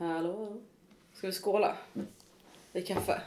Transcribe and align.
Hallå? 0.00 0.48
Ska 1.14 1.26
vi 1.26 1.32
skåla? 1.32 1.74
I 2.72 2.82
kaffe? 2.82 3.20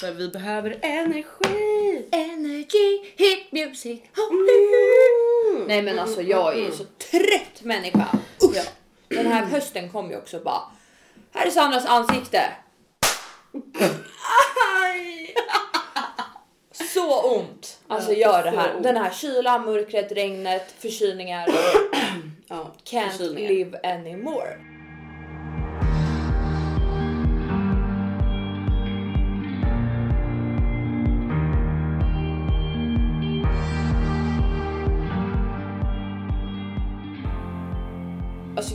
För 0.00 0.12
vi 0.12 0.28
behöver 0.28 0.78
energi! 0.82 2.08
Energy, 2.12 3.00
hit 3.16 3.52
music, 3.52 4.00
Mm. 4.30 5.64
Nej 5.68 5.82
men 5.82 5.98
alltså 5.98 6.22
jag 6.22 6.54
är 6.58 6.64
ju 6.64 6.70
så 6.72 6.84
trött 6.84 7.62
människa. 7.62 8.06
Ja. 8.54 8.62
Den 9.08 9.26
här 9.26 9.44
hösten 9.44 9.88
kom 9.90 10.10
ju 10.10 10.16
också 10.16 10.40
bara. 10.40 10.60
Här 11.32 11.46
är 11.46 11.50
Sandras 11.50 11.86
ansikte. 11.86 12.40
Aj. 14.84 15.34
Så 16.72 17.36
ont. 17.38 17.78
Alltså 17.88 18.12
Ja, 18.12 18.18
gör 18.18 18.42
det 18.42 18.50
här. 18.58 18.80
Den 18.80 18.96
här 18.96 19.10
kylan, 19.10 19.64
mörkret, 19.64 20.12
regnet, 20.12 20.72
förkylningar. 20.78 21.48
Ja, 22.48 22.72
Can't 22.84 23.10
förkylningar. 23.10 23.48
live 23.48 23.80
anymore. 23.94 24.75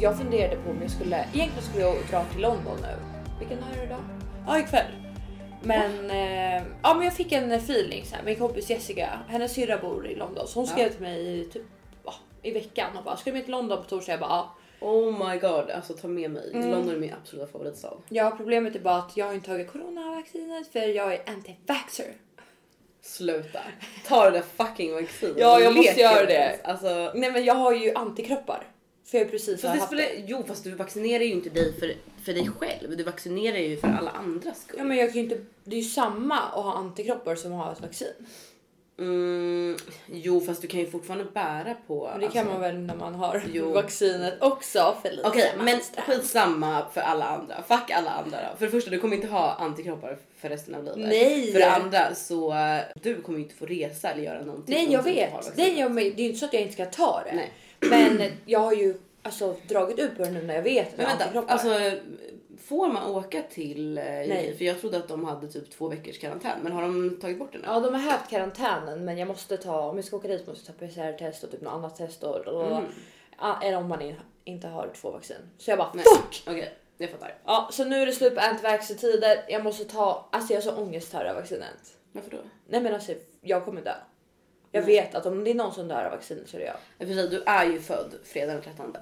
Alltså 0.07 0.23
jag 0.23 0.31
funderade 0.31 0.55
på 0.55 0.69
om 0.69 0.81
jag 0.81 0.91
skulle, 0.91 1.25
egentligen 1.33 1.63
skulle 1.63 1.83
jag 1.83 1.95
dra 2.11 2.25
till 2.25 2.41
London 2.41 2.77
nu. 2.81 2.95
Vilken 3.39 3.57
dag 3.57 3.67
är 3.73 3.77
det 3.77 3.83
idag? 3.83 3.99
Ja 4.47 4.59
ikväll. 4.59 4.91
Men, 5.63 6.09
eh, 6.11 6.63
ja, 6.83 6.93
men 6.93 7.03
jag 7.03 7.13
fick 7.13 7.31
en 7.31 7.51
feeling 7.51 8.05
så 8.05 8.15
här. 8.15 8.23
Min 8.23 8.35
kompis 8.35 8.69
Jessica, 8.69 9.09
hennes 9.27 9.53
syrra 9.53 9.77
bor 9.77 10.07
i 10.07 10.15
London 10.15 10.47
så 10.47 10.59
hon 10.59 10.67
skrev 10.67 10.89
till 10.89 11.01
mig 11.01 11.39
i, 11.39 11.45
typ, 11.45 11.63
ja, 12.05 12.13
i 12.41 12.51
veckan 12.51 12.97
och 12.97 13.03
bara 13.03 13.17
ska 13.17 13.29
du 13.29 13.33
med 13.33 13.43
till 13.43 13.51
London 13.51 13.77
på 13.77 13.89
torsdag? 13.89 14.11
Jag 14.11 14.19
bara 14.19 14.29
ja. 14.29 14.55
Oh 14.79 15.29
my 15.29 15.37
god, 15.37 15.69
alltså 15.69 15.93
ta 15.93 16.07
med 16.07 16.31
mig. 16.31 16.51
Mm. 16.53 16.69
London 16.69 16.95
är 16.95 16.99
min 16.99 17.13
absoluta 17.21 17.47
favoritstad. 17.51 17.97
Ja, 18.09 18.33
problemet 18.37 18.75
är 18.75 18.79
bara 18.79 18.97
att 18.97 19.17
jag 19.17 19.25
har 19.25 19.33
inte 19.33 19.47
tagit 19.47 19.71
coronavaccinet 19.71 20.67
för 20.67 20.79
jag 20.79 21.13
är 21.13 21.23
anti-vaxxer. 21.25 22.13
Sluta. 23.01 23.59
Ta 24.07 24.29
det 24.29 24.31
där 24.31 24.65
fucking 24.65 24.93
vaccinet. 24.93 25.37
Ja, 25.37 25.59
jag 25.59 25.75
måste 25.75 26.01
göra 26.01 26.25
det. 26.25 26.59
Alltså, 26.63 27.11
Nej, 27.15 27.31
men 27.31 27.45
jag 27.45 27.55
har 27.55 27.73
ju 27.73 27.95
antikroppar 27.95 28.70
för 29.11 29.17
jag 29.17 29.31
precis 29.31 29.61
fast 29.61 29.79
det 29.79 29.87
spelar, 29.87 30.03
det. 30.03 30.23
jo 30.27 30.43
fast 30.47 30.63
du 30.63 30.71
vaccinerar 30.71 31.23
ju 31.23 31.31
inte 31.31 31.49
dig 31.49 31.73
för, 31.79 31.93
för 32.23 32.33
dig 32.33 32.49
själv. 32.59 32.97
Du 32.97 33.03
vaccinerar 33.03 33.57
ju 33.57 33.77
för 33.77 33.87
alla 33.87 34.11
andras 34.11 34.61
skull. 34.61 34.75
Ja, 34.77 34.83
men 34.83 34.97
jag 34.97 35.07
kan 35.07 35.15
ju 35.15 35.23
inte. 35.23 35.41
Det 35.63 35.75
är 35.75 35.79
ju 35.79 35.89
samma 35.89 36.39
att 36.39 36.63
ha 36.63 36.73
antikroppar 36.73 37.35
som 37.35 37.53
att 37.53 37.65
ha 37.65 37.71
ett 37.71 37.81
vaccin. 37.81 38.13
Mm, 39.01 39.77
jo 40.05 40.41
fast 40.41 40.61
du 40.61 40.67
kan 40.67 40.79
ju 40.79 40.89
fortfarande 40.91 41.25
bära 41.33 41.75
på... 41.87 42.09
Men 42.11 42.19
det 42.21 42.27
kan 42.27 42.37
alltså- 42.39 42.53
man 42.53 42.61
väl 42.61 42.77
när 42.77 42.95
man 42.95 43.15
har 43.15 43.43
Jo. 43.53 43.71
vaccinet 43.73 44.33
också 44.41 44.95
Felicia 45.03 45.27
Okej 45.27 45.51
men 45.57 45.65
Malmström. 45.65 46.03
skitsamma 46.05 46.85
för 46.93 47.01
alla 47.01 47.25
andra. 47.25 47.55
Fuck 47.67 47.91
alla 47.91 48.09
andra 48.11 48.37
då. 48.51 48.57
För 48.57 48.65
det 48.65 48.71
första 48.71 48.89
du 48.91 48.99
kommer 48.99 49.15
inte 49.15 49.27
ha 49.27 49.53
antikroppar 49.53 50.17
för 50.39 50.49
resten 50.49 50.75
av 50.75 50.83
livet. 50.83 50.97
Nej. 51.09 51.51
För 51.51 51.59
det 51.59 51.71
andra 51.71 52.15
så 52.15 52.55
du 53.01 53.21
kommer 53.21 53.39
inte 53.39 53.55
få 53.55 53.65
resa 53.65 54.09
eller 54.11 54.23
göra 54.23 54.41
någonting. 54.45 54.75
Nej 54.75 54.91
jag 54.93 55.03
vet. 55.03 55.57
Nej, 55.57 55.79
jag, 55.79 55.91
men 55.91 56.03
det 56.03 56.09
är 56.09 56.23
ju 56.23 56.25
inte 56.27 56.39
så 56.39 56.45
att 56.45 56.53
jag 56.53 56.61
inte 56.61 56.73
ska 56.73 56.85
ta 56.85 57.21
det. 57.25 57.33
Nej. 57.35 57.51
Men 57.89 58.31
jag 58.45 58.59
har 58.59 58.73
ju 58.73 58.95
alltså 59.23 59.55
dragit 59.67 59.99
ut 59.99 60.17
på 60.17 60.23
det 60.23 60.29
nu 60.31 60.41
när 60.43 60.55
jag 60.55 60.61
vet 60.63 60.87
att 60.87 60.97
Men 60.97 61.05
vänta, 61.07 61.23
antikroppar. 61.23 61.53
alltså 61.53 61.91
får 62.63 62.87
man 62.87 63.11
åka 63.11 63.41
till 63.41 63.97
eh, 63.97 64.03
Nej. 64.03 64.55
För 64.57 64.65
jag 64.65 64.79
trodde 64.81 64.97
att 64.97 65.07
de 65.07 65.25
hade 65.25 65.47
typ 65.47 65.71
två 65.71 65.87
veckors 65.87 66.19
karantän. 66.19 66.59
Men 66.63 66.71
har 66.71 66.81
de 66.81 67.17
tagit 67.21 67.39
bort 67.39 67.51
den 67.51 67.61
nu? 67.61 67.67
Ja 67.67 67.79
de 67.79 67.93
har 67.93 68.01
hävt 68.01 68.29
karantänen 68.29 69.05
men 69.05 69.17
jag 69.17 69.27
måste 69.27 69.57
ta, 69.57 69.81
om 69.89 69.95
jag 69.95 70.05
ska 70.05 70.15
åka 70.17 70.27
dit 70.27 70.47
måste 70.47 70.71
jag 70.71 70.79
ta 70.79 70.85
PCR-test 70.87 71.43
och 71.43 71.51
typ 71.51 71.61
något 71.61 71.73
annat 71.73 71.95
test 71.95 72.23
och, 72.23 72.35
och 72.47 72.71
Mm. 72.77 73.55
eller 73.63 73.77
om 73.77 73.87
man 73.87 74.01
in, 74.01 74.15
inte 74.43 74.67
har 74.67 74.91
två 75.01 75.11
vaccin. 75.11 75.37
Så 75.57 75.71
jag 75.71 75.77
bara 75.77 75.91
Nej. 75.93 76.03
fuck! 76.17 76.43
Okej, 76.47 76.73
jag 76.97 77.09
fattar. 77.09 77.35
Ja 77.45 77.69
så 77.71 77.83
nu 77.83 78.01
är 78.01 78.05
det 78.05 78.11
slut 78.11 78.35
på 78.35 78.41
antivaxxer-tider. 78.41 79.45
Jag 79.47 79.63
måste 79.63 79.85
ta, 79.85 80.29
alltså 80.31 80.53
jag 80.53 80.61
har 80.61 80.71
så 80.71 80.75
ångest 80.81 81.13
här 81.13 81.25
av 81.25 81.35
vaccinet. 81.35 81.97
Varför 82.11 82.31
då? 82.31 82.37
Nej 82.67 82.81
men 82.81 82.93
alltså 82.93 83.13
jag 83.41 83.65
kommer 83.65 83.81
dö. 83.81 83.93
Jag 84.71 84.85
Nej. 84.85 84.95
vet 84.95 85.15
att 85.15 85.25
om 85.25 85.43
det 85.43 85.49
är 85.51 85.55
någon 85.55 85.73
som 85.73 85.87
dör 85.87 86.05
av 86.05 86.11
vaccinet 86.11 86.49
så 86.49 86.57
är 86.57 86.61
det 86.61 86.73
jag. 86.99 87.07
Sig, 87.07 87.29
Du 87.29 87.43
är 87.45 87.65
ju 87.65 87.79
född 87.81 88.15
fredag 88.23 88.53
den 88.53 88.61
13. 88.61 88.97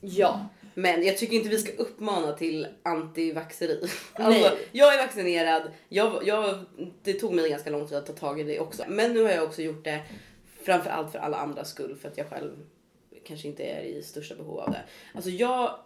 Ja. 0.00 0.40
Men 0.74 1.02
jag 1.02 1.18
tycker 1.18 1.36
inte 1.36 1.48
vi 1.48 1.58
ska 1.58 1.72
uppmana 1.72 2.32
till 2.32 2.66
antivaxeri. 2.82 3.88
Alltså, 4.14 4.56
jag 4.72 4.94
är 4.94 4.98
vaccinerad. 5.06 5.62
Jag, 5.88 6.26
jag, 6.26 6.58
det 7.02 7.12
tog 7.12 7.34
mig 7.34 7.50
ganska 7.50 7.70
lång 7.70 7.88
tid 7.88 7.96
att 7.98 8.06
ta 8.06 8.12
tag 8.12 8.40
i 8.40 8.42
det 8.42 8.60
också. 8.60 8.84
Men 8.88 9.12
nu 9.12 9.22
har 9.22 9.30
jag 9.30 9.44
också 9.44 9.62
gjort 9.62 9.84
det 9.84 10.00
framför 10.62 10.90
allt 10.90 11.12
för 11.12 11.18
alla 11.18 11.36
andras 11.36 11.70
skull 11.70 11.96
för 11.96 12.08
att 12.08 12.18
jag 12.18 12.28
själv 12.28 12.50
kanske 13.26 13.48
inte 13.48 13.62
är 13.62 13.82
i 13.82 14.02
största 14.02 14.34
behov 14.34 14.58
av 14.58 14.70
det. 14.70 14.82
Alltså 15.14 15.30
jag, 15.30 15.78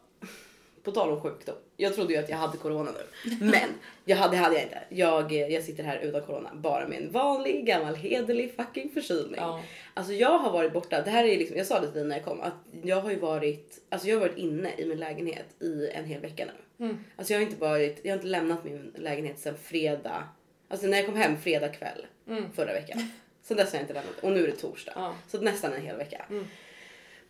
på 0.84 0.92
tal 0.92 1.10
om 1.10 1.20
sjukdom. 1.20 1.54
Jag 1.76 1.94
trodde 1.94 2.12
ju 2.12 2.18
att 2.18 2.28
jag 2.28 2.36
hade 2.36 2.58
corona 2.58 2.90
nu, 2.90 3.30
men 3.40 3.68
jag 4.04 4.16
hade, 4.16 4.36
hade 4.36 4.54
jag 4.54 4.62
inte. 4.64 4.78
Jag, 4.88 5.32
jag 5.32 5.62
sitter 5.62 5.84
här 5.84 5.98
utan 5.98 6.22
corona, 6.22 6.50
bara 6.54 6.88
med 6.88 6.98
en 6.98 7.10
vanlig 7.12 7.66
gammal 7.66 7.94
hederlig 7.94 8.56
fucking 8.56 8.90
förkylning. 8.94 9.40
Ja. 9.40 9.60
Alltså 9.94 10.12
jag 10.12 10.38
har 10.38 10.52
varit 10.52 10.72
borta. 10.72 11.02
Det 11.02 11.10
här 11.10 11.24
är 11.24 11.38
liksom, 11.38 11.56
jag 11.56 11.66
sa 11.66 11.80
det 11.80 11.86
till 11.86 11.94
dig 11.94 12.04
när 12.04 12.16
jag 12.16 12.24
kom 12.24 12.40
att 12.40 12.54
jag 12.82 13.00
har 13.00 13.10
ju 13.10 13.18
varit, 13.18 13.78
alltså 13.88 14.08
jag 14.08 14.16
har 14.16 14.20
varit 14.20 14.38
inne 14.38 14.70
i 14.78 14.84
min 14.84 14.98
lägenhet 14.98 15.62
i 15.62 15.88
en 15.94 16.04
hel 16.04 16.20
vecka 16.20 16.44
nu. 16.46 16.84
Mm. 16.86 17.04
Alltså 17.16 17.32
jag 17.32 17.40
har 17.40 17.46
inte 17.46 17.60
varit, 17.60 18.00
jag 18.02 18.10
har 18.12 18.16
inte 18.16 18.26
lämnat 18.26 18.64
min 18.64 18.92
lägenhet 18.96 19.38
sedan 19.38 19.56
fredag. 19.62 20.28
Alltså 20.68 20.86
när 20.86 20.96
jag 20.96 21.06
kom 21.06 21.16
hem 21.16 21.36
fredag 21.36 21.68
kväll 21.68 22.06
Mm. 22.28 22.44
förra 22.52 22.72
veckan. 22.72 23.10
Sen 23.42 23.56
dess 23.56 23.72
har 23.72 23.78
jag 23.78 23.82
inte 23.82 23.94
lämnat 23.94 24.18
och 24.20 24.32
nu 24.32 24.42
är 24.42 24.46
det 24.46 24.56
torsdag. 24.56 24.92
Ja. 24.96 25.14
Så 25.28 25.40
nästan 25.40 25.72
en 25.72 25.82
hel 25.82 25.96
vecka. 25.96 26.24
Mm. 26.30 26.44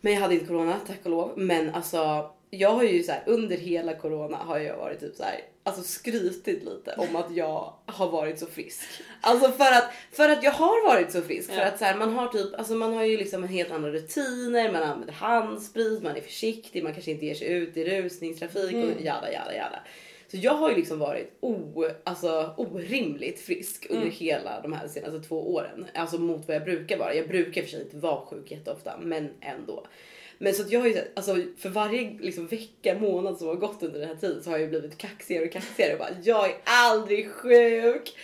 Men 0.00 0.12
jag 0.12 0.20
hade 0.20 0.34
inte 0.34 0.46
corona 0.46 0.76
tack 0.86 0.98
och 1.02 1.10
lov. 1.10 1.32
Men 1.36 1.74
alltså 1.74 2.30
jag 2.50 2.70
har 2.70 2.82
ju 2.82 3.02
så 3.02 3.12
här, 3.12 3.22
under 3.26 3.56
hela 3.56 3.94
corona 3.94 4.36
har 4.36 4.58
jag 4.58 4.76
varit 4.76 5.00
typ 5.00 5.16
så 5.16 5.22
här, 5.22 5.40
alltså 5.62 5.82
skrytit 5.82 6.64
lite 6.64 6.94
om 6.98 7.16
att 7.16 7.36
jag 7.36 7.74
har 7.86 8.10
varit 8.10 8.38
så 8.38 8.46
frisk. 8.46 8.80
Alltså 9.20 9.50
för 9.52 9.72
att, 9.72 9.84
för 10.12 10.28
att 10.28 10.42
jag 10.44 10.52
har 10.52 10.84
varit 10.88 11.12
så 11.12 11.22
frisk. 11.22 11.50
För 11.50 11.60
Ja. 11.60 11.66
att 11.66 11.78
så 11.78 11.84
här, 11.84 11.96
man 11.96 12.12
har 12.14 12.28
typ, 12.28 12.54
alltså 12.54 12.74
man 12.74 12.92
har 12.94 13.04
ju 13.04 13.16
liksom 13.16 13.42
en 13.42 13.48
helt 13.48 13.70
andra 13.70 13.90
rutiner, 13.90 14.72
man 14.72 14.82
använder 14.82 15.14
handsprit, 15.14 16.02
man 16.02 16.16
är 16.16 16.20
försiktig, 16.20 16.84
man 16.84 16.92
kanske 16.92 17.10
inte 17.10 17.26
ger 17.26 17.34
sig 17.34 17.48
ut 17.52 17.76
i 17.76 17.84
rusningstrafik 17.84 18.72
Mm. 18.72 18.92
och 18.94 19.00
jada 19.02 19.32
jada 19.32 19.54
jada. 19.54 19.80
Så 20.30 20.36
jag 20.36 20.52
har 20.54 20.70
ju 20.70 20.76
liksom 20.76 20.98
varit 20.98 21.36
o, 21.40 21.84
alltså, 22.04 22.54
orimligt 22.56 23.40
frisk 23.40 23.86
under 23.90 24.02
Mm. 24.02 24.14
hela 24.14 24.60
de 24.60 24.72
här 24.72 24.88
senaste 24.88 25.20
två 25.28 25.54
åren. 25.54 25.86
Alltså 25.94 26.18
mot 26.18 26.46
vad 26.48 26.56
jag 26.56 26.64
brukar 26.64 26.98
vara. 26.98 27.14
Jag 27.14 27.28
brukar 27.28 27.62
för 27.62 27.68
sig 27.68 27.82
inte 27.82 27.96
vara 27.96 28.26
sjuk 28.26 28.50
jätteofta, 28.50 28.98
men 29.02 29.30
ändå. 29.40 29.86
Men 30.44 30.54
så 30.54 30.62
att 30.62 30.70
jag 30.70 30.80
har 30.80 30.86
ju 30.86 31.02
alltså 31.16 31.36
för 31.58 31.68
varje 31.68 32.16
liksom 32.20 32.46
vecka, 32.46 32.98
månad 32.98 33.38
som 33.38 33.48
har 33.48 33.54
gått 33.54 33.82
under 33.82 34.00
den 34.00 34.08
här 34.08 34.16
tiden 34.16 34.42
så 34.42 34.50
har 34.50 34.58
jag 34.58 34.68
blivit 34.68 34.98
kaxigare 34.98 35.44
och 35.44 35.52
kaxigare 35.52 35.92
och 35.92 35.98
bara 35.98 36.10
jag 36.22 36.50
är 36.50 36.56
aldrig 36.64 37.30
sjuk. 37.30 38.16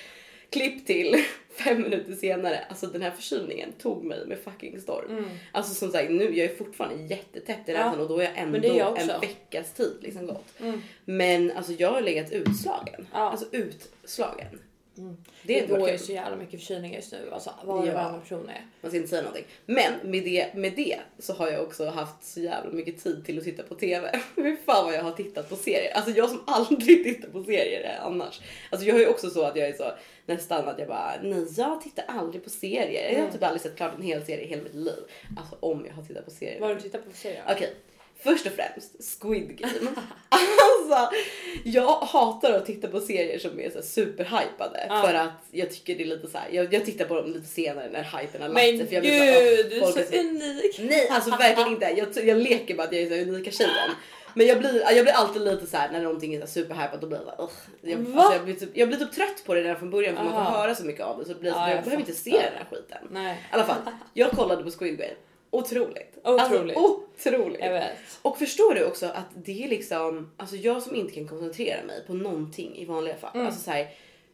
Klipp 0.51 0.87
till 0.87 1.25
fem 1.65 1.83
minuter 1.83 2.13
senare. 2.13 2.65
Alltså 2.69 2.87
den 2.87 3.03
här 3.03 3.11
förkylningen 3.11 3.73
tog 3.73 4.05
mig 4.05 4.27
med 4.27 4.39
fucking 4.39 4.81
storm. 4.81 5.11
Mm. 5.11 5.25
Alltså 5.53 5.75
som 5.75 5.91
sagt 5.93 6.11
nu, 6.11 6.37
jag 6.37 6.51
är 6.51 6.57
fortfarande 6.57 7.15
jättetätt 7.15 7.69
i 7.69 7.73
Ja. 7.73 7.79
näsan 7.87 8.01
och 8.01 8.09
då 8.09 8.19
är 8.19 8.25
jag 8.25 8.39
ändå 8.39 8.69
jag 8.69 9.01
en 9.01 9.21
veckas 9.21 9.73
tid 9.73 9.97
liksom 10.01 10.27
gått. 10.27 10.61
Mm. 10.61 10.83
Men 11.05 11.51
alltså 11.51 11.73
jag 11.73 11.93
har 11.93 12.01
legat 12.01 12.33
utslagen. 12.33 13.07
Ja. 13.13 13.19
Alltså 13.31 13.47
utslagen. 13.53 14.61
Mm. 15.01 15.17
Det 15.43 15.59
är 15.59 15.67
Det 15.67 15.79
går 15.79 15.91
ju 15.91 15.99
så 15.99 16.13
jävla 16.13 16.37
mycket 16.37 16.61
förkylningar 16.61 16.97
just 16.97 17.13
nu. 17.13 17.31
Alltså 17.33 17.55
var 17.65 17.87
Ja. 17.87 17.93
varannan 17.95 18.21
person 18.21 18.49
är. 18.49 18.67
Man 18.81 18.91
ska 18.91 18.97
inte 18.97 19.09
säga 19.11 19.23
någonting. 19.23 19.45
Men 19.67 19.93
med 20.05 20.25
det, 20.25 20.55
med 20.55 20.73
det 20.77 20.97
så 21.19 21.33
har 21.33 21.49
jag 21.49 21.63
också 21.63 21.87
haft 21.87 22.25
så 22.25 22.41
jävla 22.41 22.71
mycket 22.73 23.03
tid 23.05 23.25
till 23.25 23.39
att 23.39 23.45
titta 23.45 23.63
på 23.63 23.75
TV. 23.75 24.21
Hur 24.37 24.57
fan 24.67 24.85
vad 24.85 24.95
jag 24.95 25.03
har 25.03 25.13
tittat 25.13 25.49
på 25.49 25.57
serier. 25.57 25.93
Alltså 25.95 26.11
jag 26.11 26.29
som 26.31 26.43
aldrig 26.47 27.05
tittar 27.05 27.29
på 27.29 27.45
serier 27.45 27.99
annars. 28.03 28.41
Alltså 28.71 28.87
jag 28.87 28.95
har 28.95 29.01
ju 29.01 29.07
också 29.09 29.31
så 29.31 29.43
att 29.43 29.57
jag 29.57 29.69
är 29.69 29.73
så 29.73 29.93
nästan 30.27 30.69
att 30.69 30.79
jag 30.79 30.89
bara 30.89 31.13
nej 31.23 31.47
jag 31.57 31.81
tittar 31.83 32.05
aldrig 32.09 32.45
på 32.45 32.51
serier. 32.51 33.03
Jag 33.09 33.11
har 33.15 33.19
Mm. 33.21 33.33
typ 33.33 33.43
aldrig 33.43 33.61
sett 33.63 33.77
klart 33.77 33.95
en 33.97 34.03
hel 34.03 34.25
serie 34.25 34.45
i 34.45 34.47
hela 34.49 34.63
mitt 34.63 34.75
liv. 34.75 35.03
Alltså 35.37 35.57
om 35.61 35.87
jag 35.87 35.95
har 35.95 36.03
tittat 36.03 36.25
på 36.25 36.31
serier. 36.31 36.61
Vad 36.61 36.69
har 36.69 36.75
du 36.77 36.81
tittat 36.83 37.05
på 37.05 37.11
för 37.11 37.19
serier? 37.19 37.43
Okej, 37.51 37.75
först 38.23 38.47
och 38.47 38.53
främst 38.53 39.21
Squid 39.21 39.59
Game. 39.59 39.91
alltså, 40.29 41.17
jag 41.65 41.97
hatar 41.97 42.53
att 42.53 42.67
titta 42.67 42.89
på 42.89 43.01
serier 43.01 43.39
som 43.39 43.61
är 43.61 43.71
så 43.71 43.83
superhypade 43.83 44.87
Ja. 44.89 45.03
för 45.07 45.15
att 45.15 45.33
jag 45.51 45.71
tycker 45.71 45.95
det 45.95 46.03
är 46.03 46.07
lite 46.07 46.29
så 46.29 46.39
här. 46.39 46.49
Jag, 46.51 46.75
jag 46.75 46.85
tittar 46.85 47.05
på 47.05 47.15
dem 47.15 47.33
lite 47.33 47.47
senare 47.47 47.89
när 47.93 48.03
hypen 48.03 48.43
har 48.43 48.49
lagt 48.49 48.55
Men 48.55 48.89
sig. 48.89 49.01
gud, 49.01 49.03
blir 49.03 49.11
så 49.11 49.25
här, 49.25 49.71
du 49.71 49.81
är 49.81 50.05
så 50.05 50.15
är 50.15 50.21
unik. 50.21 50.81
Nej, 50.91 51.09
alltså 51.09 51.31
verkligen 51.31 51.73
inte. 51.73 51.87
Jag, 51.97 52.29
jag 52.29 52.39
leker 52.39 52.75
bara 52.75 52.87
att 52.87 52.93
jag 52.93 53.03
är 53.03 53.09
så 53.25 53.31
unika 53.31 53.51
tjejen. 53.51 53.91
Men 54.35 54.47
jag 54.47 54.59
blir, 54.59 54.83
jag 54.93 55.05
blir 55.05 55.13
alltid 55.13 55.43
lite 55.43 55.67
så 55.67 55.77
här 55.77 55.93
när 55.93 56.01
någonting 56.01 56.35
är 56.35 56.47
superhypat 56.47 57.01
då 57.01 57.07
blir 57.07 57.21
jag 57.27 57.51
jag, 57.83 58.01
alltså, 58.01 58.33
jag, 58.33 58.45
blir 58.45 58.55
typ, 58.55 58.71
jag 58.75 58.89
blir 58.89 58.99
typ 58.99 59.13
trött 59.13 59.43
på 59.47 59.55
det 59.55 59.61
redan 59.61 59.77
från 59.79 59.91
början 59.91 60.17
för 60.17 60.25
man 60.25 60.33
får 60.33 60.41
Aha. 60.41 60.61
höra 60.61 60.75
så 60.75 60.85
mycket 60.85 61.05
av 61.05 61.19
det 61.19 61.25
så 61.25 61.33
det 61.33 61.41
blir, 61.41 61.51
så 61.51 61.57
Ja, 61.57 61.69
jag, 61.69 61.77
jag 61.77 61.85
behöver 61.85 62.01
inte 62.01 62.13
se 62.15 62.31
den 62.31 62.41
här 62.41 62.67
skiten. 62.71 62.99
Nej, 63.11 63.35
I 63.51 63.55
alla 63.55 63.65
fall, 63.65 63.77
jag 64.15 64.31
kollade 64.31 64.63
på 64.63 64.71
Squid 64.71 64.99
Game. 64.99 65.15
Otroligt. 65.51 66.19
Otroligt. 66.25 66.77
Alltså, 66.77 67.01
otroligt. 67.29 67.61
jag 67.61 67.73
vet. 67.73 67.93
Och 68.23 68.39
förstår 68.39 68.75
du 68.75 68.85
också 68.85 69.07
att 69.07 69.27
det 69.35 69.65
är 69.65 69.69
liksom, 69.69 70.31
alltså 70.37 70.57
jag 70.57 70.83
som 70.83 70.95
inte 70.97 71.13
kan 71.15 71.29
koncentrera 71.29 71.85
mig 71.85 72.05
på 72.07 72.15
någonting 72.15 72.77
i 72.77 72.85
vanliga 72.85 73.17
fall. 73.17 73.31
Mm. 73.35 73.47
Alltså 73.47 73.61
så 73.63 73.71
här, 73.71 73.89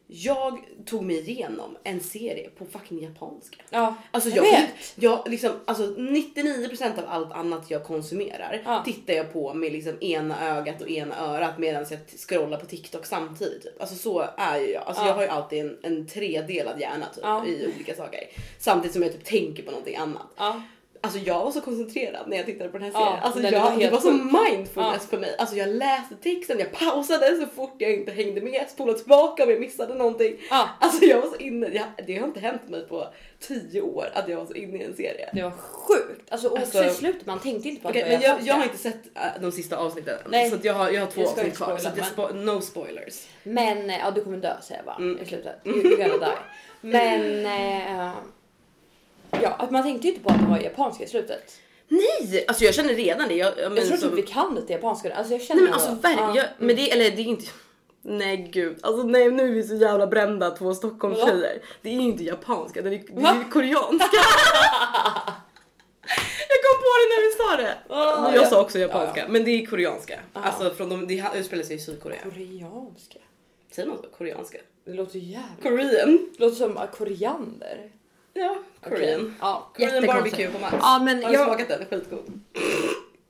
Jag 0.08 0.58
tog 0.86 1.02
mig 1.02 1.30
igenom 1.30 1.76
en 1.84 2.00
serie 2.00 2.50
på 2.58 2.66
fucking 2.66 3.02
japanska. 3.02 3.56
Ja, 3.70 3.94
Alltså 4.10 4.28
jag 4.30 4.46
jag, 4.46 4.50
vet. 4.52 4.92
jag 4.94 5.28
liksom, 5.30 5.50
alltså 5.64 5.82
99% 5.84 6.98
av 6.98 7.04
allt 7.08 7.32
annat 7.32 7.70
jag 7.70 7.84
konsumerar 7.84 8.62
Ja. 8.64 8.82
tittar 8.84 9.14
jag 9.14 9.32
på 9.32 9.54
med 9.54 9.72
liksom 9.72 10.02
ena 10.02 10.48
ögat 10.58 10.82
och 10.82 10.90
ena 10.90 11.18
örat 11.34 11.58
medan 11.58 11.86
jag 11.90 11.98
scrollar 12.28 12.58
på 12.58 12.66
TikTok 12.66 13.06
samtidigt. 13.06 13.62
Typ. 13.62 13.80
Alltså 13.80 13.94
så 13.96 14.24
är 14.36 14.58
ju 14.60 14.66
jag. 14.70 14.82
Alltså 14.86 15.02
Ja. 15.02 15.08
jag 15.08 15.14
har 15.14 15.22
ju 15.22 15.28
alltid 15.28 15.60
en, 15.60 15.78
en 15.82 16.06
tredelad 16.06 16.80
hjärna 16.80 17.06
typ, 17.14 17.24
Ja. 17.24 17.46
i 17.46 17.68
olika 17.74 17.94
saker. 17.94 18.20
Samtidigt 18.58 18.92
som 18.92 19.02
jag 19.02 19.12
typ 19.12 19.24
tänker 19.24 19.62
på 19.62 19.70
någonting 19.70 19.96
annat. 19.96 20.26
Ja. 21.02 21.08
Alltså 21.08 21.19
jag 21.19 21.44
var 21.44 21.50
så 21.50 21.60
koncentrerad 21.60 22.28
när 22.28 22.37
jag 22.37 22.46
tittade 22.46 22.70
på 22.70 22.78
den 22.78 22.93
här 22.93 23.00
Ja, 23.00 23.06
serien. 23.06 23.22
Alltså 23.22 23.40
den 23.40 23.52
jag, 23.52 23.60
var 23.60 23.76
det 23.78 23.90
var 23.90 24.00
så 24.00 24.12
mindfulness 24.12 25.02
Ja. 25.02 25.08
för 25.10 25.19
mig. 25.19 25.37
Alltså 25.38 25.56
jag 25.56 25.69
läste 25.69 26.14
texten, 26.22 26.58
jag 26.58 26.72
pausade 26.72 27.37
så 27.37 27.46
fort 27.46 27.75
jag 27.78 27.93
inte 27.93 28.12
hängde 28.12 28.40
med, 28.40 28.64
spolade 28.69 28.98
tillbaka 28.98 29.44
om 29.44 29.50
jag 29.50 29.60
missade 29.60 29.94
någonting. 29.94 30.37
Ja. 30.50 30.69
Alltså 30.81 31.04
jag 31.04 31.20
var 31.20 31.28
så 31.28 31.37
inne, 31.37 31.69
jag, 31.69 31.84
det 32.06 32.16
har 32.19 32.26
inte 32.26 32.40
hänt 32.40 32.69
mig 32.69 32.87
på 32.88 33.08
tio 33.40 33.81
år 33.81 34.08
att 34.14 34.28
jag 34.28 34.37
var 34.37 34.46
så 34.46 34.54
inne 34.54 34.78
i 34.78 34.82
en 34.84 34.96
serie. 34.96 35.31
Det 35.32 35.43
var 35.43 35.50
sjukt. 35.50 36.32
Alltså, 36.32 36.48
och 36.48 36.58
Alltså- 36.58 36.84
i 36.84 36.90
slutet, 36.90 37.26
man 37.26 37.38
tänkte 37.40 37.69
inte 37.69 37.82
på 37.82 37.88
att 37.88 37.94
det 37.94 38.04
men 38.08 38.20
jag, 38.20 38.40
jag 38.42 38.54
har 38.54 38.64
inte 38.64 38.78
sett 38.78 39.00
äh, 39.14 39.22
de 39.40 39.52
sista 39.52 39.76
avsnitten 39.76 40.19
Nej. 40.28 40.50
så 40.50 40.56
jag, 40.62 40.75
har, 40.75 40.90
jag 40.90 41.00
har 41.00 41.06
två 41.10 41.20
Jag 41.20 41.31
avsnitt 41.31 41.56
kvar. 41.56 41.78
Så 41.78 41.88
spo- 41.88 42.32
no 42.44 42.60
spoilers. 42.60 43.26
Men 43.42 43.90
eh, 43.90 43.99
ja, 43.99 44.10
du 44.10 44.25
kommer 44.25 44.37
dö 44.38 44.54
säger 44.62 44.78
jag 44.81 44.87
bara 44.87 44.96
Mm. 44.96 45.19
i 45.22 45.26
slutet. 45.26 45.60
You- 45.64 45.82
You're 45.82 45.96
gonna 46.08 46.26
die. 46.26 46.37
Men 46.81 47.46
eh, 47.46 48.12
ja, 49.31 49.49
att 49.49 49.70
man 49.70 49.82
tänkte 49.82 50.08
ju 50.08 50.14
inte 50.14 50.28
på 50.28 50.34
att 50.34 50.40
det 50.40 50.46
var 50.46 50.58
japanska 50.58 51.05
i 51.05 51.06
slutet. 51.06 51.61
Nej! 51.88 52.44
Alltså 52.49 52.64
jag 52.64 52.75
känner 52.75 52.94
redan 52.94 53.28
det. 53.28 53.34
Jag, 53.34 53.58
jag, 53.58 53.73
men 53.73 53.78
Jag 53.78 53.87
tror 53.87 53.96
som- 53.96 54.08
typ 54.08 54.19
vi 54.19 54.23
kan 54.23 54.55
lite 54.55 54.73
japanska. 54.73 55.14
Alltså 55.14 55.32
jag 55.32 55.43
känner 55.43 55.62
Nej 55.62 55.70
men 55.70 55.75
alltså 55.75 55.94
verkligen, 55.94 56.34
Ja. 56.34 56.37
jag, 56.37 56.46
men 56.58 56.76
det, 56.76 56.93
eller 56.93 57.11
det 57.11 57.23
är 57.23 57.25
inte... 57.25 57.46
Nej 58.02 58.37
gud, 58.52 58.78
alltså 58.82 59.02
nej 59.02 59.31
nu 59.31 59.43
är 59.49 59.52
vi 59.52 59.62
så 59.62 59.75
jävla 59.75 60.06
brända 60.06 60.50
två 60.50 60.75
Stockholmstjejer. 60.75 61.62
Det 61.82 61.88
är 61.88 61.93
ju 61.93 62.00
inte 62.00 62.25
japanska, 62.25 62.82
det 62.82 62.88
är, 62.88 62.90
det 62.90 62.96
är 63.23 63.34
ju 63.34 63.50
koreanska. 63.50 64.17
jag 66.49 66.58
kom 66.64 66.76
på 66.82 66.93
det 66.99 67.06
när 67.12 67.23
vi 67.28 67.32
sa 67.37 67.56
det. 67.56 67.75
Men 68.23 68.34
jag 68.34 68.44
ja. 68.44 68.50
sa 68.50 68.61
också 68.61 68.78
japanska, 68.78 69.20
Ja, 69.20 69.28
men 69.28 69.44
det 69.44 69.50
är 69.50 69.67
koreanska. 69.67 70.20
Ah. 70.32 70.43
Alltså 70.43 70.70
från 70.70 70.88
de, 70.88 71.06
det 71.06 71.25
utspelar 71.34 71.62
sig 71.62 71.76
i 71.76 71.78
Sydkorea. 71.78 72.23
Koreanska. 72.23 73.19
Säger 73.70 73.88
man 73.88 73.99
så? 73.99 74.08
Koreanska? 74.19 74.58
Det 74.84 74.93
låter 74.93 75.19
jävligt. 75.19 75.62
Korean? 75.62 76.19
Det 76.38 76.44
låter 76.44 76.56
som 76.56 76.76
uh, 76.76 76.87
koriander. 76.87 77.90
Ja, 78.37 78.56
Korean. 78.83 79.21
Okej. 79.21 79.33
Ja, 79.41 79.71
Korean 79.77 80.06
barbecue 80.06 80.49
på 80.50 80.59
Max. 80.59 80.75
Ja, 80.81 81.00
men 81.05 81.23
Har 81.25 81.31
du 81.31 81.37
jag- 81.37 81.47
smakat 81.47 81.69
den? 81.69 81.79
Det 81.88 81.94
är 81.97 81.99
skitgod. 81.99 82.41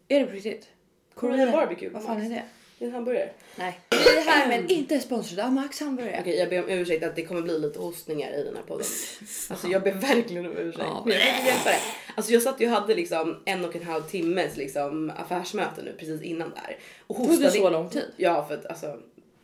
Är 0.08 0.20
det 0.20 0.26
på 0.26 0.32
riktigt? 0.32 0.68
Korean 1.14 1.50
barbecue 1.52 1.88
på 1.90 1.94
Vad 1.98 2.04
fan 2.06 2.14
Max. 2.14 2.26
är 2.26 2.30
det? 2.30 2.42
Det 2.78 2.84
är 2.84 2.88
en 2.88 2.94
hamburgare. 2.94 3.30
Nej. 3.56 3.80
Vi 3.90 3.96
är 3.96 4.20
här 4.24 4.48
men 4.48 4.70
inte 4.70 5.00
sponsrade 5.00 5.44
av 5.44 5.52
Max 5.52 5.80
hamburgare. 5.80 6.18
Okej 6.20 6.36
jag 6.38 6.48
ber 6.50 6.62
om 6.62 6.68
ursäkt 6.68 7.04
att 7.04 7.16
det 7.16 7.24
kommer 7.26 7.42
bli 7.42 7.58
lite 7.58 7.78
hostningar 7.78 8.30
i 8.30 8.44
den 8.44 8.56
här 8.56 8.62
podden. 8.62 8.86
Alltså 9.50 9.68
jag 9.68 9.82
ber 9.82 9.92
verkligen 9.92 10.46
om 10.46 10.56
ursäkt. 10.56 10.84
Ja. 10.88 11.02
Men 11.06 11.12
jag 11.18 11.36
kan 11.36 11.46
hjälpa 11.46 11.70
det. 11.70 11.78
Alltså 12.16 12.32
jag 12.32 12.42
satt 12.42 12.60
ju 12.60 12.68
hade 12.68 12.94
liksom 12.94 13.42
en 13.44 13.64
och 13.64 13.76
en 13.76 13.82
halv 13.84 14.02
timmes 14.02 14.56
liksom 14.56 15.12
affärsmöte 15.16 15.82
nu 15.82 15.94
precis 15.98 16.22
innan 16.22 16.50
där. 16.50 16.76
Och 17.06 17.16
Tog 17.16 17.40
det 17.40 17.50
så 17.50 17.70
lång 17.70 17.90
tid? 17.90 18.12
Ja 18.16 18.44
för 18.48 18.54
att 18.54 18.66
alltså 18.66 18.96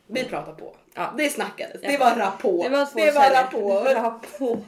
vi 0.06 0.24
pratar 0.24 0.52
på. 0.52 0.76
Ja. 0.94 1.14
Det 1.18 1.28
snackades, 1.30 1.80
det 1.82 1.92
Ja. 1.92 1.98
var 1.98 2.16
rappå. 2.16 2.62
Det 2.62 2.68
var 2.68 2.86
två 2.86 2.98
det 2.98 3.10
var 3.10 3.22
celler. 3.22 3.42
rappå. 3.42 3.84
Rappå. 3.94 4.58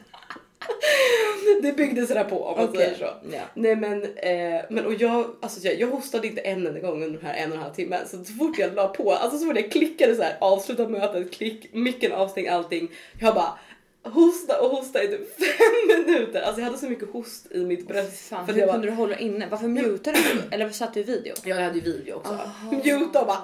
Det 1.62 1.72
byggdes 1.72 2.10
rappå 2.10 2.44
om 2.44 2.56
man 2.56 2.68
Okej. 2.68 2.80
säger 2.80 2.98
så. 2.98 3.04
Ja. 3.32 3.40
Nej 3.54 3.76
men, 3.76 4.02
eh, 4.02 4.64
men 4.70 4.86
och 4.86 4.94
jag, 4.94 5.26
alltså 5.40 5.60
jag, 5.60 5.80
jag 5.80 5.88
hostade 5.88 6.26
inte 6.26 6.40
en 6.40 6.66
enda 6.66 6.80
gång 6.80 7.04
under 7.04 7.18
den 7.18 7.26
här 7.26 7.34
en 7.34 7.50
och 7.50 7.56
en 7.56 7.62
halv 7.62 7.74
timmen. 7.74 8.08
Så, 8.08 8.24
så 8.24 8.32
fort 8.32 8.58
jag 8.58 8.74
la 8.74 8.88
på, 8.88 9.12
alltså 9.12 9.38
så 9.38 9.46
fort 9.46 9.56
jag 9.56 9.72
klickade 9.72 10.16
så 10.16 10.22
här, 10.22 10.36
avsluta 10.40 10.88
mötet, 10.88 11.32
klick, 11.32 11.74
micken 11.74 12.12
avstäng 12.12 12.48
allting. 12.48 12.88
Jag 13.20 13.34
bara 13.34 13.58
hosta 14.04 14.60
och 14.60 14.70
hosta 14.70 15.02
i 15.02 15.08
typ 15.08 15.38
fem 15.38 15.88
minuter. 16.06 16.42
Alltså 16.42 16.60
jag 16.60 16.66
hade 16.66 16.78
så 16.78 16.88
mycket 16.88 17.10
host 17.12 17.46
i 17.50 17.58
mitt 17.64 17.88
bröst. 17.88 18.28
Fan, 18.28 18.46
för 18.46 18.52
hur 18.52 18.60
jag 18.60 18.70
kunde 18.70 18.86
bara, 18.86 18.90
du 18.90 18.96
hålla 18.96 19.18
inne? 19.18 19.46
Varför 19.50 19.68
mutade 19.68 20.18
du? 20.18 20.54
Eller 20.54 20.70
satt 20.70 20.94
du 20.94 21.00
i 21.00 21.02
video? 21.02 21.34
jag 21.44 21.56
hade 21.56 21.78
ju 21.78 21.80
video 21.80 22.14
också. 22.14 22.38
Mute 22.70 23.18
och 23.18 23.26
bara 23.26 23.40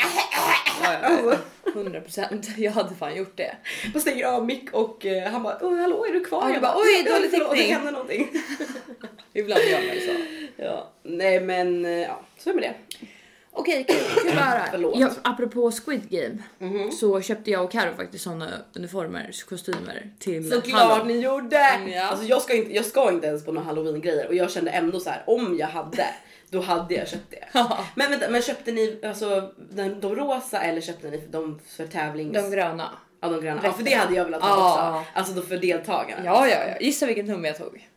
Ja, 0.82 0.96
Alltså. 1.02 1.38
100 1.74 2.00
procent. 2.00 2.58
Jag 2.58 2.72
hade 2.72 2.94
fan 2.94 3.16
gjort 3.16 3.36
det. 3.36 3.56
och 3.94 4.00
stänger 4.00 4.26
av 4.26 4.46
mick 4.46 4.72
och 4.72 5.06
eh, 5.06 5.30
han 5.30 5.42
bara 5.42 5.58
Åh, 5.62 5.76
hallå 5.78 6.06
är 6.06 6.12
du 6.12 6.24
kvar? 6.24 6.42
Ja, 6.48 6.52
jag 6.52 6.62
bara, 6.62 6.74
"Oj, 6.76 7.04
"Ja, 7.06 7.12
dålig 7.16 7.30
täckning." 7.30 7.48
Det 7.68 7.74
hände 7.74 7.90
någonting. 7.90 8.28
Ibland 9.32 9.60
gör 9.70 9.86
man 9.86 9.94
ju 9.94 10.00
så. 10.00 10.12
ja, 10.56 10.90
nej 11.02 11.40
men 11.40 11.84
eh, 11.84 11.90
ja, 12.00 12.20
så 12.38 12.50
är 12.50 12.54
det 12.54 12.60
med 12.60 12.70
det. 12.70 13.06
Okej, 13.52 13.85
kul 13.88 14.38
att. 14.38 14.81
Ja, 15.00 15.11
apropå 15.25 15.70
Squid 15.70 16.11
Game 16.11 16.38
Mhm. 16.58 16.91
så 16.93 17.20
köpte 17.20 17.50
jag 17.50 17.64
och 17.64 17.73
Karo 17.73 17.94
faktiskt 17.97 18.25
såna 18.25 18.50
uniformer, 18.75 19.31
kostymer 19.49 20.11
till 20.19 20.50
Såklart 20.50 20.82
Halloween. 20.82 21.06
ni 21.17 21.25
gjorde! 21.25 21.56
Mm, 21.58 21.88
ja. 21.93 22.06
Alltså 22.06 22.26
jag 22.26 22.43
ska, 22.43 22.55
inte, 22.55 22.75
jag 22.75 22.85
ska 22.85 23.12
inte 23.12 23.26
ens 23.26 23.44
på 23.44 23.52
några 23.52 23.67
halloween 23.67 24.00
grejer 24.00 24.26
och 24.29 24.35
jag 24.35 24.50
kände 24.50 24.70
ändå 24.70 25.00
så 25.00 25.11
här 25.11 25.23
om 25.26 25.56
jag 25.58 25.67
hade 25.67 26.06
då 26.50 26.61
hade 26.61 26.94
jag 26.94 27.08
köpt 27.08 27.31
det. 27.31 27.44
Men 27.94 28.11
vänta, 28.11 28.31
men 28.31 28.43
köpte 28.43 28.73
ni 28.73 29.00
alltså 29.05 29.52
de, 29.70 30.00
de 30.00 30.14
rosa 30.17 30.61
eller 30.61 30.81
köpte 30.81 31.11
ni 31.11 31.23
de 31.31 31.58
för 31.67 31.87
tävlings... 31.87 32.32
De 32.35 32.50
gröna. 32.50 32.91
ja, 33.20 33.29
de 33.29 33.41
gröna. 33.41 33.61
Ja, 33.64 33.73
för 33.73 33.82
det 33.82 33.94
hade 33.94 34.14
jag 34.14 34.25
velat 34.25 34.43
ha 34.43 34.49
Ja. 34.49 34.99
också. 35.00 35.11
Alltså 35.19 35.35
då 35.35 35.43
för 35.43 35.56
deltagarna. 35.56 36.23
Ja, 36.25 36.49
ja, 36.49 36.56
ja. 36.69 36.76
Gissa 36.81 37.06
vilken 37.06 37.26
tumme 37.26 37.49
jag 37.49 37.58
tog. 37.58 37.88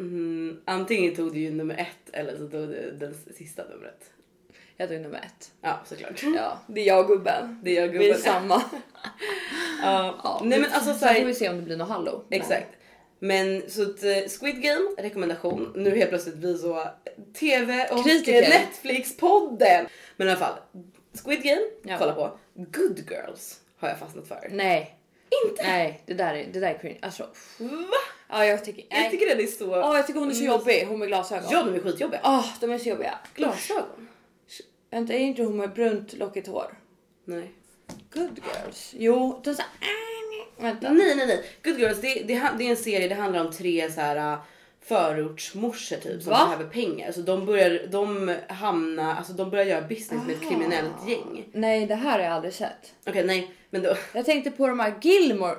Mm, 0.00 0.60
antingen 0.64 1.14
tog 1.16 1.32
du 1.32 1.38
ju 1.40 1.50
nummer 1.50 1.74
ett 1.74 2.10
eller 2.14 2.32
så 2.32 2.38
tog 2.38 2.50
du 2.68 2.96
den 3.00 3.14
sista 3.36 3.62
numret. 3.64 4.10
Jag 4.82 4.88
tog 4.90 5.00
nummer 5.00 5.18
ett. 5.18 5.50
Ja 5.60 5.80
såklart. 5.84 6.22
Ja, 6.36 6.58
det 6.66 6.80
är 6.80 6.86
jag 6.86 7.00
och 7.00 7.06
gubben. 7.06 7.60
Det 7.62 7.72
gör 7.72 7.88
Vi 7.88 7.96
är 7.96 8.02
gubben. 8.02 8.18
samma. 8.22 8.62
Ja. 9.82 10.20
Ja, 10.24 10.40
Nej 10.44 10.60
men 10.60 10.72
alltså 10.72 10.92
så 10.92 10.98
Sen 10.98 11.08
får 11.08 11.14
här, 11.14 11.24
vi 11.24 11.34
se 11.34 11.48
om 11.48 11.56
det 11.56 11.62
blir 11.62 11.76
något 11.76 11.88
hallo. 11.88 12.24
Exakt. 12.30 12.68
Men 13.18 13.62
så 13.70 13.82
att, 13.82 14.02
eh, 14.04 14.16
Squid 14.40 14.62
Game, 14.62 14.84
rekommendation. 14.98 15.72
Nu 15.76 15.96
helt 15.96 16.08
plötsligt 16.10 16.34
vi 16.34 16.58
så 16.58 16.84
TV 17.40 17.88
och 17.90 17.98
Netflix-podden. 18.06 19.86
Men 20.16 20.28
i 20.28 20.30
alla 20.30 20.40
fall, 20.40 20.54
Squid 21.24 21.42
Game, 21.42 21.60
Ja. 21.82 21.96
kolla 21.98 22.12
på. 22.12 22.38
Good 22.54 22.98
Girls 23.10 23.60
har 23.78 23.88
jag 23.88 23.98
fastnat 23.98 24.28
för. 24.28 24.48
Nej, 24.50 24.96
Inte? 25.48 25.62
nej, 25.62 26.02
det 26.06 26.14
där 26.14 26.34
är, 26.34 26.46
det 26.52 26.60
där 26.60 26.74
är 26.74 26.78
cringe. 26.78 26.98
Alltså, 27.02 27.22
Va? 27.58 27.68
ja, 28.28 28.44
jag 28.46 28.64
tycker, 28.64 28.84
nej. 28.90 29.02
Jag 29.02 29.10
tycker 29.10 29.26
den 29.36 29.40
är 29.40 29.46
så... 29.46 29.64
Ja, 29.70 29.96
jag 29.96 30.06
tycker 30.06 30.20
hon 30.20 30.30
är 30.30 30.34
så 30.34 30.44
jobbig, 30.44 30.86
hon 30.88 30.98
med 30.98 31.08
glasögon. 31.08 31.48
Ja, 31.50 31.62
de 31.62 31.74
är 31.74 31.80
skitjobbiga. 31.80 32.20
Ah, 32.22 32.44
de 32.60 32.70
är 32.70 32.78
så 32.78 32.88
jobbiga. 32.88 33.18
Glasögon? 33.34 34.08
Vänta, 34.92 35.12
är 35.12 35.18
inte 35.18 35.42
hon 35.42 35.56
med 35.56 35.72
brunt 35.72 36.12
lockigt 36.12 36.48
hår? 36.48 36.78
Nej. 37.24 37.52
Good 38.14 38.40
girls. 38.44 38.94
Jo, 38.98 39.40
de 39.44 39.54
så 39.54 39.62
Vänta. 40.56 40.92
Nej, 40.92 41.16
nej, 41.16 41.26
nej. 41.26 41.44
Good 41.64 41.78
Girls, 41.78 42.00
det, 42.00 42.14
det, 42.14 42.50
det 42.58 42.64
är 42.66 42.70
en 42.70 42.76
serie, 42.76 43.08
det 43.08 43.14
handlar 43.14 43.46
om 43.46 43.52
tre 43.52 43.90
så 43.90 44.00
här 44.00 44.32
uh, 44.32 44.38
förortsmorsor 44.80 45.96
typ 45.96 46.22
som 46.22 46.32
Va? 46.32 46.44
behöver 46.44 46.70
pengar. 46.70 47.12
Så 47.12 47.20
de 47.20 47.46
börjar, 47.46 47.86
de 47.90 48.36
hamnar, 48.48 49.14
alltså 49.14 49.32
de 49.32 49.50
börjar 49.50 49.64
göra 49.64 49.80
business 49.80 50.26
med 50.26 50.36
ett 50.36 50.48
kriminellt 50.48 51.08
gäng. 51.08 51.44
Nej, 51.52 51.86
det 51.86 51.94
här 51.94 52.18
har 52.18 52.24
jag 52.24 52.32
aldrig 52.32 52.54
sett. 52.54 52.94
Okej, 53.06 53.24
nej, 53.24 53.50
men 53.70 53.82
då... 53.82 53.96
Jag 54.14 54.24
tänkte 54.24 54.50
på 54.50 54.66
de 54.66 54.80
här 54.80 54.94
Gilmore. 55.02 55.56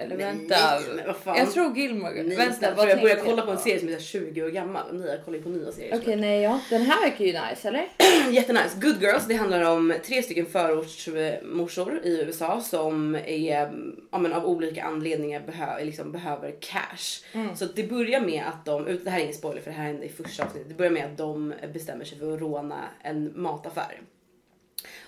Eller 0.00 0.16
Nej, 0.16 0.26
vänta. 0.26 0.56
men 0.96 1.06
vad 1.06 1.16
fan. 1.16 1.36
Jag 1.36 1.52
tror 1.52 1.76
Gilmore. 1.76 2.22
Nej, 2.22 2.36
vänta, 2.36 2.54
snälla, 2.54 2.74
vad 2.76 2.88
jag 2.90 3.00
börjar 3.00 3.14
tänkte 3.14 3.30
kolla 3.30 3.42
på 3.46 3.50
en 3.50 3.58
serie 3.58 3.78
som 3.78 3.88
är 3.88 3.92
så 3.92 4.18
här 4.18 4.24
20 4.24 4.42
år 4.42 4.48
gammal. 4.48 4.84
Ni 4.92 5.18
kollar 5.24 5.38
ju 5.38 5.44
på 5.44 5.48
nya 5.48 5.72
serier. 5.72 5.96
Okej, 5.96 6.16
nej, 6.16 6.42
ja. 6.42 6.60
Den 6.70 6.82
här 6.82 7.00
verkar 7.00 7.24
ju 7.24 7.32
nice, 7.32 7.68
eller? 7.68 7.88
Jättenice. 8.30 8.76
Good 8.80 9.02
Girls, 9.02 9.26
det 9.26 9.34
handlar 9.34 9.70
om 9.70 9.94
tre 10.06 10.22
stycken 10.22 10.46
förortsmorsor 10.46 12.00
i 12.04 12.20
USA 12.20 12.60
som 12.60 13.14
är, 13.14 13.72
ja, 14.10 14.18
men 14.18 14.32
av 14.32 14.46
olika 14.46 14.84
anledningar 14.84 15.40
behö, 15.40 15.84
liksom 15.84 16.12
behöver 16.12 16.54
cash. 16.60 17.24
Mm. 17.32 17.56
Så 17.56 17.64
det 17.64 17.82
börjar 17.82 18.20
med 18.20 18.44
att 18.46 18.64
de, 18.64 18.98
det 19.04 19.10
här 19.10 19.18
är 19.18 19.22
ingen 19.22 19.34
spoiler 19.34 19.60
för 19.60 19.70
det 19.70 19.76
här 19.76 19.84
hände 19.84 20.06
i 20.06 20.08
första 20.08 20.44
avsnittet, 20.44 20.68
det 20.68 20.74
börjar 20.74 20.92
med 20.92 21.04
att 21.04 21.18
de 21.18 21.54
bestämmer 21.72 22.04
sig 22.04 22.18
för 22.18 22.34
att 22.34 22.40
råna 22.40 22.84
en 23.02 23.32
mataffär. 23.34 24.00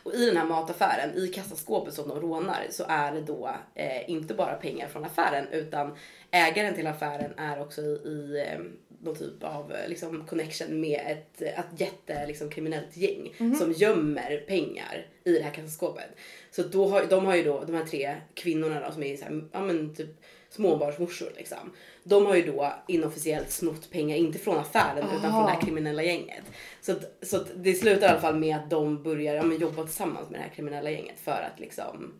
Och 0.02 0.14
i 0.14 0.26
den 0.26 0.36
här 0.36 0.46
mataffären, 0.46 1.14
i 1.16 1.28
kassaskåpet 1.28 1.94
som 1.94 2.08
de 2.08 2.20
rånar, 2.20 2.66
så 2.70 2.84
är 2.88 3.12
det 3.12 3.20
då 3.20 3.50
eh, 3.74 4.10
inte 4.10 4.34
bara 4.34 4.54
pengar 4.54 4.88
från 4.88 5.04
affären 5.04 5.48
utan 5.52 5.96
ägaren 6.30 6.74
till 6.74 6.86
affären 6.86 7.32
är 7.36 7.60
också 7.60 7.80
i, 7.80 8.08
i 8.08 8.44
eh, 8.46 8.60
någon 9.02 9.16
typ 9.16 9.44
av 9.44 9.72
eh, 9.72 9.88
liksom, 9.88 10.26
connection 10.26 10.80
med 10.80 11.00
ett, 11.06 11.42
ett 11.42 11.80
jätte 11.80 12.26
liksom, 12.26 12.50
kriminellt 12.50 12.96
gäng 12.96 13.34
som 13.58 13.72
gömmer 13.72 14.44
pengar 14.48 15.06
i 15.24 15.32
det 15.32 15.42
här 15.42 15.50
kassaskåpet. 15.50 16.08
Så 16.50 16.62
då 16.62 16.88
har, 16.88 17.04
de 17.10 17.26
har 17.26 17.36
ju 17.36 17.42
då, 17.42 17.64
de 17.64 17.74
här 17.74 17.84
tre 17.84 18.16
kvinnorna 18.34 18.80
då, 18.80 18.92
som 18.92 19.02
är 19.02 19.16
så 19.16 19.24
här, 19.24 19.44
ja, 19.52 19.60
men 19.60 19.94
typ 19.94 20.21
småbarnsmorsor 20.52 21.32
liksom. 21.36 21.72
De 22.04 22.26
har 22.26 22.36
ju 22.36 22.42
då 22.42 22.72
inofficiellt 22.88 23.50
snott 23.50 23.90
pengar, 23.90 24.16
inte 24.16 24.38
från 24.38 24.58
affären 24.58 25.06
utan 25.18 25.32
från 25.32 25.44
det 25.44 25.50
här 25.50 25.60
kriminella 25.60 26.02
gänget. 26.02 26.44
Så, 26.80 26.92
att, 26.92 27.18
så 27.22 27.36
att 27.36 27.46
det 27.56 27.74
slutar 27.74 28.06
i 28.06 28.10
alla 28.10 28.20
fall 28.20 28.38
med 28.38 28.56
att 28.56 28.70
de 28.70 29.02
börjar 29.02 29.34
ja, 29.34 29.54
jobba 29.54 29.84
tillsammans 29.84 30.30
med 30.30 30.40
det 30.40 30.44
här 30.44 30.54
kriminella 30.54 30.90
gänget 30.90 31.20
för 31.20 31.48
att 31.52 31.60
liksom 31.60 32.12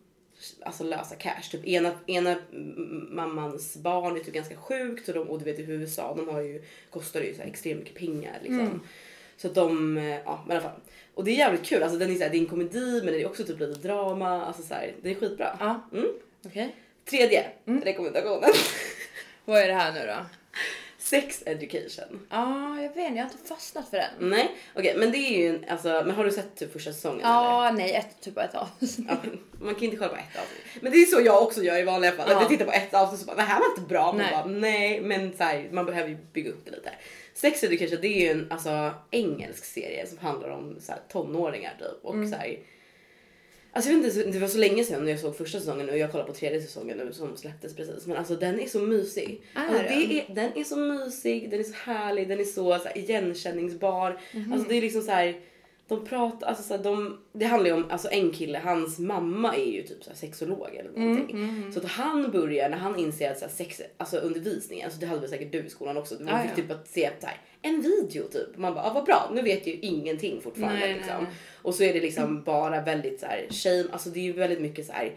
alltså 0.61 0.83
lösa 0.83 1.15
cash. 1.15 1.51
Typ 1.51 1.67
ena, 1.67 1.91
ena 2.07 2.31
mm, 2.31 3.15
mammans 3.15 3.77
barn 3.77 4.15
är 4.15 4.19
typ 4.19 4.33
ganska 4.33 4.55
sjukt 4.55 5.07
och, 5.07 5.13
de, 5.13 5.29
och 5.29 5.39
du 5.39 5.45
vet 5.45 5.59
i 5.59 5.63
USA 5.63 6.15
de 6.15 6.29
har 6.29 6.41
ju, 6.41 6.63
kostar 6.89 7.21
ju 7.21 7.33
så 7.33 7.41
här 7.41 7.49
extremt 7.49 7.79
mycket 7.79 7.95
pengar 7.95 8.39
liksom. 8.41 8.81
Så 9.37 9.47
att 9.47 9.55
de, 9.55 9.97
eh, 9.97 10.19
ja 10.25 10.43
men 10.47 10.57
i 10.57 10.59
alla 10.59 10.69
fall. 10.69 10.79
Och 11.13 11.23
det 11.23 11.31
är 11.31 11.35
jävligt 11.35 11.65
kul, 11.65 11.83
alltså 11.83 11.99
den 11.99 12.11
är, 12.11 12.15
så 12.15 12.23
här, 12.23 12.29
det 12.29 12.37
är 12.37 12.39
en 12.39 12.45
komedi 12.45 13.01
men 13.03 13.13
det 13.13 13.21
är 13.21 13.25
också 13.25 13.43
typ 13.43 13.59
lite 13.59 13.87
drama, 13.87 14.45
alltså 14.45 14.63
så 14.63 14.73
här, 14.73 14.93
det 15.01 15.11
är 15.11 15.15
skitbra. 15.15 15.57
Ja. 15.59 15.89
Mm. 15.93 16.07
Okej. 16.45 16.75
Tredje 17.09 17.45
Mm. 17.67 17.81
rekommendationen. 17.83 18.49
Vad 19.45 19.61
är 19.61 19.67
det 19.67 19.73
här 19.73 19.93
nu 19.93 19.99
då? 20.07 20.25
Sex 20.97 21.43
education. 21.45 22.27
Ja, 22.29 22.75
jag 22.81 22.89
vet 22.89 22.97
inte, 22.97 23.01
jag 23.17 23.23
har 23.25 23.31
inte 23.31 23.47
fastnat 23.47 23.89
för 23.89 23.97
den. 23.97 24.29
Nej, 24.29 24.51
okej, 24.75 24.95
men 24.97 25.11
det 25.11 25.17
är 25.17 25.37
ju 25.39 25.49
en, 25.49 25.65
alltså, 25.69 25.87
men 26.05 26.11
har 26.11 26.25
du 26.25 26.31
sett 26.31 26.55
typ 26.55 26.73
första 26.73 26.93
säsongen? 26.93 27.19
eller? 27.19 27.29
Ja, 27.29 27.71
nej, 27.71 27.93
ett, 27.93 28.21
typ 28.21 28.37
ett 28.37 28.55
avsnitt. 28.55 29.07
Ja, 29.09 29.15
man 29.61 29.75
kan 29.75 29.83
inte 29.83 29.97
kolla 29.97 30.09
på 30.09 30.15
ett 30.15 30.41
avsnitt. 30.41 30.81
Men 30.83 30.91
det 30.91 30.97
är 30.97 31.05
så 31.05 31.21
jag 31.21 31.43
också 31.43 31.63
gör 31.63 31.77
i 31.77 31.83
vanliga 31.83 32.11
fall. 32.11 32.25
Att 32.25 32.31
Ja. 32.31 32.39
jag 32.41 32.49
tittar 32.49 32.65
på 32.65 32.71
ett 32.71 32.93
avsnitt 32.93 33.21
och 33.21 33.27
bara, 33.27 33.35
det 33.35 33.41
här 33.43 33.59
var 33.59 33.69
inte 33.69 33.81
bra. 33.81 34.05
Man 34.05 34.17
Nej. 34.17 34.31
bara, 34.31 34.45
nej, 34.45 35.01
men 35.01 35.37
så 35.37 35.43
här, 35.43 35.69
man 35.71 35.85
behöver 35.85 36.09
ju 36.09 36.15
bygga 36.33 36.49
upp 36.51 36.65
det 36.65 36.71
lite. 36.71 36.91
Sex 37.33 37.63
Education 37.63 37.97
det 38.01 38.07
är 38.07 38.21
ju 38.21 38.29
en 38.31 38.51
alltså, 38.51 38.91
engelsk 39.11 39.65
serie 39.65 40.07
som 40.07 40.17
handlar 40.17 40.49
om 40.49 40.77
så 40.81 40.91
här, 40.91 41.01
tonåringar 41.11 41.73
typ. 41.79 42.03
Och 42.05 42.13
så 42.29 42.35
här, 42.35 42.59
Alltså 43.75 43.91
jag 43.91 43.97
vet 43.97 44.17
inte, 44.17 44.31
det 44.31 44.39
var 44.39 44.47
så 44.47 44.57
länge 44.57 44.83
sedan 44.83 45.07
jag 45.07 45.19
såg 45.19 45.37
första 45.37 45.59
säsongen 45.59 45.89
och 45.89 45.97
jag 45.97 46.11
kollar 46.11 46.25
på 46.25 46.33
tredje 46.33 46.61
säsongen 46.61 46.97
nu 46.97 47.13
som 47.13 47.37
släpptes 47.37 47.75
precis. 47.75 48.07
Men 48.07 48.17
alltså 48.17 48.35
den 48.35 48.59
är 48.59 48.67
så 48.67 48.79
mysig. 48.79 49.41
Är 49.53 49.59
alltså, 49.59 49.77
den? 49.77 49.87
det 49.87 50.19
är, 50.19 50.35
den 50.35 50.57
är 50.57 50.63
så 50.63 50.77
mysig, 50.77 51.49
den 51.49 51.59
är 51.59 51.63
så 51.63 51.73
härlig, 51.73 52.27
den 52.27 52.39
är 52.39 52.43
så, 52.43 52.79
så 52.79 52.87
här, 52.87 52.97
igenkänningsbar. 52.97 54.19
Alltså 54.51 54.69
det 54.69 54.75
är 54.75 54.81
liksom 54.81 55.01
så 55.01 55.11
här. 55.11 55.35
De 55.87 56.05
pratar, 56.05 56.47
alltså 56.47 56.63
så 56.63 56.77
här, 56.77 56.83
de, 56.83 57.19
det 57.33 57.45
handlar 57.45 57.69
ju 57.69 57.75
om 57.75 57.85
alltså 57.89 58.07
en 58.11 58.31
kille, 58.31 58.59
hans 58.59 58.99
mamma 58.99 59.55
är 59.55 59.71
ju 59.71 59.81
typ 59.83 60.03
så 60.03 60.09
här 60.09 60.17
sexolog 60.17 60.75
eller 60.75 60.91
någonting. 60.91 61.71
Så 61.73 61.79
att 61.79 61.85
han 61.85 62.31
börjar 62.31 62.69
när 62.69 62.77
han 62.77 62.99
inser 62.99 63.31
att 63.31 63.39
så 63.39 63.45
här, 63.45 63.51
sex, 63.51 63.81
alltså 63.97 64.17
undervisning, 64.17 64.83
alltså 64.83 64.99
det 64.99 65.05
hade 65.05 65.21
väl 65.21 65.29
säkert 65.29 65.51
du 65.51 65.63
i 65.63 65.69
skolan 65.69 65.97
också. 65.97 66.15
Man 66.19 66.43
fick 66.43 66.55
typ 66.55 66.71
att 66.71 66.87
se 66.87 67.09
så 67.19 67.27
här, 67.27 67.37
en 67.61 67.81
video 67.81 68.23
typ. 68.27 68.57
Man 68.57 68.73
bara, 68.73 68.85
ah, 68.85 68.93
vad 68.93 69.05
bra, 69.05 69.31
nu 69.33 69.41
vet 69.41 69.67
jag 69.67 69.75
ju 69.75 69.81
ingenting 69.81 70.41
fortfarande 70.41 70.79
nej, 70.79 70.93
liksom. 70.93 71.23
nej. 71.23 71.33
Och 71.61 71.75
så 71.75 71.83
är 71.83 71.93
det 71.93 72.01
liksom 72.01 72.43
bara 72.43 72.81
väldigt 72.81 73.19
så 73.19 73.25
här 73.25 73.47
shame, 73.49 73.85
alltså 73.91 74.09
det 74.09 74.19
är 74.19 74.23
ju 74.23 74.33
väldigt 74.33 74.61
mycket 74.61 74.85
så 74.85 74.93
här, 74.93 75.13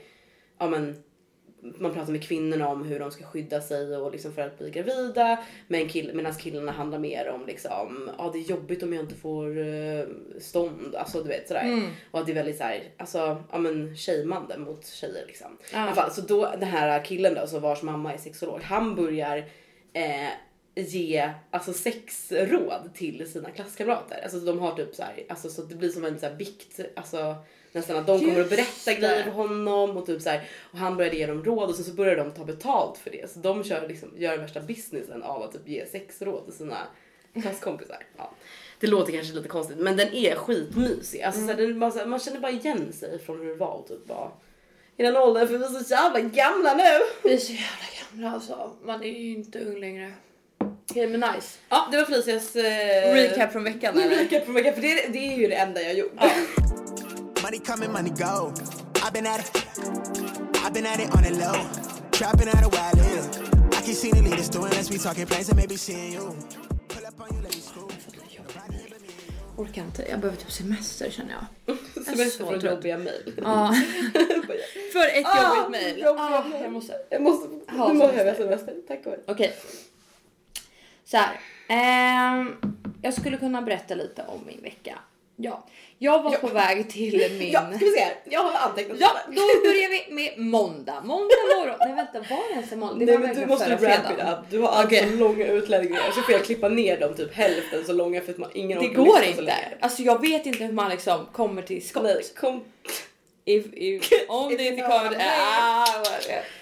ja 0.58 0.68
men 0.68 1.02
man 1.78 1.94
pratar 1.94 2.12
med 2.12 2.22
kvinnorna 2.22 2.68
om 2.68 2.84
hur 2.84 2.98
de 2.98 3.10
ska 3.10 3.24
skydda 3.24 3.60
sig 3.60 3.96
och 3.96 4.12
liksom 4.12 4.32
för 4.32 4.42
att 4.42 4.58
bli 4.58 4.70
gravida. 4.70 5.38
Men 5.68 5.88
kill, 5.88 6.14
medan 6.14 6.34
killarna 6.34 6.72
handlar 6.72 6.98
mer 6.98 7.28
om 7.28 7.46
liksom, 7.46 8.10
ja 8.18 8.30
det 8.32 8.38
är 8.38 8.42
jobbigt 8.42 8.82
om 8.82 8.92
jag 8.92 9.02
inte 9.02 9.14
får 9.14 9.58
uh, 9.58 10.06
stånd. 10.40 10.94
Alltså 10.94 11.22
du 11.22 11.28
vet 11.28 11.48
sådär. 11.48 11.64
Mm. 11.64 11.90
Och 12.10 12.20
att 12.20 12.26
det 12.26 12.32
är 12.32 12.34
väldigt 12.34 12.58
såhär, 12.58 12.82
alltså 12.96 13.42
ja 13.52 13.58
men 13.58 13.96
shameande 13.96 14.58
mot 14.58 14.86
tjejer 14.86 15.24
liksom. 15.26 15.58
Ja. 15.72 15.78
I 15.78 15.82
alla 15.82 15.94
fall, 15.94 16.10
så 16.10 16.20
då 16.20 16.50
den 16.60 16.68
här 16.68 17.04
killen 17.04 17.34
då, 17.34 17.46
så 17.46 17.58
vars 17.58 17.82
mamma 17.82 18.12
är 18.12 18.18
sexolog, 18.18 18.60
han 18.62 18.94
börjar 18.94 19.36
eh, 19.92 20.28
ge 20.76 21.30
alltså 21.50 21.72
sexråd 21.72 22.90
till 22.94 23.30
sina 23.32 23.50
klasskamrater. 23.50 24.20
Alltså 24.22 24.38
de 24.38 24.58
har 24.58 24.72
typ 24.72 24.94
så 24.94 25.02
här, 25.02 25.24
alltså 25.28 25.48
så 25.48 25.62
det 25.62 25.74
blir 25.74 25.88
som 25.88 26.04
en 26.04 26.18
så 26.18 26.26
här 26.26 26.34
bikt, 26.34 26.80
alltså 26.96 27.36
nästan 27.76 27.96
att 27.96 28.06
de 28.06 28.18
kommer 28.18 28.32
att 28.32 28.38
Just 28.38 28.50
berätta 28.50 28.90
det. 28.90 28.94
grejer 28.94 29.24
för 29.24 29.30
honom 29.30 29.96
och 29.96 30.06
typ 30.06 30.22
så 30.22 30.30
här, 30.30 30.48
och 30.72 30.78
han 30.78 30.96
började 30.96 31.16
ge 31.16 31.26
dem 31.26 31.44
råd 31.44 31.68
och 31.68 31.74
sen 31.74 31.84
så 31.84 31.92
började 31.92 32.22
de 32.22 32.30
ta 32.32 32.44
betalt 32.44 32.98
för 32.98 33.10
det. 33.10 33.30
Så 33.30 33.38
de 33.38 33.64
kör 33.64 33.88
liksom, 33.88 34.08
gör 34.16 34.38
värsta 34.38 34.60
businessen 34.60 35.22
av 35.22 35.42
att 35.42 35.52
typ 35.52 35.68
ge 35.68 35.86
sexråd 35.86 36.44
till 36.44 36.54
sina 36.54 36.76
klasskompisar. 37.42 37.98
Ja. 38.16 38.30
Det 38.80 38.86
låter 38.86 39.12
kanske 39.12 39.34
lite 39.34 39.48
konstigt 39.48 39.78
men 39.78 39.96
den 39.96 40.14
är 40.14 40.34
skitmysig. 40.34 41.22
Alltså, 41.22 41.40
så 41.40 41.46
här, 41.46 41.54
den 41.54 41.70
är 41.70 41.74
bara, 41.74 41.90
så 41.90 41.98
här, 41.98 42.06
man 42.06 42.18
känner 42.20 42.40
bara 42.40 42.52
igen 42.52 42.92
sig 42.92 43.18
från 43.18 43.40
hur 43.40 43.48
det 43.48 43.54
var 43.54 43.72
och 43.72 43.88
typ 43.88 44.06
bara 44.06 44.30
i 44.96 45.02
den 45.02 45.16
åldern 45.16 45.48
för 45.48 45.58
vi 45.58 45.64
är 45.64 45.68
så 45.68 45.90
jävla 45.94 46.20
gamla 46.20 46.74
nu. 46.74 46.82
Vi 47.22 47.34
är 47.34 47.38
så 47.38 47.52
jävla 47.52 47.86
gamla 48.10 48.30
alltså. 48.30 48.70
Man 48.84 49.02
är 49.02 49.06
ju 49.06 49.32
inte 49.34 49.60
ung 49.60 49.80
längre. 49.80 50.12
Okej 50.90 51.06
men 51.06 51.20
nice. 51.20 51.58
Ja 51.68 51.88
det 51.90 51.96
var 51.96 52.04
Felicias 52.04 52.56
eh, 52.56 53.14
Recap 53.14 53.52
från 53.52 53.64
veckan 53.64 53.98
eller? 54.00 54.16
Recap 54.16 54.44
från 54.44 54.54
veckan 54.54 54.74
för 54.74 54.82
det, 54.82 55.08
det 55.12 55.18
är 55.18 55.36
ju 55.36 55.46
det 55.46 55.54
enda 55.54 55.82
jag 55.82 55.94
gjort. 55.94 56.12
Money 57.46 57.60
coming, 57.60 57.92
money 57.92 58.10
go. 58.10 58.52
I've 59.04 59.12
been 59.12 59.24
at 59.24 59.38
it. 59.38 59.50
I've 60.64 60.74
been 60.74 60.84
at 60.84 60.98
it 60.98 61.14
on 61.14 61.22
the 61.22 61.30
low. 61.30 61.54
Trapping 62.10 62.48
out 62.48 62.64
a 62.64 62.68
while 62.68 62.92
live. 62.96 63.26
I 63.72 63.82
can 63.86 63.94
see 63.94 64.10
the 64.10 64.20
leaders 64.20 64.48
doing 64.48 64.70
this. 64.70 64.90
We 64.90 64.98
talking 64.98 65.26
planes 65.26 65.48
and 65.48 65.56
maybe 65.56 65.76
seeing 65.76 66.14
you. 66.14 66.34
Pull 66.88 67.06
up 67.06 67.20
on 67.20 67.28
you, 67.36 67.42
let 67.42 67.54
me 67.54 67.60
school. 67.60 67.88
Orkar 69.56 69.82
inte, 69.82 70.02
jag 70.10 70.20
behöver 70.20 70.40
typ 70.40 70.50
semester 70.52 71.10
känner 71.10 71.34
jag. 71.66 71.76
Semester 72.04 72.44
så 72.44 72.50
från 72.50 72.60
jobbiga 72.60 72.98
mejl. 72.98 73.34
Ja. 73.42 73.74
För 74.92 75.18
ett 75.18 75.26
Ah, 75.26 75.56
jobbigt 75.56 75.98
jobbiga 75.98 76.14
Ah, 76.16 76.44
jag 76.62 76.72
måste. 76.72 76.94
Jag 77.10 77.22
måste, 77.22 77.48
Ha 77.72 77.92
nu 77.92 77.98
behöver 77.98 78.24
jag 78.26 78.36
semester. 78.36 78.74
Tack 78.88 79.06
och 79.06 79.12
lov. 79.12 79.20
Okej. 79.26 79.54
Så 81.04 81.16
här. 81.16 81.40
Ehm, 81.68 82.56
jag 83.02 83.14
skulle 83.14 83.36
kunna 83.36 83.62
berätta 83.62 83.94
lite 83.94 84.24
om 84.28 84.40
min 84.46 84.62
vecka. 84.62 84.98
Ja, 85.36 85.66
jag 85.98 86.22
var 86.22 86.30
på 86.30 86.46
väg 86.46 86.90
till 86.90 87.36
min... 87.38 87.50
Ja, 87.50 87.60
ska 87.60 87.84
vi 87.84 87.92
se. 87.92 88.06
Jag 88.24 88.40
har 88.42 88.68
antecknat 88.68 88.96
Ja, 89.00 89.10
då 89.26 89.32
börjar 89.34 89.90
vi 89.90 90.14
med 90.14 90.38
måndag. 90.38 91.00
Måndag 91.04 91.34
morgon. 91.56 91.76
Nej 91.80 91.94
vänta, 91.94 92.18
var 92.18 92.48
det 92.48 92.54
ens 92.54 92.72
en 92.72 92.78
måndag? 92.78 92.98
Det 92.98 93.04
Nej 93.04 93.16
var 93.16 93.26
men 93.26 93.36
du 93.36 93.46
måste 93.46 93.76
wrap 93.76 94.10
it 94.10 94.28
up. 94.28 94.38
Du 94.50 94.58
har 94.58 94.68
alltså 94.68 94.86
Okej. 94.86 95.16
långa 95.16 95.46
utläggningar 95.46 96.10
så 96.14 96.22
får 96.22 96.32
jag 96.34 96.44
klippa 96.44 96.68
ner 96.68 97.00
dem 97.00 97.14
typ 97.14 97.34
hälften 97.34 97.84
så 97.84 97.92
långa 97.92 98.20
för 98.20 98.32
att 98.32 98.38
man, 98.38 98.50
ingen 98.54 98.78
Det 98.78 98.88
går 98.88 99.22
inte. 99.22 99.54
Alltså 99.80 100.02
jag 100.02 100.20
vet 100.20 100.46
inte 100.46 100.64
hur 100.64 100.72
man 100.72 100.90
liksom 100.90 101.26
kommer 101.32 101.62
till 101.62 101.88
skott. 101.88 102.02
Nej, 102.02 102.22
kom. 102.40 102.64
If, 103.44 103.66
if, 103.72 104.10
om 104.28 104.50
If 104.50 104.58
det 104.58 104.64
inte 104.64 104.82
kommer... 104.82 105.10
mean. 105.10 105.20
Ah, 105.50 105.86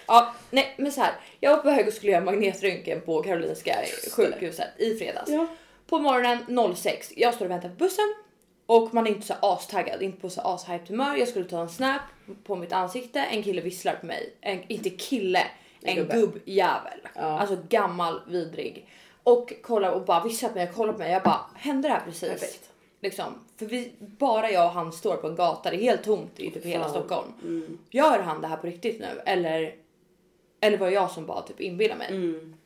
ja, 0.07 0.35
nej 0.51 0.75
men 0.77 0.93
så 0.93 1.01
här. 1.01 1.13
Jag 1.41 1.51
var 1.57 1.63
på 1.63 1.71
hög 1.71 1.89
och 1.89 1.95
skulle 1.95 2.13
göra 2.13 2.25
magnetröntgen 2.25 3.01
på 3.01 3.23
Karolinska 3.23 3.77
sjukhuset 4.17 4.69
i 4.79 4.95
fredags. 4.95 5.31
Ja. 5.31 5.47
På 5.87 5.99
morgonen 5.99 6.75
06. 6.77 7.13
Jag 7.17 7.35
står 7.35 7.45
och 7.45 7.51
väntar 7.51 7.69
på 7.69 7.75
bussen 7.75 8.15
och 8.67 8.95
man 8.95 9.07
är 9.07 9.11
inte 9.11 9.27
så 9.27 9.35
astaggad, 9.43 10.03
inte 10.03 10.21
på 10.21 10.31
så 10.31 10.41
ashyped 10.41 10.89
humör. 10.89 11.17
Jag 11.17 11.29
skulle 11.29 11.45
ta 11.45 11.61
en 11.61 11.69
snap 11.69 12.01
på 12.45 12.57
mitt 12.57 12.73
ansikte. 12.73 13.21
En 13.21 13.43
kille 13.43 13.61
visslar 13.61 13.95
på 13.95 14.07
mig. 14.07 14.35
En, 14.41 14.63
inte 14.69 14.91
kille, 14.91 15.47
en 15.83 15.97
gubbe. 15.97 16.15
gubbjävel. 16.15 16.99
Ja. 17.15 17.23
Alltså 17.23 17.57
gammal, 17.69 18.21
vidrig. 18.29 18.89
Och 19.23 19.53
kollar 19.63 19.91
och 19.91 20.05
bara 20.05 20.25
visslar 20.25 20.49
på 20.49 20.55
mig, 20.55 20.73
kollar 20.75 20.93
på 20.93 20.99
mig. 20.99 21.13
Jag 21.13 21.23
bara, 21.23 21.41
hände 21.55 21.89
det 21.89 21.95
här 21.95 22.03
precis? 22.05 22.29
Perfekt. 22.29 22.71
Liksom, 23.01 23.25
för 23.57 23.67
vi, 23.67 23.93
bara 23.99 24.51
jag 24.51 24.67
och 24.67 24.73
han 24.73 24.93
står 24.93 25.17
på 25.17 25.29
en 25.29 25.37
gata, 25.37 25.71
det 25.71 25.77
är 25.77 25.81
helt 25.81 26.05
tomt 26.05 26.41
i 26.41 26.51
typ 26.51 26.65
hela. 26.65 26.89
Stockholm. 26.89 27.33
Mm. 27.43 27.79
Gör 27.91 28.19
han 28.19 28.41
det 28.41 28.47
här 28.47 28.57
på 28.57 28.67
riktigt 28.67 29.01
nu? 29.01 29.21
Eller, 29.27 29.75
eller 30.61 30.79
var 30.79 30.87
det 30.87 30.93
jag 30.93 31.11
som 31.11 31.27
bara 31.27 31.43
typ 31.43 31.61
inbillar 31.61 31.97
mig? 31.97 32.09
Mm. 32.09 32.57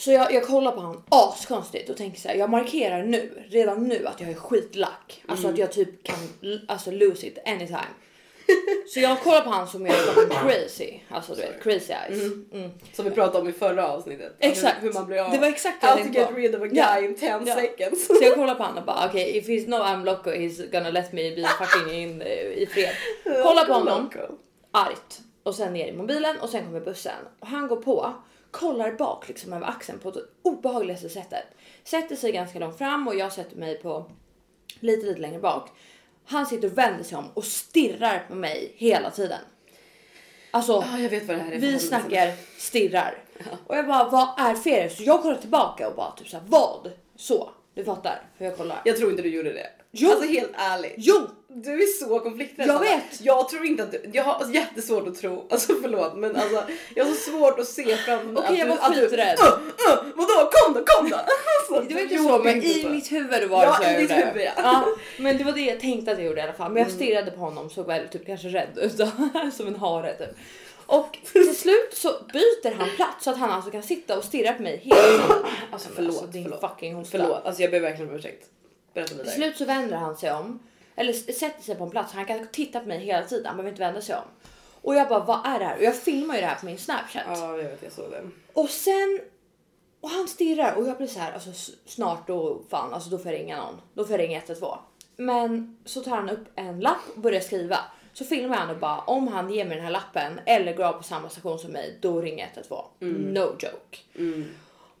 Så 0.00 0.12
jag, 0.12 0.32
jag 0.32 0.46
kollar 0.46 0.72
på 0.72 0.80
han 0.80 1.02
askonstigt 1.08 1.90
och 1.90 1.96
tänker 1.96 2.20
så 2.20 2.28
här, 2.28 2.34
jag 2.34 2.50
markerar 2.50 3.02
nu, 3.04 3.44
redan 3.50 3.88
nu 3.88 4.06
att 4.06 4.20
jag 4.20 4.30
är 4.30 4.34
skitlack. 4.34 5.22
Alltså 5.28 5.44
Mm. 5.44 5.54
att 5.54 5.58
jag 5.58 5.72
typ 5.72 6.02
kan 6.04 6.16
alltså 6.68 6.90
lose 6.90 7.26
it 7.26 7.38
anytime. 7.46 7.86
så 8.94 9.00
jag 9.00 9.20
kollar 9.20 9.40
på 9.40 9.50
han 9.50 9.68
som 9.68 9.86
är 9.86 9.90
crazy. 10.42 11.00
Alltså 11.08 11.34
du 11.34 11.40
vet, 11.40 11.62
crazy 11.62 11.92
eyes. 11.92 12.22
Mm. 12.52 12.70
Som 12.92 13.04
vi 13.04 13.10
pratade 13.10 13.38
om 13.38 13.48
i 13.48 13.52
förra 13.52 13.88
avsnittet. 13.88 14.32
Exakt. 14.38 14.76
Hur, 14.82 14.86
hur 14.86 14.92
man 14.94 15.06
blir 15.06 15.18
av. 15.18 15.32
Det 15.32 15.38
var 15.38 15.46
exakt 15.48 15.80
det 15.80 15.86
jag 15.86 15.96
tänkte 15.98 16.18
get 16.20 16.28
rid 16.36 16.54
of 16.54 16.62
a 16.62 16.66
guy 16.66 16.78
Ja. 16.78 17.00
in 17.00 17.14
10 17.16 17.42
Ja. 17.46 17.54
seconds. 17.56 18.06
Så 18.06 18.14
jag 18.22 18.34
kollar 18.34 18.54
på 18.54 18.62
han 18.62 18.78
och 18.78 18.84
bara 18.84 19.06
okej, 19.08 19.36
if 19.38 19.46
he's 19.48 19.68
no 19.68 19.76
I'm 19.76 20.04
loco 20.04 20.30
he's 20.30 20.70
gonna 20.72 20.90
let 20.90 21.12
me 21.12 21.36
be 21.36 21.48
fucking 21.64 21.94
in, 22.02 22.22
eh, 22.22 22.28
i 22.32 22.66
fred. 22.70 22.94
Kollar 23.42 23.64
på 23.64 23.72
honom. 23.72 24.10
Argt 24.72 25.20
och 25.42 25.54
sen 25.54 25.72
ner 25.72 25.86
i 25.88 25.92
mobilen 25.92 26.36
och 26.40 26.48
sen 26.48 26.64
kommer 26.64 26.80
bussen 26.80 27.12
och 27.40 27.46
han 27.46 27.68
går 27.68 27.76
på, 27.76 28.14
kollar 28.50 28.92
bak 28.92 29.28
liksom 29.28 29.52
över 29.52 29.66
axeln 29.66 29.98
på 29.98 30.10
det 30.10 30.20
obehagligaste 30.42 31.08
sättet. 31.08 31.44
Sätter 31.84 32.16
sig 32.16 32.32
ganska 32.32 32.58
långt 32.58 32.78
fram 32.78 33.08
och 33.08 33.14
jag 33.14 33.32
sätter 33.32 33.56
mig 33.56 33.82
på 33.82 34.10
lite, 34.80 35.06
lite 35.06 35.20
längre 35.20 35.38
bak. 35.38 35.68
Han 36.24 36.46
sitter 36.46 36.70
och 36.70 36.78
vänder 36.78 37.04
sig 37.04 37.18
om 37.18 37.24
och 37.34 37.44
stirrar 37.44 38.24
på 38.28 38.34
mig 38.34 38.72
hela 38.76 39.10
tiden. 39.10 39.40
Alltså, 40.50 40.84
Ja, 40.92 40.98
jag 40.98 41.10
vet 41.10 41.28
vad 41.28 41.36
det 41.36 41.42
här 41.42 41.52
är 41.52 41.58
vi 41.58 41.78
snackar 41.78 42.32
stirrar. 42.58 43.24
Och 43.66 43.76
jag 43.76 43.86
bara, 43.86 44.08
vad 44.08 44.28
är 44.38 44.54
felet? 44.54 44.96
Så 44.96 45.02
jag 45.02 45.22
kollar 45.22 45.36
tillbaka 45.36 45.88
och 45.88 45.96
bara 45.96 46.10
typ 46.10 46.28
såhär, 46.28 46.44
vad? 46.48 46.92
Så, 47.16 47.50
du 47.80 47.84
fattar 47.84 48.22
hur 48.38 48.46
jag 48.46 48.56
kollar. 48.56 48.80
Jag 48.84 48.96
tror 48.96 49.10
inte 49.10 49.22
du 49.22 49.28
gjorde 49.28 49.52
det. 49.52 49.66
Jo. 49.92 50.10
Alltså 50.10 50.26
helt 50.28 50.50
ärligt. 50.54 50.94
Jo! 50.96 51.26
Du 51.48 51.82
är 51.82 51.86
så 51.86 52.20
konflikträdd. 52.20 52.68
Jag 52.68 52.80
vet. 52.80 53.20
Jag 53.20 53.48
tror 53.48 53.66
inte 53.66 53.82
att 53.82 53.92
du, 53.92 54.10
jag 54.12 54.24
har 54.24 54.34
alltså 54.34 54.52
jättesvårt 54.54 55.08
att 55.08 55.14
tro, 55.20 55.46
alltså 55.50 55.72
förlåt 55.82 56.16
men 56.16 56.36
alltså 56.36 56.62
jag 56.94 57.04
har 57.04 57.12
så 57.14 57.30
svårt 57.30 57.58
att 57.58 57.66
se 57.66 57.96
fram 57.96 58.36
Okej, 58.36 58.52
att 58.52 58.58
jag 58.58 58.66
du, 58.68 58.70
var 58.70 58.78
att 58.78 58.94
du, 58.94 59.00
skiträdd. 59.00 59.38
Uh, 59.38 59.46
uh, 59.46 60.04
vadå 60.14 60.50
kom 60.52 60.74
då, 60.74 60.84
kom 60.84 61.10
då! 61.10 61.16
Alltså, 61.70 61.88
Det 61.88 61.94
var 61.94 62.00
inte 62.00 62.14
du 62.14 62.22
så, 62.22 62.38
men 62.38 62.62
i 62.62 62.82
så. 62.82 62.88
mitt 62.88 63.12
huvud 63.12 63.50
var 63.50 63.60
det 63.60 63.66
Ja, 63.66 63.74
så 63.76 63.82
jag 63.82 63.94
i 63.94 63.96
ditt 63.96 64.10
gjorde. 64.10 64.26
huvud, 64.26 64.48
ja. 64.56 64.84
Men 65.18 65.38
det 65.38 65.44
var 65.44 65.52
det 65.52 65.60
jag 65.60 65.80
tänkte 65.80 66.12
att 66.12 66.18
jag 66.18 66.26
gjorde 66.26 66.40
i 66.40 66.44
alla 66.44 66.52
fall. 66.52 66.72
Men 66.72 66.82
jag 66.82 66.92
stirrade 66.92 67.30
på 67.30 67.40
honom 67.40 67.70
såg 67.70 67.86
väl 67.86 68.08
typ 68.08 68.26
kanske 68.26 68.48
rädd 68.48 68.78
ut 68.78 68.92
som 69.54 69.66
en 69.66 69.76
hare 69.76 70.14
typ. 70.14 70.36
Och 70.90 71.18
till 71.32 71.56
slut 71.56 71.94
så 71.94 72.08
byter 72.32 72.74
han 72.74 72.88
plats 72.96 73.24
så 73.24 73.30
att 73.30 73.38
han 73.38 73.50
alltså 73.50 73.70
kan 73.70 73.82
sitta 73.82 74.18
och 74.18 74.24
stirra 74.24 74.52
på 74.52 74.62
mig 74.62 74.76
hela 74.76 75.02
tiden. 75.02 75.44
Alltså 75.72 75.88
förlåt, 75.94 76.14
alltså, 76.16 76.26
din 76.26 76.42
förlåt. 76.44 76.60
fucking 76.60 76.94
hosta. 76.94 77.18
Förlåt, 77.18 77.46
alltså 77.46 77.62
jag 77.62 77.70
ber 77.70 77.80
verkligen 77.80 78.10
om 78.10 78.16
ursäkt. 78.16 78.50
Berätta 78.94 79.08
Till 79.08 79.16
vidare. 79.18 79.34
slut 79.34 79.56
så 79.56 79.64
vänder 79.64 79.96
han 79.96 80.16
sig 80.16 80.32
om 80.32 80.58
eller 80.96 81.12
sätter 81.12 81.62
sig 81.62 81.74
på 81.74 81.84
en 81.84 81.90
plats. 81.90 82.12
Han 82.12 82.24
kan 82.24 82.46
titta 82.46 82.80
på 82.80 82.88
mig 82.88 82.98
hela 82.98 83.26
tiden. 83.26 83.46
Han 83.46 83.56
behöver 83.56 83.70
inte 83.70 83.82
vända 83.82 84.00
sig 84.00 84.16
om. 84.16 84.22
Och 84.82 84.94
jag 84.94 85.08
bara, 85.08 85.24
vad 85.24 85.46
är 85.46 85.58
det 85.58 85.64
här? 85.64 85.76
Och 85.76 85.82
jag 85.82 85.96
filmar 85.96 86.34
ju 86.34 86.40
det 86.40 86.46
här 86.46 86.54
på 86.60 86.66
min 86.66 86.78
snapchat. 86.78 87.22
Ja 87.26 87.56
jag 87.56 87.70
vet, 87.70 87.82
jag 87.82 87.92
såg 87.92 88.10
det. 88.10 88.22
Och 88.52 88.70
sen 88.70 89.20
och 90.00 90.10
han 90.10 90.28
stirrar 90.28 90.74
och 90.74 90.88
jag 90.88 90.96
blir 90.96 91.06
så 91.06 91.18
här 91.18 91.32
alltså 91.32 91.50
snart 91.86 92.26
då 92.26 92.62
fan 92.70 92.94
alltså 92.94 93.10
då 93.10 93.18
får 93.18 93.32
jag 93.32 93.40
ringa 93.40 93.56
någon. 93.56 93.80
Då 93.94 94.04
får 94.04 94.10
jag 94.10 94.20
ringa 94.20 94.38
112. 94.38 94.78
Men 95.16 95.78
så 95.84 96.00
tar 96.00 96.16
han 96.16 96.30
upp 96.30 96.44
en 96.54 96.80
lapp 96.80 97.00
och 97.14 97.20
börjar 97.20 97.40
skriva. 97.40 97.78
Så 98.20 98.26
filmar 98.26 98.56
han 98.56 98.70
och 98.70 98.76
bara 98.76 98.98
om 99.00 99.28
han 99.28 99.50
ger 99.50 99.64
mig 99.64 99.76
den 99.76 99.84
här 99.84 99.92
lappen 99.92 100.40
eller 100.46 100.76
går 100.76 100.84
av 100.84 100.92
på 100.92 101.02
samma 101.02 101.28
station 101.28 101.58
som 101.58 101.72
mig, 101.72 101.98
då 102.00 102.20
ringer 102.20 102.50
112. 102.54 102.82
No 103.00 103.56
joke. 103.58 103.98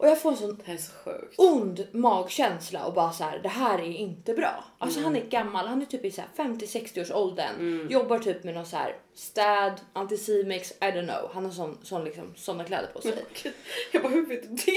Och 0.00 0.08
jag 0.08 0.20
får 0.20 0.30
en 0.30 0.36
sån 0.36 0.62
Det 0.66 0.72
är 0.72 0.76
så 0.76 0.92
sjukt. 1.04 1.34
ond 1.38 1.86
magkänsla 1.92 2.84
och 2.84 2.92
bara 2.94 3.12
så 3.12 3.24
här, 3.24 3.38
det 3.38 3.48
här 3.48 3.78
är 3.78 3.92
inte 3.92 4.34
bra. 4.34 4.64
Alltså 4.78 5.00
han 5.00 5.16
är 5.16 5.20
gammal, 5.20 5.66
han 5.66 5.82
är 5.82 5.86
typ 5.86 6.04
i 6.04 6.10
så 6.10 6.20
här 6.20 6.44
50-60 6.44 7.02
års 7.02 7.10
åldern, 7.10 7.88
jobbar 7.90 8.18
typ 8.18 8.44
med 8.44 8.54
någon 8.54 8.66
så 8.66 8.76
här 8.76 8.96
städ, 9.14 9.72
antisemix, 9.92 10.70
I 10.70 10.84
don't 10.84 11.06
know. 11.06 11.30
Han 11.34 11.44
har 11.44 11.52
sån, 11.52 11.78
sån 11.82 12.04
liksom, 12.04 12.32
såna 12.36 12.64
kläder 12.64 12.88
på 12.92 13.00
sig. 13.00 13.24
Jag 13.92 14.02
bara 14.02 14.12
hur 14.12 14.26
vet 14.26 14.42
du 14.42 14.48
det? 14.48 14.72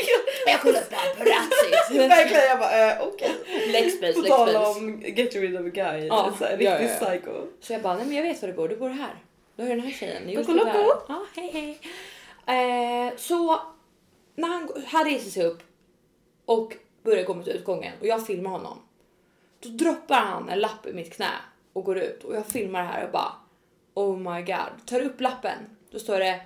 Jag 0.46 0.62
kollar 0.62 0.82
på 0.82 1.24
Ratsit. 1.24 2.02
Verkligen 2.12 2.48
jag 2.50 2.60
bara 2.60 2.92
eh, 2.92 3.08
okej. 3.08 3.36
Lexbase, 3.72 4.14
På 4.14 4.22
tal 4.22 4.56
om 4.56 5.02
Get 5.02 5.36
rid 5.36 5.56
of 5.56 5.66
a 5.66 5.70
guy. 5.74 6.06
Ja, 6.06 6.34
så 6.38 6.46
här, 6.46 6.58
ja, 6.60 6.80
riktigt 6.80 6.98
ja, 7.02 7.14
ja. 7.14 7.20
psycho. 7.20 7.32
Så 7.62 7.74
jag 7.74 7.82
bara, 7.82 7.96
nej 7.96 8.06
men 8.06 8.16
jag 8.16 8.24
vet 8.24 8.42
var 8.42 8.50
du 8.50 8.56
bor, 8.56 8.68
du 8.68 8.76
bor 8.76 8.90
här. 8.90 9.16
Då 9.56 9.64
är 9.64 9.70
den 9.70 9.80
här 9.80 9.92
tjejen. 9.92 10.32
Loco, 10.32 10.52
loco. 10.52 10.92
Ja, 11.08 11.26
hej 11.36 11.50
hej. 11.54 11.80
Eh, 12.48 13.14
så 13.18 13.62
när 14.36 14.48
han, 14.48 14.70
han 14.86 15.06
reser 15.06 15.32
sig 15.32 15.46
upp 15.46 15.64
och 16.46 16.74
börjar 17.04 17.24
gå 17.24 17.34
mot 17.34 17.48
utgången 17.48 17.94
och 18.00 18.08
jag 18.08 18.26
filmar 18.26 18.50
honom. 18.52 18.80
Då 19.60 19.70
droppar 19.70 20.16
han 20.16 20.50
en 20.50 20.60
lapp 20.60 20.86
i 20.86 20.94
mitt 20.94 21.16
knä 21.16 21.32
och 21.74 21.84
går 21.84 21.98
ut 21.98 22.24
och 22.24 22.36
jag 22.36 22.48
filmar 22.48 22.82
det 22.82 22.88
här 22.88 23.06
och 23.06 23.12
bara 23.12 23.34
oh 23.94 24.18
my 24.18 24.42
god. 24.42 24.86
Tar 24.86 25.02
upp 25.02 25.22
lappen. 25.22 25.58
Då 25.92 26.00
står 26.00 26.20
det 26.20 26.42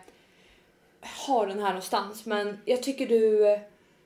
har 1.01 1.47
den 1.47 1.59
här 1.59 1.67
någonstans 1.67 2.25
men 2.25 2.57
jag 2.65 2.83
tycker 2.83 3.07
du 3.07 3.59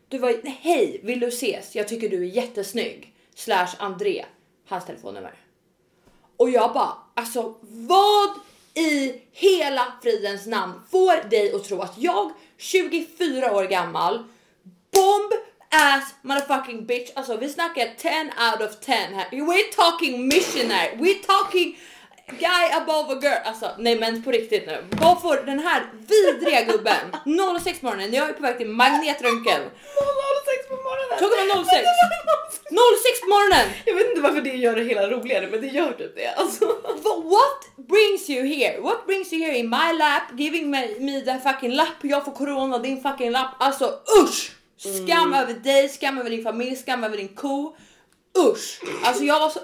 du 0.08 0.18
var 0.18 0.30
nej, 0.44 0.60
hej 0.62 1.00
vill 1.04 1.20
du 1.20 1.28
ses? 1.28 1.76
Jag 1.76 1.88
tycker 1.88 2.10
du 2.10 2.22
är 2.24 2.30
jättesnygg. 2.30 3.14
Slash 3.36 3.70
André. 3.78 4.26
Hans 4.68 4.86
telefonnummer. 4.86 5.34
Och 6.38 6.50
jag 6.50 6.74
bara, 6.74 6.94
alltså 7.14 7.56
vad 7.62 8.30
i 8.76 9.14
hela 9.32 9.94
fridens 10.04 10.46
namn 10.46 10.74
får 10.92 11.30
dig 11.30 11.56
att 11.56 11.64
tro 11.64 11.82
att 11.82 11.94
jag, 11.98 12.32
24 12.58 13.52
år 13.56 13.64
gammal, 13.64 14.24
bomb 14.94 15.32
ass 15.70 16.16
motherfucking 16.22 16.86
bitch, 16.86 17.12
alltså 17.16 17.38
vi 17.38 17.50
snackar 17.50 17.90
10 17.98 18.24
out 18.24 18.70
of 18.70 18.80
10 18.80 18.96
här. 18.96 19.30
We're 19.32 19.76
talking 19.76 20.28
missionary, 20.28 20.96
we're 20.98 21.26
talking 21.28 21.78
guy 22.40 22.66
above 22.82 23.14
a 23.14 23.20
girl. 23.22 23.48
Alltså 23.48 23.72
nej 23.78 24.00
men 24.00 24.24
på 24.24 24.32
riktigt 24.32 24.68
nu. 24.68 24.86
Vad 24.90 25.22
får 25.22 25.36
den 25.46 25.60
här 25.60 25.86
vidriga 26.08 26.62
gubben 26.64 27.12
06 27.64 27.80
på 27.80 27.86
morgonen, 27.86 28.14
jag 28.14 28.30
är 28.30 28.34
på 28.34 28.42
väg 28.42 28.58
till 28.58 28.68
magnetröntgen. 28.70 29.62
06 30.72 30.78
på 30.78 30.90
morgonen. 30.90 31.18
Klockan 31.18 31.48
var 31.48 31.64
06. 31.64 31.86
06 33.04 33.22
på 33.22 33.28
morgonen! 33.28 33.68
Jag 33.86 33.96
vet 33.96 34.10
inte 34.10 34.22
varför 34.22 34.42
det 34.42 34.50
gör 34.50 34.76
det 34.76 34.84
hela 34.84 35.10
roligare 35.10 35.48
men 35.52 35.62
det 35.62 35.68
gör 35.68 35.92
typ 35.92 36.16
det. 36.16 36.28
Alltså. 36.28 36.66
What 37.36 37.88
brings 37.88 38.30
you 38.30 38.46
here? 38.46 38.82
What 38.82 39.06
brings 39.06 39.34
you 39.34 39.46
here 39.46 39.58
in 39.58 39.70
my 39.70 39.94
lap 40.00 40.24
giving 40.38 40.70
me, 40.70 40.88
me 41.00 41.22
the 41.22 41.40
fucking 41.40 41.72
lapp? 41.72 42.00
Jag 42.02 42.26
får 42.26 42.32
corona, 42.32 42.78
din 42.78 43.02
fucking 43.02 43.32
lapp. 43.32 43.52
Alltså 43.60 44.00
usch! 44.24 44.52
Skam 44.78 45.34
över 45.34 45.54
dig, 45.54 45.90
skam 45.90 46.18
över 46.18 46.30
din 46.30 46.44
familj, 46.44 46.76
skam 46.76 47.04
över 47.04 47.18
din 47.18 47.36
ko. 47.36 47.76
Usch! 48.38 48.82
Alltså 49.04 49.24
jag 49.24 49.40
var 49.40 49.50
så 49.50 49.60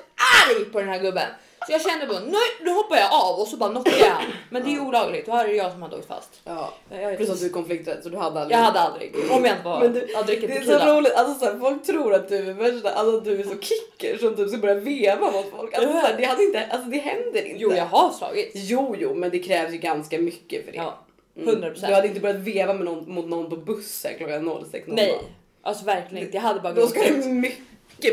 arg 0.46 0.66
på 0.66 0.80
den 0.80 0.90
här 0.90 1.00
gubben. 1.00 1.28
Så 1.68 1.74
jag 1.74 1.82
kände 1.82 2.08
bara 2.08 2.20
nej, 2.20 2.50
nu 2.64 2.70
hoppar 2.72 2.96
jag 2.98 3.14
av 3.14 3.40
och 3.40 3.48
så 3.48 3.58
bara 3.58 3.70
knockade 3.70 3.98
jag. 4.00 4.18
Men 4.50 4.64
det 4.64 4.76
är 4.76 4.80
olagligt, 4.80 5.26
då 5.26 5.32
är 5.36 5.48
det 5.48 5.54
jag 5.54 5.72
som 5.72 5.82
hade 5.82 5.96
åkt 5.96 6.08
fast. 6.08 6.42
Ja. 6.44 6.74
Jag, 6.90 7.18
Plus 7.18 7.30
att 7.30 7.40
du 7.40 7.46
är 7.46 7.50
konflikträdd 7.50 7.98
så 8.04 8.10
du 8.10 8.18
hade 8.18 8.40
aldrig. 8.42 8.58
jag 8.58 8.64
hade 8.64 8.80
aldrig, 8.80 9.16
om 9.32 9.46
jag 9.46 9.54
inte 9.56 9.64
var, 9.66 9.80
Men 9.80 9.94
du, 9.94 10.08
jag 10.14 10.26
dricker 10.26 10.48
det 10.48 10.54
är 10.54 10.62
så 10.62 10.72
tequila. 10.72 10.98
roligt, 10.98 11.14
alltså 11.14 11.40
så 11.46 11.46
här, 11.52 11.60
folk 11.60 11.86
tror 11.86 12.14
att 12.14 12.30
du 12.30 12.36
är 12.38 12.54
värsta, 12.54 12.90
alltså 12.90 13.20
du 13.20 13.40
är 13.40 13.44
så 13.44 13.60
kicker 13.62 14.18
som 14.18 14.36
typ 14.36 14.50
ska 14.50 14.58
börja 14.58 14.76
veva 14.76 15.32
mot 15.32 15.46
folk. 15.58 15.74
Alltså, 15.74 15.92
så 15.92 15.98
här, 15.98 16.16
det, 16.18 16.24
hade 16.26 16.44
inte, 16.44 16.66
alltså 16.72 16.90
det 16.90 16.98
händer 16.98 17.46
inte. 17.46 17.62
Jo 17.64 17.74
jag 17.74 17.86
har 17.86 18.12
slagit. 18.12 18.52
Jo, 18.54 18.96
jo, 19.00 19.16
men 19.16 19.30
det 19.30 19.40
krävs 19.40 19.74
ju 19.74 19.78
ganska 19.78 20.20
mycket 20.20 20.66
för 20.66 20.72
det. 20.72 20.78
Ja, 20.78 20.98
Mm. 21.40 21.56
100%. 21.64 21.88
Du 21.88 21.94
hade 21.94 22.08
inte 22.08 22.20
börjat 22.20 22.38
veva 22.38 22.74
med 22.74 22.86
någon, 22.86 23.14
mot 23.14 23.26
någon 23.28 23.50
på 23.50 23.56
bussen 23.56 24.12
klockan 24.18 24.50
06.00. 24.50 24.84
Nej, 24.88 25.18
alltså 25.62 25.86
verkligen 25.86 26.24
inte. 26.26 26.38
Jag 26.38 26.42
hade 26.42 26.60
bara 26.60 26.74
Då 26.74 26.82
gått 26.82 26.90
ska 26.90 27.00
det 27.04 27.28
mycket, 27.28 27.58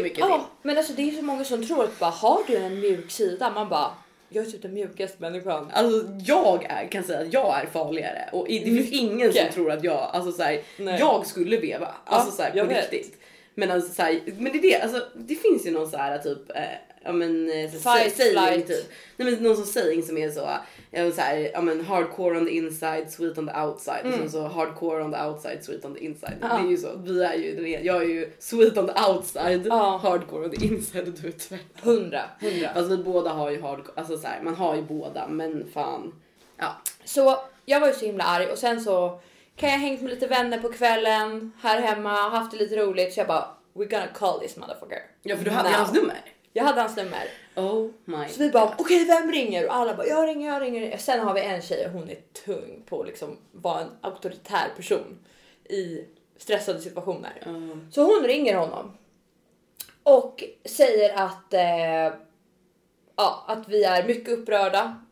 mycket 0.02 0.18
Ja, 0.18 0.26
till. 0.38 0.68
men 0.68 0.78
alltså 0.78 0.92
det 0.92 1.02
är 1.02 1.12
så 1.12 1.22
många 1.22 1.44
som 1.44 1.66
tror 1.66 1.84
att 1.84 1.98
bara 1.98 2.10
har 2.10 2.40
du 2.46 2.56
en 2.56 2.80
mjuk 2.80 3.10
sida? 3.10 3.50
Man 3.50 3.68
bara, 3.68 3.90
jag 4.28 4.46
är 4.46 4.50
typ 4.50 4.62
den 4.62 4.74
mjukaste 4.74 5.16
människan. 5.18 5.70
Alltså 5.72 6.02
jag 6.26 6.64
är, 6.64 6.88
kan 6.88 7.04
säga 7.04 7.20
att 7.20 7.32
jag 7.32 7.60
är 7.62 7.66
farligare 7.66 8.28
och 8.32 8.46
det 8.48 8.60
finns 8.64 8.92
ingen 8.92 9.32
som 9.32 9.42
tror 9.52 9.70
att 9.70 9.84
jag, 9.84 10.10
alltså 10.12 10.32
så 10.32 10.42
här, 10.42 10.60
jag 10.98 11.26
skulle 11.26 11.56
veva. 11.56 11.94
Alltså 12.04 12.30
så 12.30 12.42
här, 12.42 12.50
på 12.50 12.68
vet. 12.68 12.90
Men 13.54 13.70
alltså 13.70 13.94
så 13.94 14.02
här, 14.02 14.20
men 14.38 14.52
det 14.52 14.58
är 14.58 14.62
det, 14.62 14.80
alltså 14.82 15.02
det 15.14 15.34
finns 15.34 15.66
ju 15.66 15.70
någon 15.70 15.90
så 15.90 15.96
här 15.96 16.18
typ, 16.18 16.50
eh, 16.50 16.62
ja 17.04 17.12
men 17.12 17.50
eh, 17.50 17.70
så, 17.72 17.78
Fight, 17.78 18.16
saying 18.16 18.62
typ. 18.62 18.90
Nej 19.16 19.30
men 19.30 19.42
någon 19.42 19.56
som 19.56 19.66
saying 19.66 20.02
som 20.02 20.18
är 20.18 20.30
så, 20.30 20.48
ja, 20.90 21.12
så 21.12 21.20
här, 21.20 21.50
ja 21.52 21.60
men 21.60 21.84
hardcore 21.84 22.38
on 22.38 22.46
the 22.46 22.52
inside, 22.52 23.10
sweet 23.10 23.38
on 23.38 23.46
the 23.48 23.60
outside. 23.60 24.06
Och 24.06 24.12
sen 24.12 24.30
så 24.30 24.42
hardcore 24.42 25.02
on 25.04 25.12
the 25.12 25.18
outside, 25.22 25.64
sweet 25.64 25.84
on 25.84 25.94
the 25.94 26.04
inside. 26.04 26.32
Mm. 26.42 26.48
Ja. 26.50 26.58
Det 26.58 26.68
är 26.68 26.70
ju 26.70 26.76
så, 26.76 26.88
vi 27.04 27.22
är 27.22 27.34
ju, 27.34 27.78
jag 27.82 28.02
är 28.02 28.08
ju 28.08 28.30
sweet 28.38 28.78
on 28.78 28.86
the 28.86 29.02
outside, 29.08 29.66
Ja. 29.66 29.96
hardcore 30.02 30.44
on 30.44 30.50
the 30.50 30.66
inside 30.66 31.08
och 31.08 31.14
du 31.22 31.28
är 31.28 31.32
tvärtom. 31.32 31.68
Hundra, 31.82 32.22
hundra. 32.40 32.68
Alltså 32.68 32.96
vi 32.96 33.02
båda 33.02 33.30
har 33.30 33.50
ju 33.50 33.62
hardcore, 33.62 33.92
alltså 34.00 34.18
så 34.18 34.26
här, 34.26 34.40
man 34.42 34.54
har 34.54 34.76
ju 34.76 34.82
båda 34.82 35.28
men 35.28 35.66
fan. 35.74 36.12
Ja. 36.56 36.76
Så 37.04 37.38
jag 37.64 37.80
var 37.80 37.88
ju 37.88 37.94
så 37.94 38.06
himla 38.06 38.24
arg 38.24 38.46
och 38.46 38.58
sen 38.58 38.80
så 38.80 39.20
kan 39.56 39.70
jag 39.70 39.78
hängt 39.78 40.02
med 40.02 40.10
lite 40.10 40.26
vänner 40.26 40.58
på 40.58 40.72
kvällen 40.72 41.52
här 41.62 41.80
hemma, 41.80 42.10
haft 42.28 42.50
det 42.50 42.56
lite 42.56 42.76
roligt 42.76 43.14
så 43.14 43.20
jag 43.20 43.26
bara 43.26 43.48
we're 43.74 43.90
gonna 43.90 44.06
call 44.14 44.40
this 44.40 44.56
motherfucker. 44.56 44.98
Ja 45.22 45.36
för 45.36 45.44
du 45.44 45.50
hade 45.50 45.68
Now. 45.70 45.78
hans 45.78 45.92
nummer. 45.94 46.20
Jag 46.52 46.64
hade 46.64 46.80
hans 46.80 46.96
nummer. 46.96 47.28
Oh 47.56 47.90
my 48.04 48.28
Så 48.28 48.38
vi 48.38 48.50
bara 48.50 48.74
okej 48.78 49.04
vem 49.04 49.32
ringer? 49.32 49.66
Och 49.66 49.74
alla 49.74 49.94
bara 49.94 50.06
jag 50.06 50.28
ringer, 50.28 50.52
jag 50.52 50.62
ringer. 50.62 50.96
Sen 50.98 51.20
har 51.20 51.34
vi 51.34 51.40
en 51.40 51.62
tjej 51.62 51.86
och 51.86 51.92
hon 51.92 52.10
är 52.10 52.16
tung 52.44 52.82
på 52.88 53.00
att 53.00 53.06
liksom 53.06 53.36
vara 53.52 53.80
en 53.80 53.88
auktoritär 54.00 54.68
person 54.76 55.18
i 55.64 56.04
stressade 56.36 56.80
situationer. 56.80 57.42
Um, 57.46 57.88
Så 57.92 58.02
hon 58.02 58.24
ringer 58.26 58.56
honom 58.56 58.96
och 60.02 60.44
säger 60.64 61.14
att, 61.18 61.54
eh, 61.54 62.14
ja, 63.16 63.44
att 63.48 63.68
vi 63.68 63.84
är 63.84 64.06
mycket 64.06 64.38
upprörda 64.38 65.02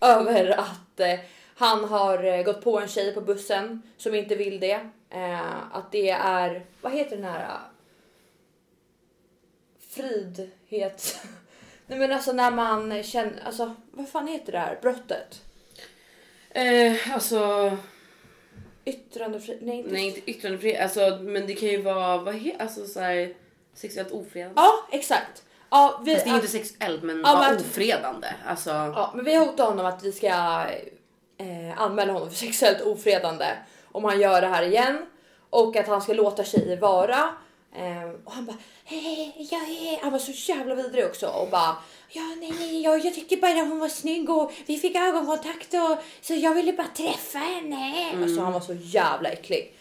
över 0.00 0.50
att 0.50 1.00
eh, 1.00 1.18
han 1.58 1.84
har 1.84 2.24
eh, 2.24 2.42
gått 2.42 2.64
på 2.64 2.80
en 2.80 2.88
tjej 2.88 3.14
på 3.14 3.20
bussen 3.20 3.82
som 3.96 4.14
inte 4.14 4.34
vill 4.34 4.60
det. 4.60 4.80
Eh, 5.10 5.76
att 5.76 5.92
det 5.92 6.10
är, 6.10 6.64
vad 6.80 6.92
heter 6.92 7.16
den 7.16 7.24
här? 7.24 7.40
eh, 7.42 7.50
Fridhet... 9.90 11.18
Nej 11.86 11.98
men 11.98 12.12
alltså 12.12 12.32
när 12.32 12.50
man 12.50 13.02
känner, 13.02 13.42
alltså 13.46 13.74
vad 13.90 14.08
fan 14.08 14.26
heter 14.28 14.52
det 14.52 14.58
här 14.58 14.78
brottet? 14.82 15.42
eh, 16.50 17.14
alltså 17.14 17.76
Yttrandefrihet? 18.84 19.62
Nej 19.62 19.78
inte. 19.78 19.90
nej 19.92 20.06
inte 20.06 20.30
yttrandefrihet, 20.30 20.82
alltså 20.82 21.18
men 21.22 21.46
det 21.46 21.54
kan 21.54 21.68
ju 21.68 21.82
vara 21.82 22.18
vad 22.18 22.34
he, 22.34 22.52
alltså 22.58 22.86
så 22.86 23.00
här, 23.00 23.34
sexuellt 23.74 24.10
ofredande. 24.12 24.54
Ja 24.60 24.88
exakt. 24.92 25.42
Ja, 25.70 26.00
vi, 26.04 26.12
Fast 26.14 26.24
det 26.26 26.30
är 26.30 26.34
inte 26.34 26.46
sexuellt 26.48 27.02
men 27.02 27.16
Ja, 27.16 27.22
bara 27.22 27.50
men- 27.50 27.56
ofredande. 27.60 28.28
Alltså 28.46 28.70
Ja, 28.70 29.12
men 29.16 29.24
vi 29.24 29.36
hotar 29.36 29.64
honom 29.66 29.86
att 29.86 30.02
vi 30.04 30.12
ska 30.12 30.64
eh, 31.38 31.80
anmäla 31.80 32.12
honom 32.12 32.30
för 32.30 32.36
sexuellt 32.36 32.80
ofredande 32.80 33.46
om 33.92 34.04
han 34.04 34.20
gör 34.20 34.40
det 34.40 34.46
här 34.46 34.62
igen 34.62 35.06
och 35.50 35.76
att 35.76 35.86
han 35.86 36.02
ska 36.02 36.12
låta 36.12 36.44
tjejer 36.44 36.76
vara. 36.76 37.28
Eh, 37.74 38.10
och 38.24 38.32
han 38.32 38.46
bara, 38.46 38.56
hej, 38.84 39.48
jag 39.50 39.60
är... 39.60 40.02
Han 40.02 40.12
var 40.12 40.18
så 40.18 40.52
jävla 40.52 40.74
vidrig 40.74 41.06
också 41.06 41.26
och 41.26 41.48
bara, 41.50 41.76
ja 42.10 42.22
nej, 42.40 42.52
nej 42.58 42.82
jag, 42.82 43.04
jag 43.04 43.14
tyckte 43.14 43.36
bara 43.36 43.52
hon 43.54 43.78
var 43.78 43.88
snygg 43.88 44.30
och 44.30 44.52
vi 44.66 44.78
fick 44.78 44.96
ögonkontakt 44.96 45.74
och 45.74 45.98
så 46.20 46.34
jag 46.34 46.54
ville 46.54 46.72
bara 46.72 46.88
träffa 46.96 47.38
henne. 47.38 48.12
Alltså 48.22 48.40
han 48.40 48.52
var 48.52 48.60
så 48.60 48.74
jävla 48.74 49.28
äcklig. 49.28 49.74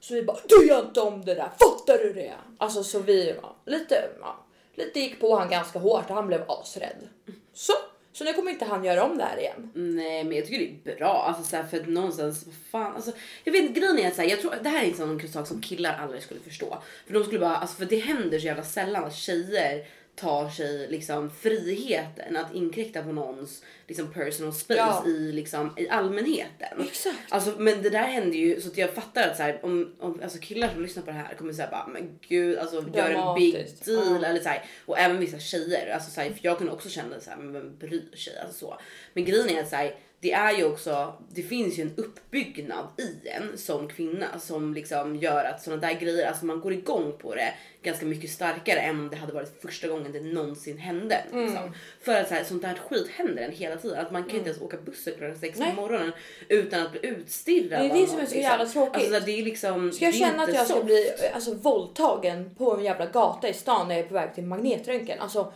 Så 0.00 0.14
vi 0.14 0.22
bara, 0.22 0.36
du 0.48 0.66
gör 0.66 0.80
inte 0.80 1.00
om 1.00 1.24
det 1.24 1.34
där, 1.34 1.50
fattar 1.60 1.98
du 1.98 2.12
det? 2.12 2.34
Alltså 2.58 2.84
så 2.84 2.98
vi 2.98 3.34
ja, 3.42 3.56
lite, 3.66 4.10
ja, 4.20 4.36
lite 4.74 5.00
gick 5.00 5.20
på 5.20 5.36
han 5.36 5.50
ganska 5.50 5.78
hårt 5.78 6.10
och 6.10 6.16
han 6.16 6.26
blev 6.26 6.50
asrädd. 6.50 7.08
Så, 7.54 7.72
så 8.12 8.24
nu 8.24 8.32
kommer 8.32 8.50
inte 8.50 8.64
han 8.64 8.84
göra 8.84 9.04
om 9.04 9.18
det 9.18 9.24
här 9.24 9.38
igen. 9.38 9.70
Nej 9.74 10.24
men 10.24 10.36
jag 10.36 10.46
tycker 10.46 10.72
det 10.84 10.92
är 10.92 10.96
bra 10.96 11.24
alltså 11.28 11.42
så 11.42 11.56
här, 11.56 11.64
för 11.64 11.80
att 11.80 11.88
någonstans 11.88 12.46
vad 12.46 12.54
fan 12.70 12.96
alltså 12.96 13.12
jag 13.44 13.52
vet 13.52 13.74
grejen 13.74 13.98
är 13.98 14.08
att 14.08 14.14
så 14.14 14.22
här, 14.22 14.28
jag 14.28 14.40
tror 14.40 14.54
det 14.62 14.68
här 14.68 14.84
är 14.84 14.88
en 14.88 14.94
sån 14.94 15.28
sak 15.28 15.46
som 15.46 15.60
killar 15.60 15.98
aldrig 15.98 16.22
skulle 16.22 16.40
förstå 16.40 16.78
för 17.06 17.14
de 17.14 17.24
skulle 17.24 17.40
bara 17.40 17.56
alltså 17.56 17.76
för 17.76 17.84
det 17.84 17.98
händer 17.98 18.38
så 18.38 18.46
jävla 18.46 18.64
sällan 18.64 19.04
att 19.04 19.16
tjejer 19.16 19.86
tar 20.16 20.48
sig 20.48 20.88
liksom 20.88 21.30
friheten 21.30 22.36
att 22.36 22.54
inkräkta 22.54 23.02
på 23.02 23.12
någons 23.12 23.62
liksom 23.86 24.12
personal 24.12 24.52
space 24.52 24.78
Ja. 24.80 25.04
i 25.06 25.32
liksom 25.32 25.74
i 25.76 25.88
allmänheten. 25.88 26.80
Exakt. 26.80 27.16
Alltså 27.28 27.52
men 27.58 27.82
det 27.82 27.90
där 27.90 28.02
händer 28.02 28.38
ju 28.38 28.60
så 28.60 28.68
att 28.68 28.78
jag 28.78 28.90
fattar 28.94 29.28
att 29.28 29.36
så 29.36 29.42
här, 29.42 29.64
om, 29.64 29.94
om 30.00 30.20
alltså 30.22 30.38
killar 30.38 30.68
som 30.68 30.82
lyssnar 30.82 31.02
på 31.02 31.10
det 31.10 31.16
här 31.16 31.34
kommer 31.34 31.52
säga 31.52 31.68
bara 31.70 31.86
men 31.86 32.18
gud 32.28 32.58
alltså 32.58 32.84
gör 32.94 33.10
en 33.10 33.34
big 33.34 33.54
deal 33.84 34.18
Ja. 34.22 34.26
eller 34.28 34.40
så 34.40 34.48
här, 34.48 34.64
och 34.86 34.98
även 34.98 35.18
vissa 35.18 35.38
tjejer 35.38 35.94
alltså 35.94 36.10
så 36.10 36.20
här, 36.20 36.30
för 36.30 36.40
jag 36.42 36.58
kunde 36.58 36.72
också 36.72 36.88
känna 36.88 37.20
så 37.20 37.30
här 37.30 37.36
men 37.36 37.52
vem 37.52 37.76
bryr 37.78 38.16
sig 38.16 38.38
alltså 38.38 38.58
så. 38.58 38.78
Men 39.12 39.24
grejen 39.24 39.48
är 39.56 39.62
att 39.62 39.68
så 39.70 39.76
här, 39.76 39.94
det 40.20 40.32
är 40.32 40.58
ju 40.58 40.64
också, 40.64 41.14
det 41.28 41.42
finns 41.42 41.78
ju 41.78 41.82
en 41.82 41.94
uppbyggnad 41.96 42.86
i 42.98 43.28
en 43.28 43.58
som 43.58 43.88
kvinna 43.88 44.38
som 44.38 44.74
liksom 44.74 45.16
gör 45.16 45.44
att 45.44 45.62
såna 45.62 45.76
där 45.76 45.92
grejer, 45.92 46.26
alltså 46.26 46.44
man 46.44 46.60
går 46.60 46.72
igång 46.72 47.12
på 47.18 47.34
det 47.34 47.54
ganska 47.82 48.06
mycket 48.06 48.30
starkare 48.30 48.80
än 48.80 49.00
om 49.00 49.08
det 49.10 49.16
hade 49.16 49.32
varit 49.32 49.62
första 49.62 49.88
gången 49.88 50.12
det 50.12 50.20
någonsin 50.20 50.78
hände. 50.78 51.24
Liksom. 51.24 51.56
Mm. 51.56 51.72
För 52.00 52.14
att 52.14 52.28
så 52.28 52.34
här, 52.34 52.44
sånt 52.44 52.62
där 52.62 52.74
skit 52.74 53.08
händer 53.08 53.42
en 53.42 53.52
hela 53.52 53.76
tiden. 53.76 53.98
Att 53.98 54.10
man 54.10 54.24
kan 54.24 54.36
inte 54.36 54.48
ens 54.50 54.62
åka 54.62 54.76
bussen 54.76 55.14
klockan 55.18 55.38
sex 55.38 55.58
på 55.58 55.80
morgonen 55.80 56.12
utan 56.48 56.82
att 56.86 56.92
bli 56.92 57.06
utstirrad 57.06 57.80
Det 57.80 57.90
är 57.90 58.00
det 58.00 58.06
som 58.06 58.18
är 58.18 58.26
så 58.26 58.38
jävla 58.38 58.66
tråkigt. 58.66 58.94
Alltså, 58.94 59.20
det 59.26 59.40
är 59.40 59.44
liksom, 59.44 59.92
Ska 59.92 60.04
jag 60.04 60.14
känna 60.14 60.42
att 60.42 60.54
jag 60.54 60.66
ska 60.66 60.74
soft. 60.74 60.86
bli 60.86 61.10
alltså, 61.34 61.54
våldtagen 61.54 62.54
på 62.54 62.76
en 62.76 62.84
jävla 62.84 63.06
gata 63.06 63.48
i 63.48 63.54
stan 63.54 63.88
när 63.88 63.94
jag 63.94 64.04
är 64.04 64.08
på 64.08 64.14
väg 64.14 64.34
till 64.34 64.44
magnetröntgen? 64.44 65.20
Alltså, 65.20 65.52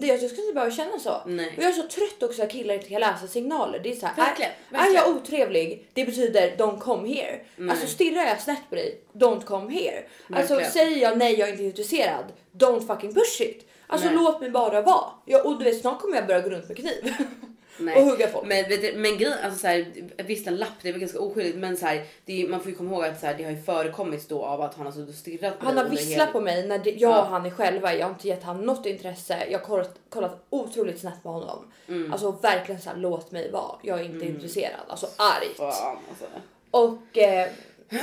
det, 0.00 0.06
jag 0.06 0.30
ska 0.30 0.40
inte 0.40 0.52
behöva 0.54 0.72
känna 0.74 0.98
så. 0.98 1.22
Nej. 1.26 1.54
Och 1.56 1.62
jag 1.62 1.68
är 1.70 1.72
så 1.72 1.88
trött 1.88 2.22
också 2.22 2.42
att 2.42 2.50
killar 2.50 2.74
inte 2.74 2.88
kan 2.88 3.00
läsa 3.00 3.26
signaler. 3.26 3.78
Det 3.78 3.90
är 3.90 3.94
så 3.96 4.06
här, 4.06 4.16
Verkligen, 4.16 4.50
är, 4.50 4.74
är 4.74 4.78
verkligen. 4.78 5.04
jag 5.04 5.16
otrevlig, 5.16 5.88
det 5.92 6.04
betyder 6.04 6.56
don't 6.56 6.78
come 6.78 7.08
here. 7.14 7.40
Alltså 7.70 7.86
stirrar 7.86 8.22
jag 8.24 8.40
snett 8.40 8.62
på 8.68 8.74
dig, 8.74 9.00
don't 9.12 9.44
come 9.44 9.72
here. 9.74 10.02
Alltså 10.32 10.54
Verkligen. 10.54 10.72
säger 10.72 10.96
jag 11.02 11.18
nej, 11.18 11.38
jag 11.38 11.48
är 11.48 11.52
inte 11.52 11.64
intresserad, 11.64 12.24
don't 12.52 12.86
fucking 12.86 13.14
push 13.14 13.40
it. 13.40 13.66
Alltså 13.86 14.06
Nej. 14.06 14.16
låt 14.16 14.40
mig 14.40 14.50
bara 14.50 14.82
vara. 14.82 15.04
Jag, 15.24 15.46
och 15.46 15.58
du 15.58 15.64
vet 15.64 15.80
snart 15.80 16.00
kommer 16.00 16.16
jag 16.16 16.26
börja 16.26 16.40
gå 16.40 16.50
runt 16.50 16.68
med 16.68 16.76
kniv. 16.76 17.14
Nej. 17.78 17.96
och 17.96 18.02
hugga 18.02 18.28
folk. 18.28 18.46
Men, 18.46 18.64
du, 18.68 18.92
men 18.96 19.18
grejen, 19.18 19.38
alltså 19.44 19.58
så 19.58 19.66
här, 19.66 19.86
visst 20.24 20.46
en 20.46 20.56
lapp 20.56 20.68
det 20.82 20.88
är 20.88 20.92
väl 20.92 21.00
ganska 21.00 21.20
oskyldigt 21.20 21.56
men 21.58 21.76
så 21.76 21.86
här, 21.86 22.04
är, 22.26 22.48
man 22.48 22.60
får 22.60 22.70
ju 22.70 22.76
komma 22.76 22.90
ihåg 22.94 23.04
att 23.04 23.20
så 23.20 23.26
här, 23.26 23.34
det 23.34 23.44
har 23.44 23.50
ju 23.50 23.62
förekommit 23.62 24.28
då 24.28 24.42
av 24.44 24.60
att 24.60 24.74
han 24.74 24.86
har 24.86 24.92
suttit 24.92 25.08
och 25.08 25.14
stirrat 25.14 25.58
på 25.58 25.66
Han 25.66 25.76
har 25.76 25.84
visslat 25.84 26.10
hela- 26.12 26.26
på 26.32 26.40
mig 26.40 26.66
när 26.66 26.78
det, 26.78 26.90
jag 26.90 27.10
Ja. 27.12 27.20
och 27.22 27.26
han 27.28 27.46
är 27.46 27.50
själva. 27.50 27.94
Jag 27.94 28.06
har 28.06 28.12
inte 28.12 28.28
gett 28.28 28.42
han 28.42 28.60
något 28.60 28.86
intresse. 28.86 29.46
Jag 29.50 29.58
har 29.58 29.66
kollat, 29.66 29.94
kollat 30.08 30.44
otroligt 30.50 31.00
snett 31.00 31.22
på 31.22 31.28
honom. 31.28 31.72
Mm. 31.88 32.12
Alltså 32.12 32.30
verkligen 32.30 32.80
så 32.80 32.90
här, 32.90 32.96
låt 32.96 33.30
mig 33.30 33.50
vara. 33.50 33.76
Jag 33.82 34.00
är 34.00 34.04
inte 34.04 34.26
intresserad. 34.26 34.80
Alltså 34.88 35.06
argt. 35.06 35.56
Fan, 35.56 35.96
alltså. 36.10 36.24
Och 36.70 37.18
eh, 37.18 37.48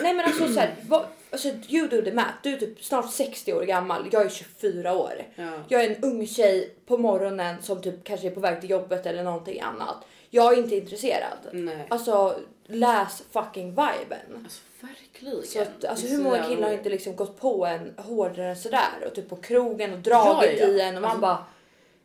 nej 0.01 0.13
men 0.13 0.25
alltså 0.25 0.47
så 0.47 0.59
här, 0.59 0.75
vad, 0.87 1.05
alltså 1.31 1.47
you 1.67 1.87
do 1.87 2.01
the 2.01 2.13
math. 2.13 2.33
Du 2.43 2.53
är 2.53 2.57
typ 2.57 2.83
snart 2.83 3.13
60 3.13 3.53
år 3.53 3.61
gammal. 3.63 4.09
Jag 4.11 4.25
är 4.25 4.29
24 4.29 4.93
år. 4.93 5.13
Ja. 5.35 5.51
Jag 5.67 5.83
är 5.83 5.89
en 5.89 6.03
ung 6.03 6.27
tjej 6.27 6.73
på 6.85 6.97
morgonen 6.97 7.61
som 7.61 7.81
typ 7.81 8.03
kanske 8.03 8.27
är 8.27 8.31
på 8.31 8.39
väg 8.39 8.61
till 8.61 8.69
jobbet 8.69 9.05
eller 9.05 9.23
någonting 9.23 9.61
annat. 9.61 10.05
Jag 10.29 10.53
är 10.53 10.57
inte 10.57 10.75
intresserad. 10.75 11.37
Nej. 11.51 11.85
Alltså 11.89 12.39
läs 12.67 13.23
fucking 13.31 13.69
viben. 13.69 14.43
Alltså 14.43 14.61
verkligen. 14.79 15.43
Så 15.43 15.61
att, 15.61 15.85
alltså, 15.85 16.07
hur 16.07 16.23
många 16.23 16.43
killar 16.43 16.67
har 16.67 16.73
inte 16.73 16.89
liksom 16.89 17.15
gått 17.15 17.39
på 17.39 17.65
en 17.65 17.93
hårdare 17.97 18.49
än 18.49 18.55
sådär 18.55 19.07
och 19.07 19.15
typ 19.15 19.29
på 19.29 19.35
krogen 19.35 19.93
och 19.93 19.99
dragit 19.99 20.59
ja, 20.59 20.67
ja. 20.67 20.73
i 20.73 20.81
en 20.81 20.95
och 20.95 21.01
man 21.01 21.11
Alltså- 21.11 21.21
bara 21.21 21.45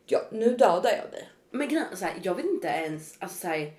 ja, 0.05 0.19
nu 0.31 0.49
dödar 0.49 0.91
jag 0.91 1.11
dig. 1.11 1.29
Men 1.51 1.67
grejen, 1.67 1.85
så 1.95 2.05
här, 2.05 2.13
jag 2.23 2.35
vet 2.35 2.45
inte 2.45 2.67
ens, 2.67 3.15
alltså 3.19 3.37
så 3.37 3.47
här, 3.47 3.71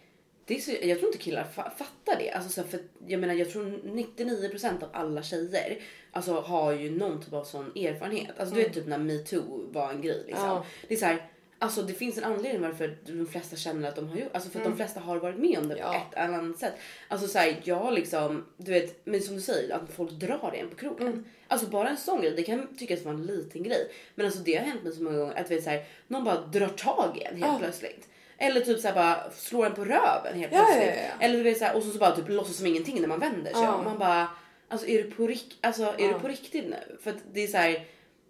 det 0.48 0.54
är 0.56 0.60
så, 0.60 0.70
jag 0.82 0.98
tror 0.98 1.08
inte 1.08 1.18
killar 1.24 1.42
fa- 1.54 1.70
fattar 1.76 2.18
det. 2.18 2.30
Alltså 2.30 2.50
så 2.50 2.62
för 2.68 2.80
jag 3.06 3.20
menar 3.20 3.34
jag 3.34 3.50
tror 3.50 3.64
99% 3.84 4.82
av 4.82 4.88
alla 4.92 5.22
tjejer 5.22 5.78
alltså, 6.12 6.40
har 6.40 6.72
ju 6.72 6.90
någon 6.90 7.22
typ 7.22 7.32
av 7.32 7.44
sån 7.44 7.64
erfarenhet. 7.76 8.40
Alltså 8.40 8.54
du 8.54 8.62
vet 8.62 8.74
typ 8.74 8.86
när 8.86 8.98
metoo 8.98 9.66
var 9.72 9.90
en 9.90 10.02
grej 10.02 10.22
liksom. 10.26 10.44
Ja. 10.46 10.64
Det 10.88 10.94
är 10.94 10.98
så 10.98 11.06
här, 11.06 11.26
Alltså 11.60 11.82
det 11.82 11.92
finns 11.92 12.18
en 12.18 12.24
anledning 12.24 12.62
varför 12.62 12.98
de 13.06 13.26
flesta 13.26 13.56
känner 13.56 13.88
att 13.88 13.96
de 13.96 14.08
har 14.08 14.16
gjort, 14.16 14.28
alltså 14.34 14.50
för 14.50 14.58
att 14.58 14.64
de 14.64 14.76
flesta 14.76 15.00
har 15.00 15.16
varit 15.16 15.38
med 15.38 15.58
om 15.58 15.68
det 15.68 15.74
på 15.74 15.80
Ja. 15.80 15.94
ett 15.96 16.14
eller 16.18 16.34
annat 16.38 16.58
sätt. 16.58 16.72
Alltså 17.08 17.28
såhär, 17.28 17.60
jag 17.64 17.92
liksom, 17.94 18.44
du 18.56 18.72
vet, 18.72 19.06
men 19.06 19.20
som 19.20 19.34
du 19.34 19.40
säger 19.40 19.74
att 19.74 19.90
folk 19.92 20.10
drar 20.10 20.54
en 20.56 20.70
på 20.70 20.76
krogen. 20.76 21.24
Alltså 21.48 21.66
bara 21.66 21.88
en 21.88 21.96
sån 21.96 22.20
grej, 22.20 22.32
det 22.36 22.42
kan 22.42 22.76
tyckas 22.76 23.02
vara 23.04 23.14
en 23.14 23.26
liten 23.26 23.62
grej. 23.62 23.90
Men 24.14 24.26
alltså 24.26 24.40
det 24.40 24.54
har 24.54 24.64
hänt 24.64 24.82
mig 24.82 24.92
så 24.92 25.02
många 25.02 25.18
gånger 25.18 25.34
att 25.40 25.50
vet 25.50 25.64
såhär, 25.64 25.84
någon 26.06 26.24
bara 26.24 26.40
drar 26.46 26.68
tag 26.68 27.18
i 27.18 27.24
en 27.24 27.36
helt 27.42 27.52
Ja. 27.52 27.58
plötsligt. 27.58 28.08
Eller 28.38 28.60
typ 28.60 28.80
såhär 28.80 28.94
bara 28.94 29.30
slår 29.30 29.66
en 29.66 29.74
på 29.74 29.84
röven 29.84 30.38
helt 30.38 30.52
Ja, 30.52 30.64
plötsligt. 30.64 30.96
ja, 30.96 31.02
ja. 31.18 31.24
Eller 31.24 31.36
du 31.36 31.42
vet 31.42 31.58
såhär, 31.58 31.76
och 31.76 31.82
så, 31.82 31.90
så 31.90 31.98
bara 31.98 32.16
typ 32.16 32.28
låtsas 32.28 32.56
som 32.56 32.66
ingenting 32.66 33.00
när 33.00 33.08
man 33.08 33.20
vänder 33.20 33.52
sig 33.52 33.68
om. 33.68 33.84
Man 33.84 33.98
bara, 33.98 34.28
alltså 34.68 34.86
är 34.86 35.02
du 35.02 35.10
på, 35.10 35.26
rik- 35.26 35.58
alltså, 35.60 35.82
är 35.82 36.08
du 36.08 36.14
på 36.14 36.28
riktigt 36.28 36.64
nu? 36.68 36.98
För 37.02 37.10
att 37.10 37.16
det 37.32 37.40
är 37.40 37.46
såhär, 37.48 37.86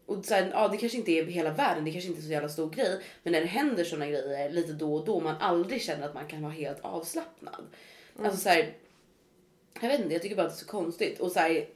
och 0.06 0.24
så 0.24 0.34
här, 0.34 0.50
ja, 0.52 0.68
det 0.68 0.76
kanske 0.76 0.98
inte 0.98 1.12
är 1.12 1.24
hela 1.24 1.50
världen, 1.50 1.84
det 1.84 1.90
kanske 1.92 2.08
inte 2.10 2.20
är 2.20 2.24
så 2.24 2.28
jävla 2.32 2.48
stor 2.48 2.70
grej. 2.70 3.00
Men 3.22 3.32
när 3.32 3.40
det 3.40 3.46
händer 3.46 3.84
såna 3.84 4.06
grejer 4.06 4.50
lite 4.50 4.72
då 4.72 4.94
och 4.94 5.04
då, 5.04 5.20
man 5.20 5.36
aldrig 5.40 5.82
känner 5.82 6.06
att 6.08 6.14
man 6.14 6.26
kan 6.26 6.42
vara 6.42 6.52
helt 6.52 6.78
avslappnad. 6.82 7.64
Alltså 8.22 8.40
så 8.40 8.48
här, 8.48 8.72
jag 9.80 9.88
vet 9.88 10.00
inte, 10.00 10.12
jag 10.14 10.22
tycker 10.22 10.36
bara 10.36 10.46
att 10.46 10.52
det 10.52 10.56
är 10.56 10.64
så 10.64 10.66
konstigt. 10.66 11.20
Och 11.20 11.32
så 11.32 11.38
här, 11.40 11.66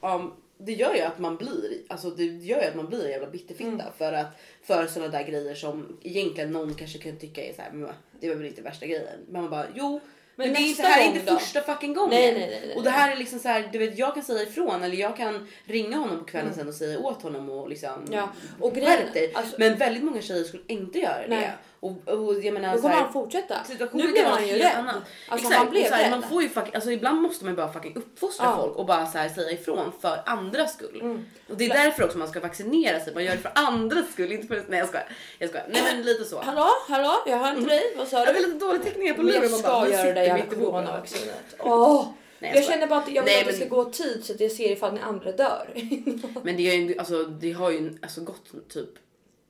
um, 0.00 0.32
det 0.58 0.72
gör 0.72 0.94
ju 0.94 1.00
att 1.00 1.18
man 1.18 1.36
blir, 1.36 1.78
alltså 1.88 2.10
det 2.10 2.24
gör 2.24 2.62
ju 2.62 2.68
att 2.68 2.74
man 2.76 2.86
blir 2.86 3.04
en 3.04 3.10
jävla 3.10 3.26
bitterfitta 3.30 3.84
för 3.98 4.12
att 4.12 4.26
för 4.62 4.86
såna 4.86 5.08
där 5.08 5.22
grejer 5.22 5.54
som 5.54 5.98
egentligen 6.02 6.50
någon 6.52 6.74
kanske 6.74 6.98
kan 6.98 7.16
tycka 7.18 7.44
är 7.44 7.52
så 7.54 7.62
här, 7.62 7.70
men 7.72 7.90
det 8.20 8.28
var 8.28 8.36
väl 8.36 8.46
inte 8.46 8.62
värsta 8.62 8.86
grejen. 8.86 9.04
Men 9.28 9.42
man 9.42 9.50
bara 9.50 9.66
jo. 9.74 10.00
Men, 10.36 10.46
Men 10.46 10.54
det 10.54 10.60
är 10.66 10.68
inte, 10.68 10.82
här 10.82 11.02
är 11.02 11.14
inte 11.16 11.30
då? 11.32 11.38
första 11.38 11.60
fucking 11.60 11.94
gången. 11.94 12.10
Nej, 12.10 12.32
nej, 12.32 12.60
nej, 12.66 12.76
och 12.76 12.82
det 12.82 12.90
här 12.90 13.12
är 13.12 13.16
liksom 13.16 13.38
så 13.38 13.48
här, 13.48 13.68
du 13.72 13.78
vet 13.78 13.98
jag 13.98 14.14
kan 14.14 14.22
säga 14.22 14.42
ifrån 14.42 14.82
eller 14.82 14.96
jag 14.96 15.16
kan 15.16 15.48
ringa 15.64 15.96
honom 15.96 16.18
på 16.18 16.24
kvällen 16.24 16.54
sen 16.54 16.68
och 16.68 16.74
säga 16.74 16.98
åt 16.98 17.22
honom 17.22 17.50
och 17.50 17.68
liksom 17.68 17.90
Mm. 17.94 18.12
Ja, 18.12 18.28
och 18.60 18.74
grejen- 18.74 19.12
dig. 19.12 19.32
alltså- 19.34 19.56
Men 19.58 19.76
väldigt 19.78 20.04
många 20.04 20.22
tjejer 20.22 20.44
skulle 20.44 20.62
inte 20.66 20.98
göra 20.98 21.26
det. 21.28 21.52
Och, 21.84 22.08
och 22.08 22.34
jag 22.44 22.54
menar 22.54 22.74
Då 22.76 22.80
kommer 22.82 22.94
han 22.94 23.12
fortsätta. 23.12 23.54
Nu 23.92 24.12
blev 24.12 24.24
han 24.26 24.48
ju 24.48 24.54
rädd. 24.54 24.76
Alltså 24.76 25.02
Exakt, 25.34 25.54
han 25.54 25.70
blev 25.70 25.82
och 25.82 25.88
så 25.88 25.94
här, 25.94 26.02
rädd. 26.02 26.10
Man 26.10 26.22
får 26.22 26.42
ju 26.42 26.48
fucking, 26.48 26.74
alltså 26.74 26.90
ibland 26.90 27.22
måste 27.22 27.44
man 27.44 27.54
bara 27.54 27.72
fucking 27.72 27.96
uppfostra 27.96 28.46
Ja. 28.46 28.56
folk 28.56 28.76
och 28.76 28.86
bara 28.86 29.06
så 29.06 29.18
här, 29.18 29.28
säga 29.28 29.50
ifrån 29.50 29.92
för 30.00 30.18
andras 30.26 30.72
skull. 30.74 31.00
Mm. 31.00 31.24
Och 31.48 31.56
det 31.56 31.64
är 31.64 31.68
därför 31.84 32.04
också 32.04 32.18
man 32.18 32.28
ska 32.28 32.40
vaccinera 32.40 33.00
sig. 33.00 33.14
Man 33.14 33.24
gör 33.24 33.32
det 33.32 33.38
för 33.38 33.52
andras 33.54 34.12
skull, 34.12 34.32
inte 34.32 34.46
för... 34.46 34.64
Nej 34.68 34.78
jag 34.78 34.88
skojar. 34.88 35.08
Jag 35.38 35.48
skojar. 35.48 35.66
Nej 35.70 35.82
men 35.84 36.02
lite 36.02 36.24
så. 36.24 36.40
Hallå, 36.42 36.68
hallå, 36.88 37.12
jag 37.26 37.38
hör 37.38 37.56
inte 37.56 37.68
dig. 37.70 37.94
Vad 37.96 38.08
sa 38.08 38.18
Jag 38.18 38.26
hade 38.26 38.38
du? 38.38 38.46
lite 38.46 38.58
dålig 38.66 38.82
täckning 38.82 39.14
på 39.14 39.22
Men 39.22 39.34
jag 39.34 39.40
luren. 39.40 39.50
man 39.50 39.60
ska 39.60 39.68
bara, 39.68 39.88
göra 39.88 40.12
det 40.12 40.24
jävla 40.24 40.44
i 40.44 40.46
bordet. 40.46 40.58
coronavaccinet. 40.64 41.44
Åh! 41.58 42.06
Nej, 42.38 42.50
jag 42.54 42.64
skojar. 42.64 42.78
känner 42.78 42.86
bara 42.90 42.98
att 43.00 43.08
jag 43.12 43.22
vill 43.22 43.32
Nej, 43.32 43.40
att 43.40 43.46
det 43.46 43.52
men- 43.58 43.60
ska 43.66 43.76
gå 43.76 43.84
tid 43.84 44.24
så 44.24 44.32
att 44.32 44.40
jag 44.40 44.52
ser 44.52 44.72
ifall 44.72 44.94
ni 44.94 45.00
andra 45.00 45.32
dör. 45.32 45.68
Men 46.42 46.56
det, 46.56 46.62
är 46.70 46.74
ju, 46.74 46.98
alltså, 46.98 47.24
det 47.24 47.52
har 47.52 47.70
ju 47.70 47.98
alltså, 48.02 48.20
gått 48.20 48.68
typ... 48.72 48.88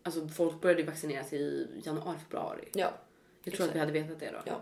Alltså 0.07 0.29
folk 0.29 0.61
började 0.61 0.81
ju 0.81 0.87
vaccineras 0.87 1.33
i 1.33 1.67
januari, 1.85 2.17
februari. 2.19 2.69
ja, 2.73 2.93
Jag 3.45 3.55
tror 3.55 3.67
att 3.69 3.75
vi 3.75 3.79
hade 3.79 3.93
vetat 3.93 4.21
det 4.21 4.31
då. 4.31 4.39
ja. 4.45 4.61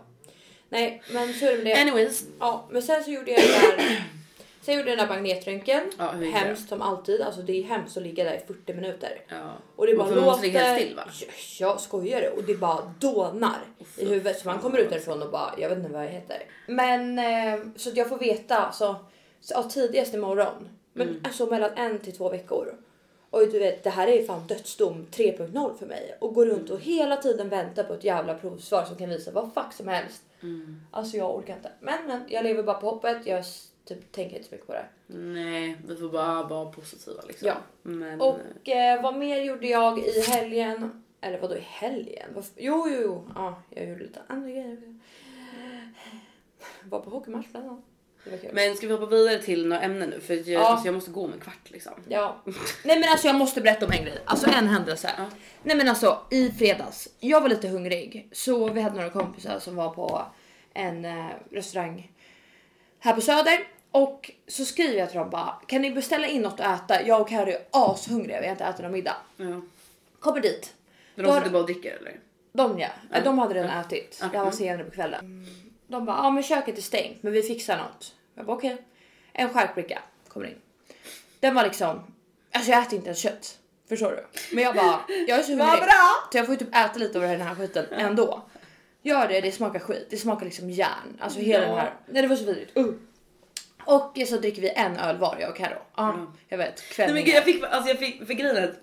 Nej, 0.69 1.03
men 1.13 1.33
så 1.33 1.45
är 1.45 1.51
det 1.51 1.63
med 1.63 1.65
det. 1.65 1.81
Anyways. 1.81 2.23
Ja, 2.39 2.67
men 2.71 2.81
sen 2.81 3.03
så 3.03 3.11
gjorde 3.11 3.31
jag 3.31 3.41
den 3.41 3.49
där, 3.77 4.05
sen 4.61 4.75
gjorde 4.75 4.89
jag 4.89 4.97
den 4.97 5.07
där 5.07 5.15
magnetröntgen. 5.15 5.83
Ja, 5.97 6.11
hur 6.11 6.25
gick 6.25 6.33
det? 6.33 6.39
hemskt 6.39 6.69
som 6.69 6.81
alltid. 6.81 7.21
Alltså 7.21 7.41
det 7.41 7.53
är 7.59 7.63
hemskt 7.63 7.97
att 7.97 8.03
ligga 8.03 8.23
där 8.23 8.33
i 8.33 8.39
40 8.47 8.73
minuter. 8.73 9.21
Ja. 9.27 9.51
Och 9.75 9.87
det 9.87 9.95
bara 9.95 10.07
för 10.07 10.15
man 10.15 10.23
måste 10.25 10.45
ligga 10.47 10.59
helt 10.59 10.81
still 10.81 10.95
va? 10.95 11.03
Ja, 11.19 11.27
jag 11.59 11.81
skojar 11.81 12.21
det 12.21 12.29
och 12.29 12.43
det 12.43 12.55
bara 12.55 12.93
dånar 12.99 13.57
i 13.97 14.05
huvudet 14.05 14.39
så 14.39 14.47
man 14.47 14.59
kommer 14.59 14.77
ut 14.77 14.89
därifrån 14.89 15.21
och 15.23 15.31
bara 15.31 15.53
jag 15.57 15.69
vet 15.69 15.77
inte 15.77 15.89
vad 15.91 16.03
jag 16.05 16.09
heter. 16.09 16.43
Men 16.67 17.19
eh, 17.19 17.59
så 17.75 17.89
att 17.89 17.97
jag 17.97 18.09
får 18.09 18.17
veta 18.17 18.57
alltså, 18.57 18.95
så, 19.41 19.53
ja, 19.53 19.63
tidigast 19.63 20.13
imorgon. 20.13 20.69
Men 20.93 21.07
Mm. 21.09 21.21
alltså 21.25 21.45
mellan 21.45 21.71
en 21.77 21.99
till 21.99 22.15
två 22.17 22.29
veckor. 22.29 22.75
Och 23.33 23.39
du 23.51 23.59
vet 23.59 23.83
det 23.83 23.89
här 23.89 24.07
är 24.07 24.25
fan 24.25 24.47
dödsdom 24.47 25.07
3.0 25.11 25.77
för 25.77 25.85
mig 25.85 26.17
och 26.19 26.33
går 26.33 26.45
runt 26.45 26.69
och 26.69 26.79
hela 26.79 27.17
tiden 27.17 27.49
väntar 27.49 27.83
på 27.83 27.93
ett 27.93 28.03
jävla 28.03 28.35
provsvar 28.35 28.85
som 28.85 28.95
kan 28.95 29.09
visa 29.09 29.31
vad 29.31 29.53
fuck 29.53 29.73
som 29.73 29.87
helst. 29.87 30.23
Mm. 30.41 30.81
Alltså 30.91 31.17
jag 31.17 31.35
orkar 31.35 31.55
inte. 31.55 31.71
Men 31.79 32.07
men 32.07 32.21
jag 32.27 32.43
lever 32.43 32.63
bara 32.63 32.77
på 32.77 32.89
hoppet. 32.89 33.25
Jag 33.25 33.45
typ, 33.85 34.11
tänker 34.11 34.35
inte 34.35 34.49
så 34.49 34.55
mycket 34.55 34.67
på 34.67 34.73
det. 34.73 34.85
Nej, 35.07 35.77
vi 35.87 35.95
får 35.95 36.09
bara 36.09 36.43
vara 36.43 36.71
positiva 36.71 37.21
liksom. 37.27 37.47
Ja. 37.47 37.55
Men, 37.81 38.21
Och 38.21 38.69
eh, 38.69 39.01
vad 39.03 39.15
mer 39.15 39.41
gjorde 39.41 39.67
jag 39.67 39.99
i 39.99 40.21
helgen? 40.21 41.03
Eller 41.21 41.39
vad 41.39 41.49
då 41.49 41.55
i 41.57 41.65
helgen? 41.67 42.29
Jo, 42.55 42.87
jo, 42.89 43.01
jo. 43.01 43.27
Ja, 43.35 43.61
jag 43.69 43.89
gjorde 43.89 44.03
lite 44.03 44.21
andra 44.27 44.49
grejer. 44.49 44.99
Var 46.83 46.99
på 46.99 47.09
hockeymatch 47.09 47.47
bland 47.51 47.67
annat. 47.67 47.83
Men 48.53 48.75
ska 48.75 48.87
vi 48.87 48.93
hoppa 48.93 49.05
vidare 49.05 49.39
till 49.41 49.67
några 49.67 49.81
ämnen 49.81 50.09
nu? 50.09 50.19
För 50.19 50.33
jag, 50.33 50.47
Ja. 50.47 50.67
alltså, 50.67 50.85
jag 50.87 50.95
måste 50.95 51.11
gå 51.11 51.25
om 51.25 51.33
en 51.33 51.39
kvart 51.39 51.59
liksom. 51.71 51.93
Ja. 52.09 52.41
Nej 52.83 52.99
men 52.99 53.09
alltså 53.09 53.27
jag 53.27 53.35
måste 53.35 53.61
berätta 53.61 53.85
om 53.85 53.91
en 53.91 54.03
grej. 54.03 54.17
Alltså 54.25 54.49
en 54.49 54.67
händelse. 54.67 55.11
Ja. 55.17 55.25
Nej 55.63 55.75
men 55.77 55.89
alltså 55.89 56.19
i 56.31 56.51
fredags. 56.51 57.09
Jag 57.19 57.41
var 57.41 57.49
lite 57.49 57.67
hungrig. 57.67 58.29
Så 58.31 58.67
vi 58.69 58.81
hade 58.81 58.95
några 58.95 59.09
kompisar 59.09 59.59
som 59.59 59.75
var 59.75 59.89
på 59.89 60.25
en 60.73 61.05
eh, 61.05 61.25
restaurang 61.51 62.11
här 62.99 63.13
på 63.15 63.21
Söder. 63.21 63.67
Och 63.91 64.31
så 64.47 64.65
skriver 64.65 64.99
jag 64.99 65.09
till 65.09 65.19
dem 65.19 65.29
bara. 65.29 65.55
Kan 65.67 65.81
ni 65.81 65.91
beställa 65.91 66.27
in 66.27 66.41
något 66.41 66.59
att 66.59 66.91
äta? 66.91 67.07
Jag 67.07 67.21
och 67.21 67.29
Carro 67.29 67.49
är 67.49 67.59
ashungriga. 67.71 68.39
Vi 68.41 68.45
har 68.45 68.51
inte 68.51 68.63
ätit 68.63 68.81
någon 68.81 68.91
middag. 68.91 69.15
Ja. 69.37 69.61
Kommer 70.19 70.41
dit. 70.41 70.73
Men 71.15 71.25
de 71.25 71.33
sitter 71.37 71.49
bara 71.49 71.59
och 71.59 71.65
dricker 71.65 71.97
eller? 71.97 72.19
De 72.53 72.79
ja. 72.79 72.87
Ja. 73.11 73.21
De 73.21 73.39
hade 73.39 73.53
redan 73.53 73.79
ätit. 73.79 74.19
Det 74.31 74.37
här 74.37 74.45
var 74.45 74.51
senare 74.51 74.83
på 74.83 74.91
kvällen. 74.91 75.47
De 75.87 76.05
bara, 76.05 76.17
ja 76.17 76.29
men 76.29 76.43
köket 76.43 76.77
är 76.77 76.81
stängt 76.81 77.23
men 77.23 77.33
vi 77.33 77.43
fixar 77.43 77.77
något. 77.77 78.15
Jag 78.35 78.45
bara 78.45 78.57
okej. 78.57 78.77
En 79.33 79.49
skärkbricka 79.49 79.99
kommer 80.27 80.45
in. 80.47 80.55
Den 81.39 81.55
var 81.55 81.63
liksom, 81.63 82.13
alltså 82.51 82.71
jag 82.71 82.81
äter 82.83 82.93
inte 82.95 83.07
ens 83.07 83.19
kött. 83.19 83.59
Förstår 83.89 84.11
du? 84.11 84.25
Men 84.55 84.63
jag 84.63 84.75
bara, 84.75 84.99
jag 85.27 85.39
är 85.39 85.43
så 85.43 85.49
hungrig. 85.55 85.83
Bra! 85.83 86.27
Så 86.31 86.37
jag 86.37 86.45
får 86.45 86.55
ju 86.55 86.59
typ 86.59 86.75
äta 86.75 86.99
lite 86.99 87.17
av 87.17 87.23
den 87.23 87.41
här 87.41 87.55
skiten 87.55 87.85
ändå. 87.91 88.41
Gör 89.01 89.27
det, 89.27 89.41
det 89.41 89.51
smakar 89.51 89.79
skit. 89.79 90.07
Det 90.09 90.17
smakar 90.17 90.45
liksom 90.45 90.69
järn. 90.69 91.17
Alltså 91.19 91.39
hela 91.39 91.63
Ja. 91.63 91.69
den 91.69 91.77
här. 91.79 91.93
Nej 92.07 92.21
det 92.21 92.27
var 92.27 92.35
så 92.35 92.45
vidrigt. 92.45 92.77
Uh. 92.77 92.93
Och 93.85 94.17
så 94.27 94.37
dricker 94.37 94.61
vi 94.61 94.69
en 94.69 94.97
öl 94.97 95.17
var 95.17 95.37
jag 95.39 95.49
och 95.49 95.57
Carro. 95.57 95.81
Ja, 95.95 96.33
jag 96.47 96.57
vet. 96.57 96.67
Nej, 96.77 96.87
Kvällningar. 96.91 97.13
men 97.15 97.25
gud, 97.25 97.35
jag 97.35 97.43
fick, 97.43 97.63
alltså 97.63 97.89
jag 97.89 97.99
fick, 97.99 98.27
för 98.27 98.33
grejen 98.33 98.75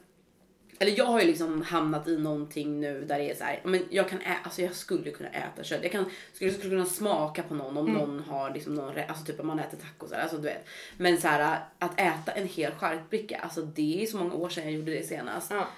eller 0.83 0.99
jag 0.99 1.05
har 1.05 1.21
ju 1.21 1.27
liksom 1.27 1.62
hamnat 1.62 2.09
i 2.09 2.16
någonting 2.19 2.81
nu 2.81 3.05
där 3.05 3.19
det 3.19 3.31
är 3.31 3.35
så 3.35 3.45
här, 3.45 3.61
men 3.64 3.85
jag 3.90 4.09
kan 4.09 4.19
ä- 4.21 4.38
alltså 4.43 4.62
jag 4.62 4.75
skulle 4.75 5.11
kunna 5.11 5.29
äta 5.29 5.62
kött. 5.64 5.83
Jag 5.83 5.93
kan, 5.93 6.05
skulle, 6.33 6.51
skulle 6.51 6.71
kunna 6.71 6.87
smaka 6.87 7.43
på 7.43 7.55
någon 7.55 7.77
om 7.77 7.87
Mm. 7.88 7.99
någon 8.01 8.21
har 8.21 8.51
liksom 8.55 8.75
någon, 8.75 8.95
alltså 9.09 9.25
typ 9.25 9.40
om 9.40 9.47
man 9.47 9.59
äter 9.59 9.79
tacos 9.79 10.12
eller 10.12 10.23
alltså 10.23 10.37
du 10.37 10.43
vet. 10.43 10.66
Men 10.97 11.21
så 11.21 11.29
här 11.29 11.59
att 11.79 12.01
äta 12.01 12.33
en 12.33 12.49
hel 12.49 12.73
charkbricka, 12.73 13.38
alltså 13.38 13.62
det 13.62 14.03
är 14.03 14.07
så 14.07 14.16
många 14.16 14.35
år 14.35 14.49
sedan 14.49 14.64
jag 14.64 14.73
gjorde 14.73 14.93
det 14.95 15.07
senast. 15.07 15.51
Ja. 15.51 15.69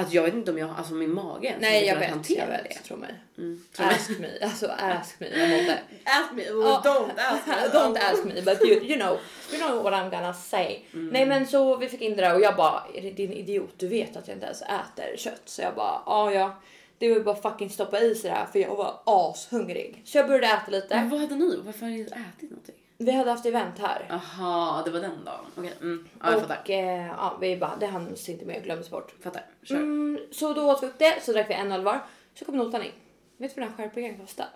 Att 0.00 0.12
jag 0.12 0.22
vet 0.22 0.34
inte 0.34 0.50
om 0.50 0.58
jag, 0.58 0.70
alltså 0.78 0.94
min 0.94 1.14
mage 1.14 1.56
Nej 1.60 1.86
jag 1.86 1.98
vet, 1.98 2.30
jag 2.30 2.46
vet. 2.46 2.64
det. 2.64 2.74
Tro 2.74 2.96
mig. 2.96 3.14
Mm, 3.38 3.64
jag. 3.78 3.86
Ask 3.88 4.10
me, 4.18 4.28
alltså 4.42 4.66
ask 4.66 5.20
me. 5.20 5.26
Jag 5.28 5.48
mådde. 5.48 5.78
Ask 6.04 6.32
me, 6.32 6.42
oh, 6.50 6.60
Ja. 6.62 6.82
don't 6.84 7.10
ask 7.16 7.46
me. 7.46 7.52
Don't 7.78 7.98
ask 8.12 8.24
me 8.24 8.42
but 8.42 8.62
you, 8.68 8.82
you 8.82 8.96
know, 8.96 9.18
you 9.52 9.62
know 9.62 9.82
what 9.82 9.92
I'm 9.92 10.10
gonna 10.10 10.34
say. 10.34 10.78
Mm. 10.92 11.08
Nej 11.08 11.26
men 11.26 11.46
så 11.46 11.76
vi 11.76 11.88
fick 11.88 12.00
in 12.00 12.16
det 12.16 12.22
där 12.22 12.34
och 12.34 12.40
jag 12.40 12.56
bara 12.56 12.82
din 13.16 13.32
idiot 13.32 13.74
du 13.76 13.88
vet 13.88 14.16
att 14.16 14.28
jag 14.28 14.36
inte 14.36 14.46
ens 14.46 14.62
äter 14.62 15.16
kött 15.16 15.42
så 15.44 15.62
jag 15.62 15.74
bara 15.74 16.02
ja 16.06 16.32
ja 16.32 16.60
det 16.98 17.08
var 17.08 17.16
ju 17.16 17.22
bara 17.22 17.36
fucking 17.36 17.70
stoppa 17.70 18.00
i 18.00 18.14
sig 18.14 18.30
det 18.30 18.36
här 18.36 18.46
för 18.46 18.58
jag 18.58 18.76
var 18.76 19.00
ashungrig. 19.04 20.02
Så 20.04 20.18
jag 20.18 20.26
började 20.26 20.46
äta 20.46 20.70
lite. 20.70 20.94
Men 20.96 21.08
vad 21.08 21.20
hade 21.20 21.34
ni? 21.34 21.56
Varför 21.64 21.80
har 21.80 21.88
ni 21.88 21.98
inte 21.98 22.14
ätit 22.36 22.50
någonting? 22.50 22.74
Vi 23.02 23.12
hade 23.12 23.30
haft 23.30 23.46
event 23.46 23.78
här. 23.78 24.06
Aha, 24.10 24.82
det 24.84 24.90
var 24.90 25.00
den 25.00 25.24
dagen. 25.24 25.44
Okej, 25.56 25.72
mm. 25.80 26.08
ja, 26.20 26.32
jag 26.32 26.40
fattar. 26.40 26.58
och 26.62 26.70
eh, 26.70 27.06
ja, 27.06 27.38
vi 27.40 27.56
bara, 27.56 27.76
det 27.76 27.86
hanns 27.86 28.28
inte 28.28 28.44
med, 28.44 28.64
glömdes 28.64 28.90
bort. 28.90 29.14
Fattar. 29.22 29.42
Kör. 29.62 29.76
Mm, 29.76 30.20
så 30.32 30.52
då 30.52 30.72
åt 30.72 30.82
vi 30.82 30.86
upp 30.86 30.98
det, 30.98 31.22
så 31.22 31.32
drack 31.32 31.50
vi 31.50 31.54
en 31.54 31.72
öl 31.72 31.84
var. 31.84 32.00
Så 32.34 32.44
kom 32.44 32.56
notan 32.56 32.82
in. 32.82 32.90
Vet 33.36 33.54
du 33.54 33.60
vad 33.60 33.68
den 33.68 33.78
här 33.78 33.84
skärpningen 33.84 34.18
kostade? 34.18 34.48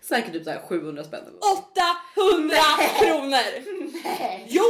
Säkert 0.00 0.32
typ 0.32 0.44
så 0.44 0.50
här 0.50 0.60
700 0.68 1.04
spänn. 1.04 1.20
800 2.16 2.56
kronor! 3.00 3.38
Jo! 4.46 4.64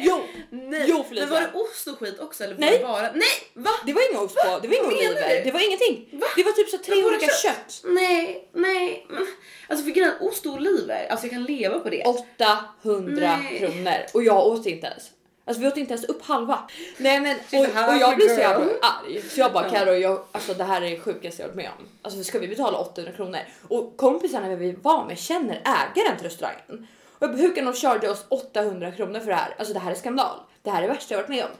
Jo! 0.00 0.24
Nej. 0.50 0.84
Jo, 0.88 1.04
Felicia. 1.08 1.26
Men 1.26 1.34
var 1.34 1.40
det 1.40 1.58
ost 1.58 1.86
och 1.88 1.98
skit 1.98 2.20
också 2.20 2.44
eller 2.44 2.54
var 2.54 2.60
Nej. 2.60 2.78
det 2.78 2.84
bara? 2.84 3.12
Nej! 3.12 3.28
Va? 3.54 3.70
Det 3.86 3.92
var 3.92 4.10
inga 4.10 4.20
ost 4.20 4.34
på, 4.36 4.58
det 4.62 4.68
var 4.68 4.74
inga 4.74 4.82
Vad 4.84 4.92
menar 4.92 5.10
oliver, 5.10 5.36
du? 5.36 5.42
det 5.44 5.50
var 5.50 5.60
ingenting. 5.66 6.08
Va? 6.20 6.26
Det 6.36 6.42
var 6.44 6.52
typ 6.52 6.68
så 6.68 6.78
tre 6.78 6.94
Men 6.94 7.04
var 7.04 7.10
det 7.10 7.16
olika 7.16 7.32
kött? 7.32 7.42
kött. 7.42 7.80
Nej, 7.84 8.48
nej. 8.52 9.06
Men, 9.08 9.26
alltså 9.68 9.84
för 9.84 9.90
grejen 9.90 10.12
ost 10.20 10.46
och 10.46 10.52
oliver, 10.52 11.06
alltså 11.10 11.26
jag 11.26 11.32
kan 11.32 11.44
leva 11.44 11.78
på 11.78 11.90
det. 11.90 12.04
800 12.04 13.36
Nej. 13.42 13.58
kronor 13.58 13.96
och 14.14 14.22
jag 14.22 14.46
åt 14.46 14.66
inte 14.66 14.86
ens. 14.86 15.04
Alltså 15.48 15.62
vi 15.62 15.68
åt 15.68 15.76
inte 15.76 15.94
ens 15.94 16.04
upp 16.04 16.22
halva. 16.22 16.58
Nej 16.96 17.20
men 17.20 17.36
och, 17.36 17.88
och 17.88 17.96
jag 17.96 18.16
blir 18.16 18.28
så 18.28 18.40
jävla 18.40 18.66
arg 18.80 19.22
så 19.22 19.40
jag 19.40 19.52
bara. 19.52 19.70
Carro, 19.70 19.92
jag, 19.92 20.24
alltså 20.32 20.54
det 20.54 20.64
här 20.64 20.82
är 20.82 20.90
det 20.90 21.00
sjukaste 21.00 21.42
jag 21.42 21.48
varit 21.48 21.56
med 21.56 21.70
om. 21.78 21.86
Alltså 22.02 22.24
ska 22.24 22.38
vi 22.38 22.48
betala 22.48 22.78
800 22.78 23.12
kronor? 23.12 23.40
Och 23.68 23.96
kompisarna 23.96 24.56
vi 24.56 24.72
var 24.72 25.04
med 25.04 25.18
känner 25.18 25.54
ägaren 25.54 26.16
till 26.16 26.26
restaurangen. 26.26 26.86
Och 27.18 27.22
jag 27.22 27.30
bara, 27.30 27.38
hur 27.38 27.54
kan 27.54 27.64
de 27.64 27.74
charge 27.74 28.08
oss 28.08 28.24
800 28.28 28.92
kronor 28.92 29.20
för 29.20 29.26
det 29.26 29.34
här? 29.34 29.54
Alltså 29.58 29.74
det 29.74 29.80
här 29.80 29.90
är 29.90 29.94
skandal. 29.94 30.38
Det 30.62 30.70
här 30.70 30.82
är 30.82 30.88
det 30.88 30.94
värsta 30.94 31.14
jag 31.14 31.18
varit 31.20 31.28
med 31.28 31.44
om. 31.44 31.50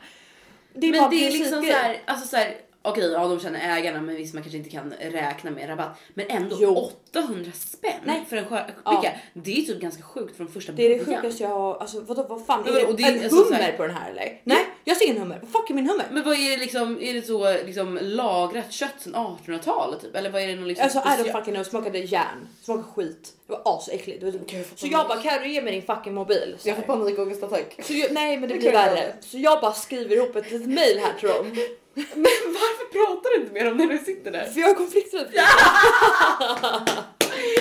Det 0.72 0.86
är 0.86 0.90
Men 0.90 1.00
bara 1.00 1.10
det 1.10 1.26
är 1.26 1.30
liksom 1.30 1.62
så 1.62 1.72
här, 1.72 2.02
alltså 2.04 2.28
så 2.28 2.36
här, 2.36 2.56
okej, 2.90 3.12
ja 3.12 3.28
de 3.28 3.40
känner 3.40 3.76
ägarna 3.78 4.00
men 4.00 4.16
visst 4.16 4.34
man 4.34 4.42
kanske 4.42 4.58
inte 4.58 4.70
kan 4.70 4.94
räkna 5.00 5.50
med 5.50 5.68
rabatt. 5.68 5.98
Men 6.14 6.26
ändå 6.28 6.56
Jo. 6.60 6.90
800 7.10 7.50
spänn 7.54 7.92
Nej. 8.04 8.24
för 8.28 8.36
en 8.36 8.44
skärbricka. 8.46 8.80
Ja. 8.84 9.10
Det 9.34 9.52
är 9.58 9.62
typ 9.62 9.80
ganska 9.80 10.02
sjukt 10.02 10.36
från 10.36 10.48
första 10.48 10.72
Det 10.72 10.82
är 10.86 10.88
det 10.98 11.04
början. 11.04 11.22
sjukaste 11.22 11.42
jag 11.42 11.50
har, 11.50 11.76
alltså 11.78 12.00
vadå 12.00 12.26
vad 12.28 12.46
fan? 12.46 12.66
Är 12.68 12.72
det, 12.72 12.84
vadå, 12.84 12.92
det 12.96 13.02
är 13.02 13.12
en 13.16 13.22
alltså 13.22 13.36
så 13.36 13.44
hummer 13.44 13.56
här- 13.58 13.72
på 13.72 13.82
den 13.82 13.96
här 13.96 14.10
eller? 14.10 14.40
Nej, 14.44 14.66
jag 14.84 14.96
ser 14.96 15.04
ingen 15.06 15.18
hummer. 15.18 15.38
Vad 15.42 15.50
fuck 15.62 15.70
är 15.70 15.74
min 15.74 15.88
hummer? 15.88 16.06
Men 16.10 16.24
vad 16.24 16.34
är 16.34 16.50
det 16.50 16.56
liksom, 16.56 17.02
är 17.02 17.14
det 17.14 17.22
så 17.22 17.52
liksom 17.52 17.98
lagrat 18.02 18.72
kött 18.72 18.94
sedan 18.98 19.14
1800-talet 19.46 20.00
typ? 20.00 20.16
Eller 20.16 20.30
vad 20.30 20.42
är 20.42 20.46
det 20.46 20.54
någon 20.54 20.68
liksom 20.68 20.84
Alltså 20.84 20.98
I 20.98 21.02
don't 21.28 21.32
fucking 21.32 21.54
know, 21.54 21.64
smakade 21.64 21.98
järn, 21.98 22.48
smakade 22.62 22.84
skit. 22.94 23.32
Det 23.46 23.52
var 23.52 23.62
asäckligt. 23.64 24.22
Var 24.22 24.30
typ- 24.30 24.78
Så 24.78 24.86
jag 24.86 25.08
bara 25.08 25.22
kan 25.22 25.42
du 25.42 25.48
ge 25.52 25.62
mig 25.62 25.72
din 25.72 25.82
fucking 25.82 26.14
mobil? 26.14 26.54
Så, 26.58 26.68
här. 26.70 26.82
panikångestattack. 26.82 27.80
så 27.82 27.92
jag, 27.92 28.12
nej 28.12 28.36
men 28.36 28.48
det 28.48 28.54
blir 28.54 28.66
jag 28.66 28.72
värre. 28.72 29.12
Så 29.20 29.38
jag 29.38 29.60
bara 29.60 29.72
skriver 29.72 30.16
ihop 30.16 30.36
ett 30.36 30.50
litet 30.52 30.68
mail 30.68 30.98
här 30.98 31.12
till 31.20 31.28
dem. 31.28 31.56
Men 32.14 32.52
varför 32.54 32.92
pratar 32.92 33.30
du 33.30 33.36
inte 33.40 33.52
med 33.52 33.66
dem 33.66 33.76
när 33.76 33.86
du 33.86 33.98
sitter 33.98 34.30
där? 34.30 34.44
För 34.44 34.60
jag 34.60 34.66
har 34.68 34.74
konflikträdd. 34.74 35.26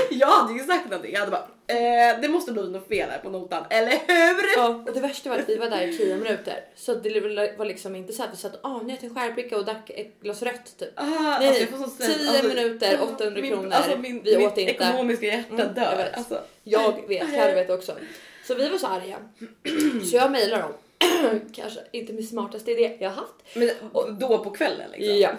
Jag 0.09 0.27
hade 0.27 0.53
ju 0.53 0.59
sagt 0.59 0.85
någonting. 0.89 1.13
Jag 1.13 1.19
hade 1.19 1.31
bara, 1.31 1.47
eh, 1.67 2.19
det 2.21 2.27
måste 2.29 2.51
bli 2.51 2.69
något 2.69 2.87
fel 2.87 3.09
här 3.09 3.19
på 3.19 3.29
notan, 3.29 3.63
eller 3.69 3.91
hur? 3.91 4.57
Ja, 4.57 4.67
och 4.87 4.93
det 4.93 4.99
värsta 4.99 5.29
var 5.29 5.37
att 5.37 5.49
vi 5.49 5.55
var 5.57 5.69
där 5.69 5.87
i 5.87 5.97
10 5.97 6.15
minuter. 6.17 6.59
Så 6.75 6.93
det 6.95 7.19
var 7.57 7.65
liksom 7.65 7.95
inte 7.95 8.13
så 8.13 8.23
att 8.23 8.29
vi 8.33 8.37
satt 8.37 8.59
ah, 8.65 8.81
njöt 8.81 9.03
en 9.03 9.15
skärbricka 9.15 9.57
och 9.57 9.65
drack 9.65 9.89
ett 9.89 10.19
glas 10.21 10.41
rött 10.43 10.77
typ. 10.79 10.89
Ah, 10.95 11.03
Nej, 11.39 11.47
alltså, 11.47 11.61
jag 11.61 11.69
får 11.69 11.77
sån 11.77 11.89
stress. 11.89 12.41
10 12.41 12.47
minuter, 12.47 12.99
800 13.01 13.41
min, 13.41 13.51
kronor. 13.51 13.71
Alltså 13.73 13.97
min, 13.97 14.23
Vi 14.23 14.37
mitt 14.37 14.47
åt 14.47 14.57
inte. 14.57 14.71
ekonomiska 14.71 15.25
hjärta 15.25 15.53
Mm, 15.53 15.59
jag 15.59 15.75
dör. 15.75 15.97
vet. 15.97 16.17
Alltså. 16.17 16.41
Jag 16.63 17.07
vet, 17.07 17.33
Carro 17.35 17.53
vet 17.55 17.69
också. 17.69 17.95
Så 18.47 18.55
vi 18.55 18.69
var 18.69 18.77
så 18.77 18.87
arga. 18.87 19.17
Så 20.09 20.15
jag 20.15 20.31
mejlar 20.31 20.59
dem. 20.59 20.71
Kanske 21.53 21.79
inte 21.91 22.13
min 22.13 22.27
smartaste 22.27 22.71
idé 22.71 22.97
jag 22.99 23.09
har 23.09 23.15
haft. 23.15 23.35
Men 23.53 23.69
då 24.19 24.37
på 24.37 24.49
kvällen 24.49 24.91
liksom? 24.91 25.17
Ja. 25.17 25.31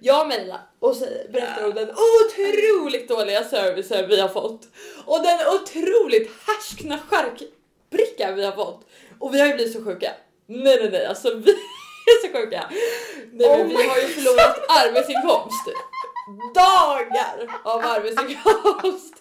Jag 0.00 0.28
mejlar 0.28 0.60
och 0.78 0.96
säger, 0.96 1.28
berättar 1.28 1.64
om 1.64 1.74
den 1.74 1.90
otroligt 1.90 3.08
dåliga 3.08 3.44
servicen 3.44 4.08
vi 4.08 4.20
har 4.20 4.28
fått 4.28 4.68
och 5.04 5.22
den 5.22 5.38
otroligt 5.54 6.30
härskna 6.46 6.98
charkbricka 6.98 8.32
vi 8.32 8.44
har 8.44 8.52
fått. 8.52 8.86
Och 9.18 9.34
vi 9.34 9.40
har 9.40 9.46
ju 9.46 9.54
blivit 9.54 9.72
så 9.72 9.84
sjuka. 9.84 10.12
Nej, 10.46 10.78
nej, 10.80 10.90
nej, 10.90 11.06
alltså 11.06 11.34
vi 11.34 11.50
är 12.06 12.26
så 12.26 12.38
sjuka. 12.38 12.70
Nej, 12.70 13.48
men 13.48 13.60
Oh 13.60 13.66
vi 13.66 13.76
my 13.76 13.88
har 13.88 13.98
ju 13.98 14.06
förlorat 14.06 14.64
arbetsinkomst. 14.68 15.68
Dagar 16.54 17.60
av 17.64 17.80
arbetsinkomst. 17.84 19.17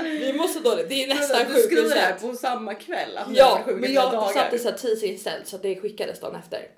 Vi 0.00 0.32
mår 0.32 0.46
så 0.46 0.60
dåligt. 0.60 0.88
Det 0.88 1.04
är 1.04 1.14
nästan 1.14 1.40
du 1.54 1.62
skriver 1.62 1.82
sjukt 1.82 1.94
det 1.94 2.00
här 2.00 2.14
på 2.14 2.36
samma 2.36 2.74
kväll? 2.74 3.18
Ja, 3.34 3.64
men 3.66 3.92
jag 3.92 4.12
dagar. 4.12 4.32
satte 4.32 4.58
så 4.58 4.70
här 4.70 4.76
tidsinställd 4.78 5.46
så 5.46 5.56
att 5.56 5.62
det 5.62 5.80
skickades 5.80 6.20
dagen 6.20 6.34
efter. 6.34 6.68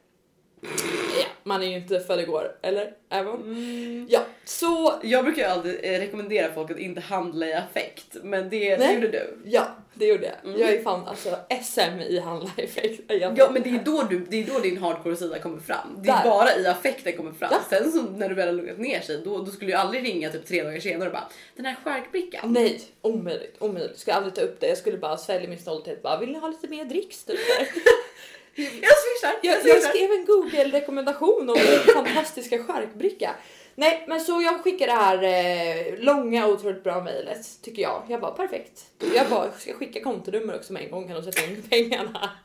Man 1.42 1.62
är 1.62 1.66
ju 1.66 1.76
inte 1.76 2.00
född 2.00 2.20
igår, 2.20 2.56
eller? 2.62 2.92
Även? 3.08 3.34
Mm. 3.34 4.06
Ja, 4.10 4.20
så 4.44 4.94
Jag 5.02 5.24
brukar 5.24 5.42
ju 5.42 5.48
alltid 5.48 5.78
eh, 5.82 5.98
rekommendera 5.98 6.52
folk 6.52 6.70
att 6.70 6.78
inte 6.78 7.00
handla 7.00 7.46
i 7.46 7.52
affekt, 7.52 8.16
men 8.22 8.48
det, 8.50 8.76
det 8.76 8.92
gjorde 8.92 9.08
du. 9.08 9.38
ja, 9.44 9.66
det 9.94 10.06
gjorde 10.06 10.24
jag. 10.24 10.50
Mm. 10.50 10.60
Jag 10.60 10.70
är 10.72 10.82
fan 10.82 11.06
alltså 11.06 11.36
SM 11.62 12.00
i 12.00 12.18
handla 12.18 12.50
effekt. 12.56 13.00
Jag 13.08 13.38
Ja 13.38 13.50
men 13.50 13.62
det 13.62 13.70
är 13.70 13.82
då, 13.84 14.02
du, 14.10 14.18
det 14.18 14.42
är 14.42 14.46
då 14.54 14.58
din 14.58 14.78
hardcore 14.78 15.16
sida 15.16 15.38
kommer 15.38 15.60
fram. 15.60 15.98
Det 16.02 16.10
är 16.10 16.16
Där. 16.16 16.24
bara 16.24 16.56
i 16.56 16.66
affekten 16.66 17.16
kommer 17.16 17.32
fram. 17.32 17.48
Ja. 17.52 17.60
Sen 17.70 17.92
så 17.92 18.02
när 18.02 18.28
du 18.28 18.34
väl 18.34 18.46
har 18.48 18.54
lugnat 18.54 18.78
ner 18.78 19.00
sig 19.00 19.20
då, 19.24 19.38
då 19.38 19.46
skulle 19.46 19.70
jag 19.70 19.80
aldrig 19.80 20.04
ringa 20.04 20.30
typ 20.30 20.46
tre 20.46 20.62
dagar 20.62 20.80
senare 20.80 21.08
och 21.08 21.12
bara 21.12 21.28
den 21.56 21.66
här 21.66 21.76
charkbrickan. 21.84 22.52
Nej, 22.52 22.80
omöjligt, 23.02 23.56
omöjligt. 23.58 23.98
Ska 23.98 24.12
aldrig 24.12 24.34
ta 24.34 24.40
upp 24.40 24.60
det. 24.60 24.68
Jag 24.68 24.78
skulle 24.78 24.98
bara 24.98 25.16
svälja 25.16 25.48
min 25.48 25.58
stolthet. 25.58 26.02
Bara, 26.02 26.20
vill 26.20 26.32
ni 26.32 26.38
ha 26.38 26.48
lite 26.48 26.68
mer 26.68 26.84
dricks? 26.84 27.24
Typ. 27.24 27.38
Jag 28.54 28.74
swishar! 28.74 29.38
Jag, 29.42 29.66
Jag, 29.66 29.76
jag 29.76 29.82
skrev 29.82 30.10
en 30.10 30.24
Google 30.24 30.64
rekommendation 30.64 31.50
om 31.50 31.56
min 31.56 31.78
fantastiska 31.94 32.64
charkbricka. 32.64 33.34
Nej, 33.74 34.04
men 34.08 34.20
så 34.20 34.42
jag 34.42 34.60
skickar 34.60 34.86
det 34.86 34.92
här 34.92 35.22
eh, 35.22 35.98
långa 35.98 36.46
otroligt 36.46 36.84
bra 36.84 37.02
mejlet 37.02 37.62
tycker 37.62 37.82
jag. 37.82 38.02
Jag 38.08 38.20
bara 38.20 38.30
perfekt. 38.30 38.84
Jag 39.14 39.30
bara 39.30 39.52
ska 39.52 39.72
skicka 39.72 40.02
kontonummer 40.02 40.56
också 40.56 40.72
med 40.72 40.82
en 40.82 40.90
gång 40.90 41.06
kan 41.06 41.16
de 41.16 41.22
sätta 41.22 41.44
in 41.44 41.62
pengarna. 41.70 42.30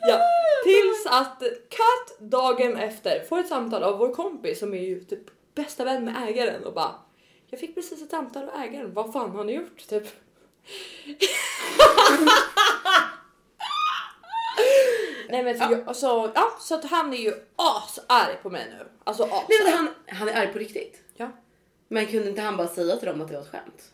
ja, 0.00 0.20
tills 0.64 1.06
att 1.06 1.42
cut 1.68 2.30
dagen 2.30 2.76
efter 2.76 3.24
får 3.28 3.38
ett 3.38 3.48
samtal 3.48 3.82
av 3.82 3.98
vår 3.98 4.14
kompis 4.14 4.58
som 4.58 4.74
är 4.74 4.82
ju 4.82 5.04
typ 5.04 5.24
bästa 5.54 5.84
vän 5.84 6.04
med 6.04 6.28
ägaren 6.28 6.64
och 6.64 6.74
bara 6.74 6.94
jag 7.52 7.60
fick 7.60 7.74
precis 7.74 8.02
ett 8.02 8.10
samtal 8.10 8.48
av 8.48 8.60
ägaren. 8.60 8.94
Vad 8.94 9.12
fan 9.12 9.30
har 9.30 9.44
ni 9.44 9.52
gjort? 9.52 9.88
Typ. 9.88 10.06
Nej 15.32 15.42
men 15.42 15.58
så, 15.58 15.62
jag, 15.62 15.88
alltså, 15.88 16.32
ja, 16.34 16.56
så 16.60 16.74
att 16.74 16.84
han 16.84 17.12
är 17.12 17.16
ju 17.16 17.34
asarg 17.56 18.36
på 18.42 18.50
mig 18.50 18.66
nu. 18.70 18.86
Alltså 19.04 19.22
asarg. 19.22 19.46
Nej, 19.48 19.58
men 19.64 19.72
han, 19.72 19.88
han 20.06 20.28
är 20.28 20.40
arg 20.40 20.52
på 20.52 20.58
riktigt. 20.58 21.00
Ja. 21.16 21.30
Men 21.88 22.06
kunde 22.06 22.28
inte 22.28 22.40
han 22.42 22.56
bara 22.56 22.68
säga 22.68 22.96
till 22.96 23.08
dem 23.08 23.20
att 23.20 23.28
det 23.28 23.34
var 23.34 23.42
ett 23.42 23.48
skämt? 23.48 23.92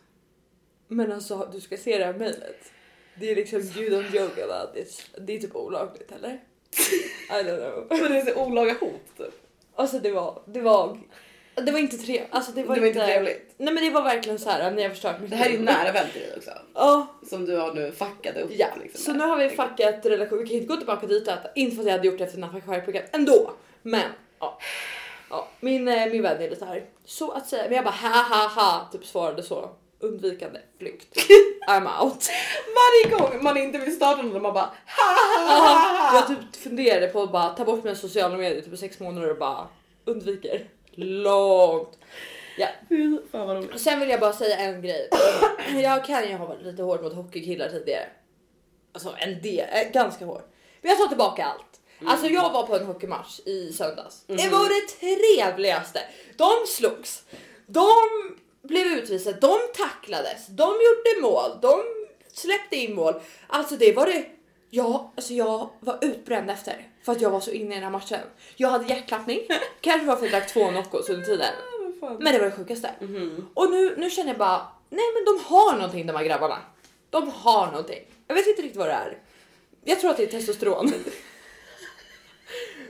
Men 0.88 1.12
alltså 1.12 1.48
du 1.52 1.60
ska 1.60 1.76
se 1.76 1.98
det 1.98 2.04
här 2.04 2.14
mejlet. 2.14 2.72
Det 3.14 3.30
är 3.30 3.36
liksom 3.36 3.58
you 3.58 3.90
don't 3.90 4.16
joke 4.16 4.44
about 4.44 4.74
this. 4.74 5.10
Det 5.18 5.36
är 5.36 5.38
typ 5.38 5.56
olagligt 5.56 6.12
eller? 6.12 6.30
I 7.30 7.42
don't 7.44 7.72
know. 7.72 8.00
Men 8.00 8.12
det 8.12 8.20
är 8.20 8.34
så 8.34 8.44
olaga 8.44 8.72
hot 8.72 9.16
typ. 9.16 9.34
Alltså 9.74 9.98
det 9.98 10.10
var, 10.10 10.42
det 10.46 10.60
var, 10.60 10.98
det 11.60 11.72
var 11.72 11.78
inte 11.78 11.96
trevligt. 11.98 12.28
Alltså 12.30 12.52
det 12.52 12.62
var, 12.62 12.74
Det 12.74 12.80
var 12.80 12.88
inte 12.88 13.04
trevligt. 13.04 13.54
Nej 13.56 13.74
men 13.74 13.84
det 13.84 13.90
var 13.90 14.02
verkligen 14.02 14.38
så 14.38 14.50
här. 14.50 14.70
Ni 14.70 14.82
har 14.82 14.90
förstört 14.90 15.20
mitt 15.20 15.30
Det 15.30 15.36
här 15.36 15.46
är 15.46 15.52
ju 15.52 15.58
nära 15.58 15.92
vän 15.92 16.06
till 16.12 16.20
dig 16.20 16.34
också. 16.36 16.50
Ja, 16.74 17.06
Som 17.30 17.44
du 17.46 17.56
har 17.56 17.74
nu 17.74 17.92
fuckat 17.92 18.36
upp. 18.36 18.50
ja. 18.52 18.66
liksom, 18.82 19.00
så 19.00 19.12
nu 19.12 19.24
har 19.24 19.36
vi 19.36 19.48
fuckat 19.48 20.06
relation. 20.06 20.38
Vi 20.38 20.46
kan 20.46 20.56
inte 20.56 20.66
gå 20.66 20.76
tillbaka 20.76 21.06
dit 21.06 21.26
och 21.28 21.32
äta. 21.32 21.48
Inte 21.54 21.76
för 21.76 21.82
att 21.82 21.86
jag 21.86 21.92
hade 21.92 22.06
gjort 22.06 22.18
det 22.18 22.24
efter 22.24 22.38
Nafaka 22.38 23.02
ändå. 23.12 23.50
Men 23.82 24.02
ja. 24.40 24.58
ja. 25.30 25.48
Min, 25.60 25.88
eh, 25.88 26.06
min 26.06 26.22
vän 26.22 26.42
är 26.42 26.50
lite 26.50 26.64
här. 26.64 26.84
Så 27.04 27.30
att 27.30 27.46
säga. 27.48 27.64
Men 27.64 27.72
jag 27.72 27.84
bara 27.84 27.94
ha 27.94 28.22
ha 28.22 28.48
ha. 28.48 28.88
Typ 28.92 29.04
svarade 29.06 29.42
så. 29.42 29.70
Undvikande 30.00 30.60
flykt. 30.78 31.16
I'm 31.68 32.02
out. 32.02 32.30
Varje 32.74 33.18
gång 33.18 33.42
man 33.44 33.56
inte 33.56 33.78
vill 33.78 33.96
starta 33.96 34.22
något 34.22 34.42
man 34.42 34.54
bara 34.54 34.70
ha 34.86 35.14
ha 35.46 35.58
ha. 35.58 36.14
jag 36.14 36.26
typ 36.26 36.62
funderade 36.62 37.06
på 37.08 37.22
att 37.22 37.32
bara 37.32 37.48
ta 37.48 37.64
bort 37.64 37.84
mina 37.84 37.96
sociala 37.96 38.36
medier 38.36 38.62
typ 38.62 38.72
i 38.72 38.76
sex 38.76 39.00
månader 39.00 39.30
och 39.30 39.38
bara 39.38 39.68
undviker. 40.04 40.68
Långt. 40.98 41.98
Ja. 42.58 42.68
Fy 42.88 43.18
fan 43.32 43.46
vad 43.46 43.56
roligt. 43.56 43.80
Sen 43.80 44.00
vill 44.00 44.08
jag 44.08 44.20
bara 44.20 44.32
säga 44.32 44.56
en 44.58 44.82
grej. 44.82 45.08
Jag 45.82 46.04
kan 46.04 46.28
ju 46.28 46.34
ha 46.34 46.46
varit 46.46 46.62
lite 46.62 46.82
hård 46.82 47.02
mot 47.02 47.14
hockeykillar 47.14 47.68
tidigare. 47.68 48.08
Alltså 48.92 49.14
en 49.18 49.42
del, 49.42 49.66
eh, 49.72 49.92
ganska 49.92 50.24
hård. 50.24 50.42
Men 50.80 50.88
jag 50.88 50.98
tar 50.98 51.06
tillbaka 51.08 51.44
allt. 51.44 51.80
Alltså 52.06 52.26
jag 52.26 52.52
var 52.52 52.66
på 52.66 52.76
en 52.76 52.86
hockeymatch 52.86 53.40
i 53.40 53.72
söndags. 53.72 54.24
Det 54.26 54.48
var 54.48 54.68
det 54.68 55.08
trevligaste. 55.08 56.00
De 56.36 56.50
slogs, 56.68 57.22
de 57.66 57.88
blev 58.62 58.86
utvisade, 58.86 59.38
de 59.40 59.58
tacklades, 59.74 60.46
de 60.46 60.62
gjorde 60.62 61.20
mål, 61.22 61.50
de 61.62 61.82
släppte 62.32 62.76
in 62.76 62.94
mål. 62.94 63.14
Alltså 63.46 63.76
det 63.76 63.92
var 63.92 64.06
det. 64.06 64.24
Ja, 64.70 65.12
alltså 65.16 65.32
jag 65.34 65.70
var 65.80 65.98
utbränd 66.00 66.50
efter 66.50 66.88
för 67.02 67.12
att 67.12 67.20
jag 67.20 67.30
var 67.30 67.40
så 67.40 67.50
inne 67.50 67.70
i 67.70 67.74
den 67.74 67.84
här 67.84 67.90
matchen. 67.90 68.20
Jag 68.56 68.68
hade 68.68 68.88
hjärtklappning, 68.88 69.40
kanske 69.80 70.06
var 70.06 70.16
för 70.16 70.26
att 70.26 70.32
jag 70.32 70.40
drack 70.40 70.52
två 70.52 70.70
Noccos 70.70 71.08
under 71.08 71.24
tiden. 71.24 71.54
Men 72.00 72.32
det 72.32 72.38
var 72.38 72.46
det 72.46 72.52
sjukaste. 72.52 72.90
Och 73.54 73.70
nu, 73.70 73.94
nu 73.96 74.10
känner 74.10 74.28
jag 74.30 74.38
bara, 74.38 74.66
nej 74.90 75.04
men 75.14 75.24
de 75.24 75.44
har 75.44 75.76
någonting 75.76 76.06
de 76.06 76.16
här 76.16 76.24
grabbarna. 76.24 76.58
De 77.10 77.30
har 77.30 77.66
någonting. 77.66 78.02
Jag 78.26 78.34
vet 78.34 78.46
inte 78.46 78.62
riktigt 78.62 78.78
vad 78.78 78.88
det 78.88 78.92
är. 78.92 79.18
Jag 79.84 80.00
tror 80.00 80.10
att 80.10 80.16
det 80.16 80.22
är 80.22 80.26
testosteron. 80.26 80.92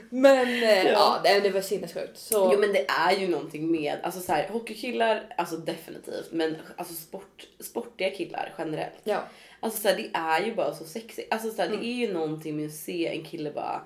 men 0.09 0.47
eh, 0.63 0.83
ja, 0.91 1.19
det, 1.23 1.39
det 1.39 1.49
var 1.49 1.61
sinnessjukt. 1.61 2.17
Så 2.17 2.49
Jo 2.53 2.59
men 2.59 2.73
det 2.73 2.85
är 2.89 3.11
ju 3.17 3.27
någonting 3.27 3.71
med, 3.71 3.99
alltså 4.03 4.19
så 4.19 4.31
här, 4.31 4.47
hockeykillar, 4.49 5.33
alltså 5.37 5.57
definitivt, 5.57 6.31
men 6.31 6.57
alltså 6.77 6.93
sport, 6.93 7.47
sportiga 7.59 8.09
killar 8.09 8.53
generellt. 8.57 8.93
ja. 9.03 9.23
Alltså 9.59 9.81
så 9.81 9.87
här, 9.87 9.95
det 9.95 10.09
är 10.13 10.45
ju 10.45 10.55
bara 10.55 10.73
så 10.73 10.85
sexigt. 10.85 11.33
Alltså 11.33 11.51
så 11.51 11.61
här, 11.61 11.69
Mm. 11.69 11.79
det 11.81 11.87
är 11.87 11.93
ju 12.07 12.13
någonting 12.13 12.55
med 12.55 12.65
att 12.65 12.73
se 12.73 13.07
en 13.07 13.23
kille 13.25 13.51
bara 13.51 13.81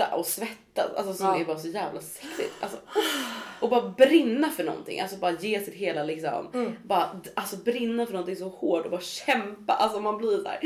kötta 0.00 0.16
och 0.16 0.26
svettas, 0.26 0.94
alltså 0.96 1.14
som 1.14 1.26
Ja. 1.26 1.40
är 1.40 1.44
bara 1.44 1.58
så 1.58 1.68
jävla 1.68 2.00
sexigt. 2.00 2.52
Alltså, 2.60 2.78
och 3.60 3.68
bara 3.70 3.88
brinna 3.88 4.50
för 4.50 4.64
någonting, 4.64 5.00
alltså 5.00 5.16
bara 5.16 5.32
ge 5.40 5.60
sitt 5.60 5.74
hela 5.74 6.04
liksom, 6.04 6.48
Mm. 6.54 6.72
bara 6.84 7.20
alltså 7.34 7.56
brinna 7.56 8.06
för 8.06 8.12
någonting 8.12 8.36
så 8.36 8.48
hårt 8.48 8.84
och 8.84 8.90
bara 8.90 9.00
kämpa. 9.00 9.72
Alltså 9.72 10.00
man 10.00 10.18
blir 10.18 10.38
så 10.42 10.48
här, 10.48 10.60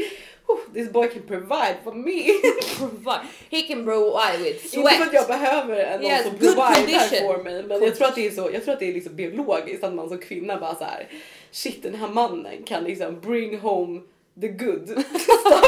"Oh, 0.46 0.58
this 0.74 0.90
boy 0.92 1.08
can 1.08 1.22
provide 1.22 1.76
for 1.84 1.92
me. 1.92 2.22
He 3.50 3.62
can 3.62 3.84
provide 3.84 4.38
with 4.42 4.64
Inte 4.76 4.88
för 4.88 4.96
sweat. 4.96 5.08
att 5.08 5.14
jag 5.14 5.26
behöver 5.26 5.76
en 5.76 6.00
någon 6.00 6.10
Yes, 6.10 6.22
som 6.22 6.30
condition. 6.38 7.34
för 7.34 7.42
mig, 7.44 7.62
men 7.62 7.82
jag 7.82 7.96
tror 7.96 8.06
att 8.08 8.14
det 8.14 8.26
är 8.26 8.30
så. 8.30 8.50
Jag 8.52 8.64
tror 8.64 8.74
att 8.74 8.80
det 8.80 8.88
är 8.88 8.94
liksom 8.94 9.16
biologiskt 9.16 9.84
att 9.84 9.94
man 9.94 10.08
som 10.08 10.18
kvinna 10.18 10.56
bara 10.60 10.74
så 10.74 10.84
här. 10.84 11.06
Shit, 11.50 11.82
den 11.82 11.94
här 11.94 12.08
mannen 12.08 12.62
kan 12.66 12.84
liksom 12.84 13.20
bring 13.20 13.58
home 13.60 14.00
the 14.40 14.48
good. 14.48 14.88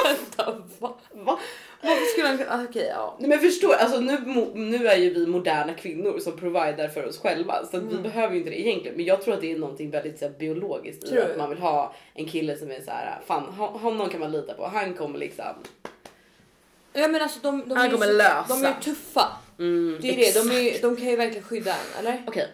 Vänta, 0.04 0.62
va? 0.78 0.94
Va? 1.12 1.38
Varför 1.82 2.04
skulle 2.04 2.26
han 2.28 2.38
kunna... 2.38 2.64
Okej, 2.70 2.86
ja. 2.94 3.16
Nej 3.20 3.28
men 3.28 3.38
förstår, 3.38 3.74
alltså 3.74 4.00
nu, 4.00 4.18
nu 4.54 4.86
är 4.88 4.96
ju 4.96 5.14
vi 5.14 5.26
moderna 5.26 5.74
kvinnor 5.74 6.18
som 6.18 6.36
provider 6.38 6.88
för 6.88 7.06
oss 7.06 7.18
själva 7.18 7.66
så 7.70 7.76
Mm. 7.76 7.88
vi 7.88 7.96
behöver 7.96 8.32
ju 8.34 8.38
inte 8.38 8.50
det 8.50 8.60
egentligen. 8.60 8.96
Men 8.96 9.04
jag 9.06 9.22
tror 9.22 9.34
att 9.34 9.40
det 9.40 9.52
är 9.52 9.58
någonting 9.58 9.90
väldigt 9.90 10.18
så 10.18 10.24
här, 10.24 10.32
biologiskt 10.38 11.04
i 11.12 11.18
att 11.18 11.36
man 11.38 11.48
vill 11.50 11.58
ha 11.58 11.94
en 12.14 12.26
kille 12.28 12.56
som 12.56 12.70
är 12.70 12.80
så 12.80 12.90
här, 12.90 13.20
fan 13.26 13.46
ho- 13.58 13.78
honom 13.78 14.08
kan 14.08 14.20
man 14.20 14.32
lita 14.32 14.54
på. 14.54 14.66
Han 14.66 14.94
kommer 14.94 15.18
liksom. 15.18 15.44
Ja 16.92 17.08
men 17.08 17.22
alltså 17.22 17.38
de, 17.42 17.68
de, 17.68 17.76
Han 17.76 17.90
kommer 17.90 18.06
så- 18.06 18.12
lösa. 18.12 18.46
de 18.48 18.64
är 18.64 18.74
tuffa. 18.80 19.26
Mm, 19.58 19.98
Det 20.02 20.08
är 20.08 20.16
det, 20.16 20.40
de, 20.50 20.56
är, 20.68 20.82
de 20.82 20.96
kan 20.96 21.06
ju 21.06 21.16
verkligen 21.16 21.44
skydda 21.44 21.70
en, 21.72 21.98
eller? 22.06 22.22
Okej, 22.26 22.46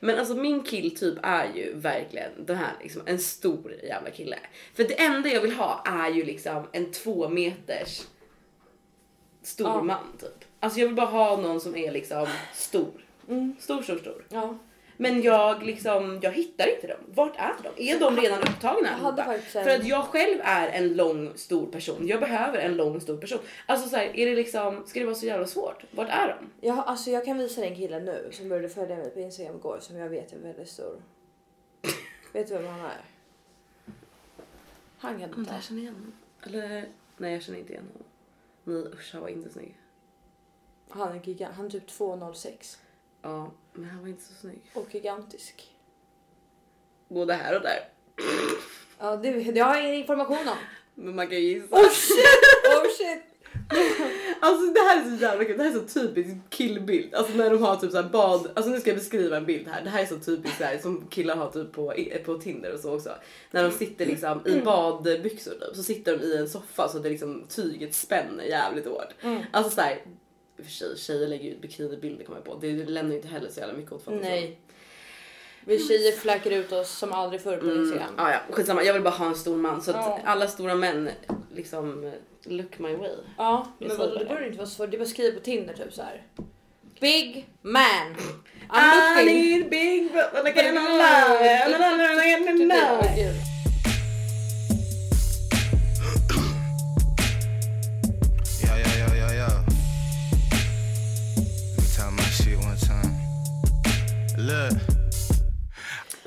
men 0.00 0.18
alltså 0.18 0.34
min 0.34 0.62
killtyp 0.62 1.14
är 1.22 1.46
ju 1.54 1.72
verkligen 1.74 2.30
den 2.46 2.56
här 2.56 2.72
liksom 2.82 3.02
en 3.06 3.18
stor 3.18 3.74
jävla 3.82 4.10
kille. 4.10 4.36
För 4.74 4.84
det 4.84 5.00
enda 5.02 5.28
jag 5.28 5.40
vill 5.40 5.52
ha 5.52 5.84
är 5.86 6.10
ju 6.10 6.24
liksom 6.24 6.68
en 6.72 6.92
två 6.92 7.28
meters 7.28 8.02
stor 9.46 9.66
Ja. 9.66 9.82
man 9.82 10.04
typ. 10.20 10.44
Alltså 10.60 10.80
jag 10.80 10.86
vill 10.86 10.96
bara 10.96 11.06
ha 11.06 11.36
någon 11.36 11.60
som 11.60 11.76
är 11.76 11.92
liksom 11.92 12.26
stor. 12.52 13.04
Mm. 13.28 13.56
Stor, 13.60 13.82
stor, 13.82 13.98
stor. 13.98 14.24
Ja. 14.28 14.58
Men 14.96 15.22
jag 15.22 15.62
liksom, 15.62 16.18
jag 16.22 16.32
hittar 16.32 16.74
inte 16.74 16.86
dem. 16.86 16.98
Vart 17.08 17.36
är 17.36 17.52
de? 17.62 17.88
Är 17.90 18.00
de 18.00 18.16
redan 18.16 18.38
upptagna? 18.42 18.90
Allihopa? 18.90 19.38
För 19.52 19.68
att 19.70 19.86
jag 19.86 20.04
själv 20.04 20.40
är 20.44 20.68
en 20.68 20.96
lång 20.96 21.32
stor 21.36 21.66
person. 21.66 22.06
Jag 22.06 22.20
behöver 22.20 22.58
en 22.58 22.76
lång 22.76 23.00
stor 23.00 23.16
person. 23.16 23.38
Alltså 23.66 23.88
så 23.88 23.96
här, 23.96 24.16
är 24.16 24.26
det 24.26 24.34
liksom, 24.34 24.82
ska 24.86 25.00
det 25.00 25.06
vara 25.06 25.14
så 25.14 25.26
jävla 25.26 25.46
svårt? 25.46 25.84
Vart 25.90 26.08
är 26.08 26.28
de? 26.28 26.66
Jag, 26.66 26.78
alltså 26.78 27.10
jag 27.10 27.24
kan 27.24 27.38
visa 27.38 27.60
dig 27.60 27.70
en 27.70 27.76
kille 27.76 28.00
nu 28.00 28.28
som 28.32 28.48
började 28.48 28.68
följa 28.68 28.96
mig 28.96 29.10
på 29.10 29.20
Instagram 29.20 29.56
igår 29.56 29.78
som 29.80 29.96
jag 29.96 30.08
vet 30.08 30.32
är 30.32 30.38
väldigt 30.38 30.68
stor. 30.68 31.02
vet 32.32 32.48
du 32.48 32.54
vem 32.54 32.66
han 32.66 32.80
är? 32.80 33.04
Han 34.98 35.20
kan 35.20 35.44
ta. 35.46 35.54
jag 35.54 35.62
känner 35.62 35.80
igen 35.80 35.94
honom. 35.94 36.12
Eller 36.42 36.84
nej, 37.16 37.32
jag 37.32 37.42
känner 37.42 37.58
inte 37.58 37.72
igen 37.72 37.84
honom. 37.92 38.06
Nej 38.64 38.76
usch, 38.92 39.10
han 39.12 39.22
var 39.22 39.28
inte 39.28 39.50
snygg. 39.50 39.78
Han 40.88 41.08
är 41.16 41.20
gigant. 41.24 41.54
Han 41.56 41.66
är 41.66 41.70
typ 41.70 41.88
2,06 41.90 42.76
Ja, 43.22 43.50
men 43.72 43.90
han 43.90 44.00
var 44.00 44.08
inte 44.08 44.22
så 44.22 44.34
snygg. 44.34 44.70
och 44.74 44.94
gigantisk. 44.94 45.76
Både 47.08 47.34
här 47.34 47.56
och 47.56 47.62
där. 47.62 47.88
Ja, 48.98 49.16
det, 49.16 49.52
det 49.52 49.60
har 49.60 49.74
jag 49.74 49.84
ingen 49.84 49.94
information 50.00 50.48
om. 50.48 50.56
Men 50.94 51.14
man 51.16 51.28
kan 51.28 51.36
ju 51.36 51.42
gissa. 51.48 51.76
Oh 51.76 51.90
shit! 51.90 52.26
Oh 52.68 52.88
shit! 52.98 53.22
Alltså 54.40 54.66
det 54.72 54.80
här 54.80 55.00
är 55.00 55.16
så 55.16 55.22
jävla 55.22 55.44
kul. 55.44 55.56
Det 55.56 55.62
här 55.62 55.70
är 55.70 55.74
så 55.74 56.00
typisk 56.00 56.30
killbild. 56.48 57.14
Alltså 57.14 57.36
när 57.36 57.50
de 57.50 57.62
har 57.62 57.76
typ 57.76 57.90
så 57.92 58.02
bad. 58.02 58.50
Alltså 58.54 58.70
nu 58.70 58.80
ska 58.80 58.90
jag 58.90 58.98
beskriva 58.98 59.36
en 59.36 59.46
bild 59.46 59.68
här. 59.68 59.84
Det 59.84 59.90
här 59.90 60.02
är 60.02 60.06
så 60.06 60.18
typiskt 60.18 60.58
så 60.58 60.64
här, 60.64 60.78
som 60.78 61.06
killar 61.10 61.36
har 61.36 61.50
typ 61.50 61.72
på, 61.72 61.94
på 62.24 62.38
Tinder 62.38 62.74
och 62.74 62.80
så 62.80 62.94
också. 62.94 63.10
När 63.50 63.62
de 63.62 63.70
sitter 63.72 64.06
liksom 64.06 64.46
i 64.46 64.60
badbyxor 64.60 65.50
typ, 65.50 65.76
så 65.76 65.82
sitter 65.82 66.18
de 66.18 66.24
i 66.24 66.36
en 66.36 66.48
soffa 66.48 66.88
så 66.88 66.98
det 66.98 67.08
liksom 67.10 67.44
tyget 67.48 67.94
spänner 67.94 68.44
jävligt 68.44 68.86
hårt. 68.86 69.14
Alltså 69.50 69.74
så 69.74 69.80
här. 69.80 69.94
i 70.58 70.60
och 70.60 70.64
För 70.64 70.72
sig, 70.72 70.96
tjejer 70.96 71.28
lägger 71.28 71.50
ut 71.50 71.60
bikinibilder 71.60 72.24
kommer 72.24 72.38
jag 72.38 72.44
på. 72.44 72.54
Det 72.60 72.72
lämnar 72.72 73.10
ju 73.10 73.16
inte 73.16 73.28
heller 73.28 73.50
så 73.50 73.60
jävla 73.60 73.74
mycket 73.74 73.92
åt 73.92 74.04
fantasi. 74.04 74.30
Nej. 74.30 74.60
Vi 75.66 75.78
tjejer 75.88 76.12
fläcker 76.12 76.50
ut 76.50 76.72
oss 76.72 76.90
som 76.90 77.12
aldrig 77.12 77.42
förr 77.42 77.56
på 77.56 77.66
Instagram. 77.66 78.14
Ah, 78.16 78.30
ja, 78.30 78.38
skitsamma. 78.50 78.82
Jag 78.82 78.92
vill 78.94 79.02
bara 79.02 79.14
ha 79.14 79.26
en 79.26 79.34
stor 79.34 79.56
man 79.56 79.82
så 79.82 79.90
att 79.90 79.96
Ja. 79.96 80.18
alla 80.24 80.46
stora 80.48 80.74
män 80.74 81.10
liksom 81.54 82.12
look 82.44 82.78
my 82.78 82.94
way. 82.96 83.10
Ja, 83.38 83.66
men 83.78 83.96
vadå, 83.96 84.12
det 84.12 84.18
det. 84.18 84.24
behöver 84.24 84.46
inte 84.46 84.58
vara 84.58 84.68
svårt. 84.68 84.90
Det 84.90 84.96
är 84.96 84.98
bara 84.98 85.02
att 85.02 85.08
skriva 85.08 85.34
på 85.38 85.44
Tinder 85.44 85.74
typ 85.74 85.92
så 85.94 86.02
här. 86.02 86.22
Big 87.00 87.46
man. 87.62 87.82
I 87.82 88.76
I'm 88.76 89.20
looking. 89.20 89.34
need 89.42 89.70
big 89.70 90.12
but 90.12 90.46
I 90.46 90.60
can't 90.60 90.72
lie. 90.72 91.64
Åh, 92.76 93.53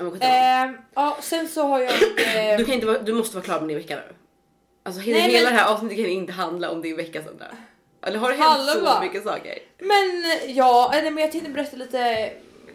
Eh, 0.00 0.70
ja, 0.94 1.18
sen 1.20 1.48
så 1.48 1.62
har 1.62 1.78
jag... 1.80 1.92
Eh, 1.92 2.56
Du, 2.58 2.64
kan 2.64 2.74
inte 2.74 2.86
vara, 2.86 2.98
du 2.98 3.12
måste 3.14 3.36
vara 3.36 3.44
klar 3.44 3.60
med 3.60 3.68
din 3.68 3.76
vecka 3.78 3.96
nu. 3.96 4.14
Alltså 4.82 5.00
hela, 5.02 5.18
Nej, 5.18 5.30
hela 5.30 5.44
men- 5.44 5.54
det 5.56 5.60
här 5.62 5.72
avsnittet 5.74 5.96
kan 5.98 6.06
inte 6.06 6.32
handla 6.32 6.70
om 6.70 6.82
din 6.82 6.96
vecka 6.96 7.22
Sandra. 7.24 7.46
Eller 8.02 8.18
har 8.18 8.28
det 8.30 8.36
hänt 8.36 8.48
Hallå, 8.50 8.72
så 8.72 8.80
va? 8.80 9.00
mycket 9.02 9.24
saker? 9.24 9.58
men 9.78 10.24
ja, 10.54 10.92
eller, 10.94 11.10
men 11.10 11.22
jag 11.22 11.32
tänkte 11.32 11.50
berätta 11.50 11.76
lite 11.76 12.30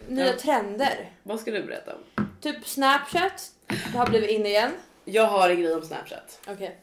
nya 0.08 0.26
Ja. 0.26 0.32
trender. 0.38 1.10
Vad 1.22 1.40
ska 1.40 1.50
du 1.50 1.62
berätta 1.62 1.92
om? 1.94 2.26
Typ 2.40 2.66
Snapchat. 2.68 3.50
Det 3.92 3.98
har 3.98 4.06
blivit 4.06 4.30
in 4.30 4.46
igen. 4.46 4.70
Jag 5.04 5.24
har 5.26 5.50
en 5.50 5.60
grej 5.60 5.74
om 5.74 5.82
Snapchat. 5.82 6.40
Okej. 6.46 6.76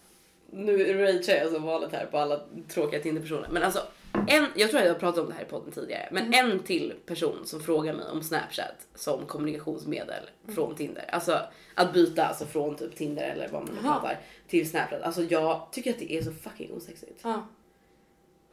Nu 0.51 0.93
ragear 0.93 1.37
jag 1.43 1.51
som 1.51 1.63
vanligt 1.63 1.91
här 1.91 2.05
på 2.05 2.17
alla 2.17 2.39
tråkiga 2.73 2.99
Tinder-personer. 3.01 3.47
Men 3.51 3.63
alltså, 3.63 3.81
en, 4.27 4.47
jag 4.55 4.69
tror 4.69 4.79
att 4.79 4.85
jag 4.85 4.93
har 4.93 4.99
pratat 4.99 5.23
om 5.23 5.29
det 5.29 5.35
här 5.35 5.41
i 5.41 5.45
podden 5.45 5.71
tidigare. 5.71 6.07
Men 6.11 6.33
en 6.33 6.59
till 6.59 6.93
person 7.05 7.39
som 7.45 7.61
frågar 7.61 7.93
mig 7.93 8.05
om 8.11 8.23
Snapchat 8.23 8.87
som 8.95 9.25
kommunikationsmedel 9.25 10.29
från 10.55 10.75
Tinder. 10.75 11.05
Alltså 11.11 11.39
att 11.75 11.93
byta 11.93 12.25
alltså, 12.25 12.45
från 12.45 12.75
typ 12.75 12.95
Tinder 12.95 13.23
eller 13.23 13.47
vad 13.47 13.63
man 13.67 13.75
nu 13.75 13.81
pratar 13.81 14.19
till 14.47 14.69
Snapchat. 14.69 15.01
Alltså 15.01 15.23
jag 15.23 15.67
tycker 15.71 15.91
att 15.91 15.99
det 15.99 16.13
är 16.13 16.21
så 16.21 16.31
fucking 16.31 16.71
osexigt. 16.73 17.19
Ja. 17.23 17.47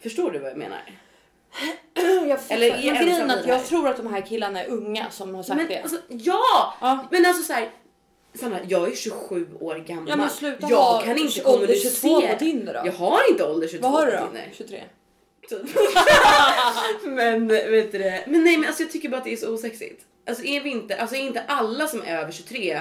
Förstår 0.00 0.30
du 0.30 0.38
vad 0.38 0.50
jag 0.50 0.58
menar? 0.58 0.80
Jag 1.94 2.38
Eller 2.48 2.66
Eller 2.70 2.76
är 2.76 3.04
grejen 3.04 3.30
att 3.30 3.46
jag 3.46 3.66
tror 3.66 3.88
att 3.88 3.96
de 3.96 4.06
här 4.06 4.20
killarna 4.20 4.64
är 4.64 4.70
unga 4.70 5.10
som 5.10 5.34
har 5.34 5.42
sagt 5.42 5.56
Men 5.56 5.68
det. 5.68 5.82
alltså, 5.82 5.96
ja! 6.08 6.74
Ja. 6.80 7.08
Men 7.10 7.26
alltså 7.26 7.42
så 7.42 7.52
här, 7.52 7.70
Sanna, 8.34 8.58
jag 8.68 8.92
är 8.92 8.96
27 8.96 9.48
år 9.60 9.74
gammal. 9.74 10.08
Ja, 10.08 10.16
men 10.16 10.30
sluta 10.30 10.66
jag 10.70 10.76
ha 10.76 11.00
kan 11.00 11.18
inte 11.18 11.44
ålder 11.44 11.74
22 11.74 12.08
kommunicera. 12.08 12.32
på 12.32 12.38
Tinder 12.38 12.74
då. 12.74 12.80
Jag 12.84 12.92
har 12.92 13.30
inte 13.30 13.44
ålder 13.44 13.68
22 13.68 13.88
Vad 13.88 13.92
har 13.92 14.06
du 14.06 14.12
på 14.12 14.18
då? 14.18 14.24
Tinder. 14.26 14.50
23? 14.52 14.82
Typ. 15.48 15.60
men 17.04 17.48
vet 17.48 17.92
du 17.92 17.98
det? 17.98 18.24
Men 18.26 18.44
nej 18.44 18.56
men 18.56 18.66
alltså 18.68 18.82
jag 18.82 18.92
tycker 18.92 19.08
bara 19.08 19.16
att 19.16 19.24
det 19.24 19.32
är 19.32 19.36
så 19.36 19.54
osexigt. 19.54 20.04
Alltså 20.28 20.44
är 20.44 20.60
vi 20.60 20.70
inte, 20.70 20.96
alltså 20.96 21.16
är 21.16 21.20
inte 21.20 21.42
alla 21.48 21.86
som 21.86 22.02
är 22.02 22.18
över 22.22 22.32
23 22.32 22.80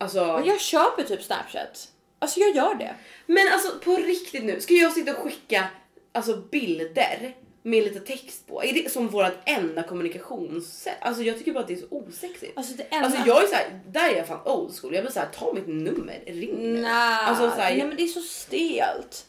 Alltså, 0.00 0.24
Men 0.24 0.44
jag 0.46 0.60
köper 0.60 1.02
typ 1.02 1.22
Snapchat. 1.22 1.88
Alltså 2.18 2.40
jag 2.40 2.56
gör 2.56 2.74
det. 2.74 2.94
men 3.26 3.52
alltså 3.52 3.68
på 3.84 3.96
riktigt 3.96 4.44
nu, 4.44 4.60
ska 4.60 4.74
jag 4.74 4.92
sitta 4.92 5.10
och 5.16 5.18
skicka 5.22 5.68
alltså 6.12 6.36
bilder 6.36 7.34
med 7.62 7.84
lite 7.84 8.00
text 8.00 8.46
på? 8.46 8.64
Är 8.64 8.72
det 8.74 8.92
som 8.92 9.08
vårt 9.08 9.32
enda 9.44 9.82
kommunikationssätt? 9.82 10.96
Alltså 11.00 11.22
jag 11.22 11.38
tycker 11.38 11.52
bara 11.52 11.60
att 11.60 11.68
det 11.68 11.74
är 11.74 11.76
så 11.78 11.86
osexigt. 11.90 12.52
Alltså 12.58 12.74
det 12.76 12.82
enda... 12.82 13.06
Alltså 13.06 13.22
jag 13.26 13.42
är 13.42 13.46
så 13.46 13.54
här, 13.54 13.80
där 13.86 14.08
är 14.12 14.16
jag 14.16 14.26
fan 14.26 14.40
old 14.46 14.76
school. 14.80 14.94
Jag 14.94 15.04
blir 15.04 15.12
så 15.12 15.20
här, 15.20 15.28
ta 15.38 15.52
mitt 15.52 15.66
nummer, 15.66 16.22
ring 16.26 16.72
mig. 16.72 16.82
Nej, 16.82 17.18
Alltså, 17.22 17.50
så 17.50 17.56
här- 17.56 17.76
nej 17.76 17.86
men 17.86 17.96
det 17.96 18.02
är 18.02 18.06
så 18.06 18.20
stelt. 18.20 19.26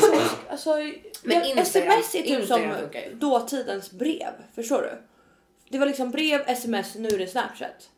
Så, 0.00 0.16
alltså, 0.50 0.74
Men 1.22 1.38
jag, 1.38 1.46
Instagram- 1.46 1.62
sms 1.62 2.14
är 2.14 2.22
typ 2.22 2.26
Instagram 2.26 2.74
som 2.92 3.18
dåtidens 3.18 3.90
brev. 3.90 4.32
Förstår 4.54 4.82
du? 4.82 5.02
Det 5.68 5.78
var 5.78 5.86
liksom 5.86 6.10
brev, 6.10 6.42
sms, 6.46 6.94
nu 6.94 7.08
är 7.08 7.18
det 7.18 7.26
snapchat. 7.26 7.88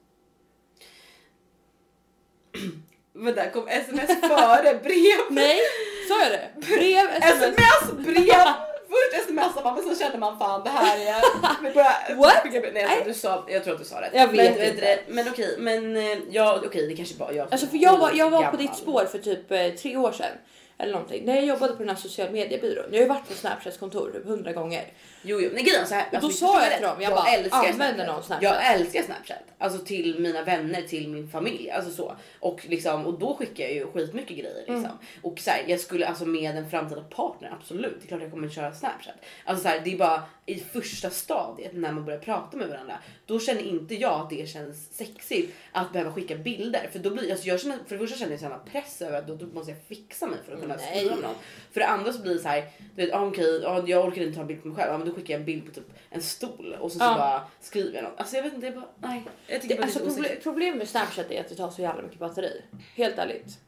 Men 3.13 3.35
där 3.35 3.51
kom 3.51 3.69
sms 3.69 4.21
före 4.21 4.75
brev. 4.75 5.21
Nej, 5.31 5.61
Sa 6.09 6.23
jag 6.23 6.33
det? 6.33 6.51
Brev, 6.67 7.07
sms. 7.23 7.57
Sms, 7.59 8.07
brev! 8.07 8.47
Först 8.89 9.25
smsar 9.29 9.65
man 9.65 9.75
men 9.75 9.85
så 9.85 10.05
känner 10.05 10.19
man 10.19 10.39
fan 10.39 10.65
det 10.65 10.71
här 10.71 10.97
är... 10.97 11.23
Vi 11.63 11.75
börjar 11.75 12.17
What? 12.17 12.73
Nej, 12.75 12.85
att 12.85 13.05
du 13.05 13.15
sa, 13.15 13.45
jag 13.49 13.65
tror 13.65 13.75
att 13.75 13.81
du 13.81 13.87
sa 13.87 14.01
rätt. 14.01 14.11
Jag 14.15 14.29
vet 14.29 14.57
men, 14.57 14.69
inte. 14.69 14.81
det, 14.81 15.01
men 15.09 15.29
okej, 15.29 15.57
men 15.59 15.97
eh, 15.97 16.19
ja 16.31 16.61
okej 16.67 16.87
det 16.87 16.97
kanske 16.97 17.15
bara 17.15 17.33
jag 17.33 17.49
Alltså 17.51 17.67
för 17.67 17.77
jag 17.77 17.99
var, 17.99 18.13
jag 18.13 18.31
var 18.31 18.43
på 18.51 18.57
ditt 18.57 18.77
spår 18.77 19.05
för 19.05 19.19
typ 19.19 19.53
eh, 19.53 19.69
tre 19.69 19.97
år 19.97 20.13
sedan. 20.13 20.33
Eller 20.79 20.93
någonting. 20.93 21.25
När 21.25 21.35
jag 21.35 21.45
jobbade 21.45 21.73
på 21.73 21.79
den 21.79 21.89
här 21.89 21.97
social 21.97 22.31
mediebyrån. 22.31 22.85
Jag 22.91 22.99
har 22.99 23.03
ju 23.03 23.09
varit 23.09 23.29
på 23.29 23.35
Snapchats 23.35 23.79
kontor 23.79 24.11
typ 24.13 24.27
hundra 24.27 24.53
gånger. 24.53 24.85
Jo, 25.23 25.41
jo, 25.41 25.51
men 25.55 25.65
grejen 25.65 25.87
så 25.87 25.95
här. 25.95 26.09
då 26.11 26.17
alltså, 26.17 26.31
sa 26.31 26.47
förstår 26.47 26.63
jag 26.63 26.73
till 26.73 26.87
dem, 26.87 27.01
jag 27.01 27.13
bara, 27.13 27.29
älskar 27.29 27.69
använder 27.69 28.07
någon 28.07 28.23
Snapchat? 28.23 28.43
Jag 28.43 28.75
älskar 28.75 29.03
Snapchat. 29.03 29.39
Alltså 29.59 29.79
till 29.79 30.21
mina 30.21 30.43
vänner, 30.43 30.83
till 30.83 31.09
min 31.09 31.29
familj. 31.29 31.71
Alltså 31.71 31.91
så. 31.91 32.17
Och, 32.41 32.67
liksom, 32.69 33.07
och 33.07 33.19
då 33.19 33.35
skickar 33.35 33.65
jag 33.65 33.73
ju 33.73 33.87
skitmycket 33.87 34.37
grejer. 34.37 34.55
Liksom. 34.57 34.77
Mm. 34.77 34.97
Och 35.23 35.39
så 35.39 35.51
här, 35.51 35.65
jag 35.67 35.81
skulle 35.81 36.07
alltså 36.07 36.27
med 36.27 36.57
en 36.57 36.71
framtida 36.71 37.03
partner, 37.03 37.57
absolut. 37.61 37.97
Det 38.01 38.07
är 38.07 38.09
klart 38.09 38.23
jag 38.23 38.31
kommer 38.31 38.49
köra 38.49 38.75
Snapchat. 38.75 39.15
Alltså 39.45 39.63
så 39.63 39.69
här, 39.69 39.81
det 39.85 39.93
är 39.93 39.99
bara 39.99 40.23
i 40.47 40.61
första 40.61 41.11
stadiet 41.11 41.73
när 41.75 41.93
man 41.93 42.05
börjar 42.05 42.19
prata 42.19 42.57
med 42.57 42.69
varandra. 42.69 42.99
Då 43.27 43.41
känner 43.41 43.63
inte 43.63 43.95
jag 43.95 44.21
att 44.21 44.31
det 44.31 44.49
känns 44.49 44.97
sexigt 44.97 45.55
att 45.73 45.93
behöva 45.93 46.13
skicka 46.13 46.37
bilder. 46.37 46.89
För 46.93 46.99
då 46.99 47.11
blir 47.11 47.31
alltså 47.31 47.47
jag 47.47 47.61
känner, 47.61 47.79
för 47.87 47.95
det 47.95 47.99
första 47.99 48.19
känner 48.19 48.33
jag 48.33 48.41
samma 48.41 48.59
press 48.59 49.03
över 49.03 49.19
att 49.19 49.27
då, 49.27 49.35
då 49.35 49.47
måste 49.47 49.71
jag 49.71 49.81
fixa 49.89 50.27
mig 50.27 50.39
för 50.47 50.53
att 50.53 50.61
kunna 50.61 50.68
Nej. 50.77 50.97
skriva 50.99 51.15
med 51.15 51.25
någon. 51.25 51.35
För 51.73 51.81
det 51.81 51.87
andra 51.87 52.13
så 52.13 52.23
blir 52.23 52.35
det 52.35 52.41
så 52.41 52.49
här, 52.49 52.65
du 52.97 53.05
vet, 53.07 53.15
ah, 53.15 53.27
okej, 53.27 53.67
ah, 53.67 53.83
jag 53.87 54.05
orkar 54.07 54.23
inte 54.23 54.35
ta 54.35 54.41
en 54.41 54.47
bild 54.47 54.63
på 54.63 54.69
mig 54.69 54.77
själv, 54.77 54.93
ah, 54.95 54.99
men 54.99 55.09
då 55.09 55.15
skickar 55.15 55.35
jag 55.35 55.41
en 55.41 55.47
bild 55.47 55.67
på 55.67 55.73
typ 55.73 55.85
en 56.11 56.23
stol 56.23 56.77
och 56.81 56.93
så, 56.93 56.99
så 56.99 57.05
bara 57.05 57.43
skriver 57.61 57.95
jag 57.95 58.05
något. 58.05 58.15
Alltså 58.21 58.37
jag 58.37 58.43
vet 58.43 58.55
inte, 58.55 58.67
jag 58.67 58.75
bara, 58.75 58.89
nej. 58.99 59.23
Jag 59.47 59.63
tycker 59.63 59.75
Det, 59.75 59.81
bara 59.81 59.85
alltså, 59.85 59.99
det 59.99 60.05
är 60.05 60.11
så 60.11 60.15
proble 60.17 60.37
problemet 60.43 60.77
med 60.79 60.89
Snapchat 60.89 61.31
är 61.31 61.41
att 61.41 61.49
det 61.49 61.55
tar 61.55 61.71
så 61.71 61.83
jävla 61.83 62.03
mycket 62.03 62.19
batteri. 62.19 62.63
Helt 62.95 63.19
ärligt. 63.19 63.59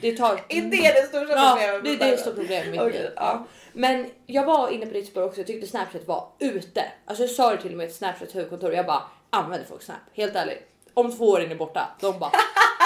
Det 0.00 0.16
tar... 0.16 0.32
Är 0.48 0.62
det 0.62 0.92
det 0.92 1.06
stora 1.08 1.26
Ja, 1.28 1.58
problemet? 1.74 1.98
det 2.00 2.06
är 2.06 2.10
det 2.10 2.16
stora 2.18 2.34
problemet 2.34 2.74
med 2.74 2.92
liv. 2.92 3.10
ja. 3.16 3.46
Men 3.72 4.06
jag 4.26 4.44
var 4.44 4.68
inne 4.70 4.86
på 4.86 4.92
ditt 4.92 5.06
spår 5.08 5.22
också. 5.22 5.40
Jag 5.40 5.46
tyckte 5.46 5.66
Snapchat 5.66 6.06
var 6.06 6.28
ute. 6.38 6.84
Alltså 7.04 7.22
jag 7.24 7.30
sa 7.30 7.50
det 7.50 7.62
till 7.62 7.70
och 7.72 7.76
med 7.78 7.88
till 7.88 7.96
Snapchats 7.96 8.34
huvudkontor. 8.36 8.72
Jag 8.72 8.86
bara 8.86 9.02
använder 9.30 9.66
folk 9.66 9.82
Snap? 9.82 9.96
Helt 10.12 10.34
ärligt. 10.36 10.68
Om 10.94 11.16
två 11.16 11.24
år 11.28 11.40
är 11.40 11.48
ni 11.48 11.54
borta. 11.54 11.88
De 12.00 12.18
bara. 12.18 12.30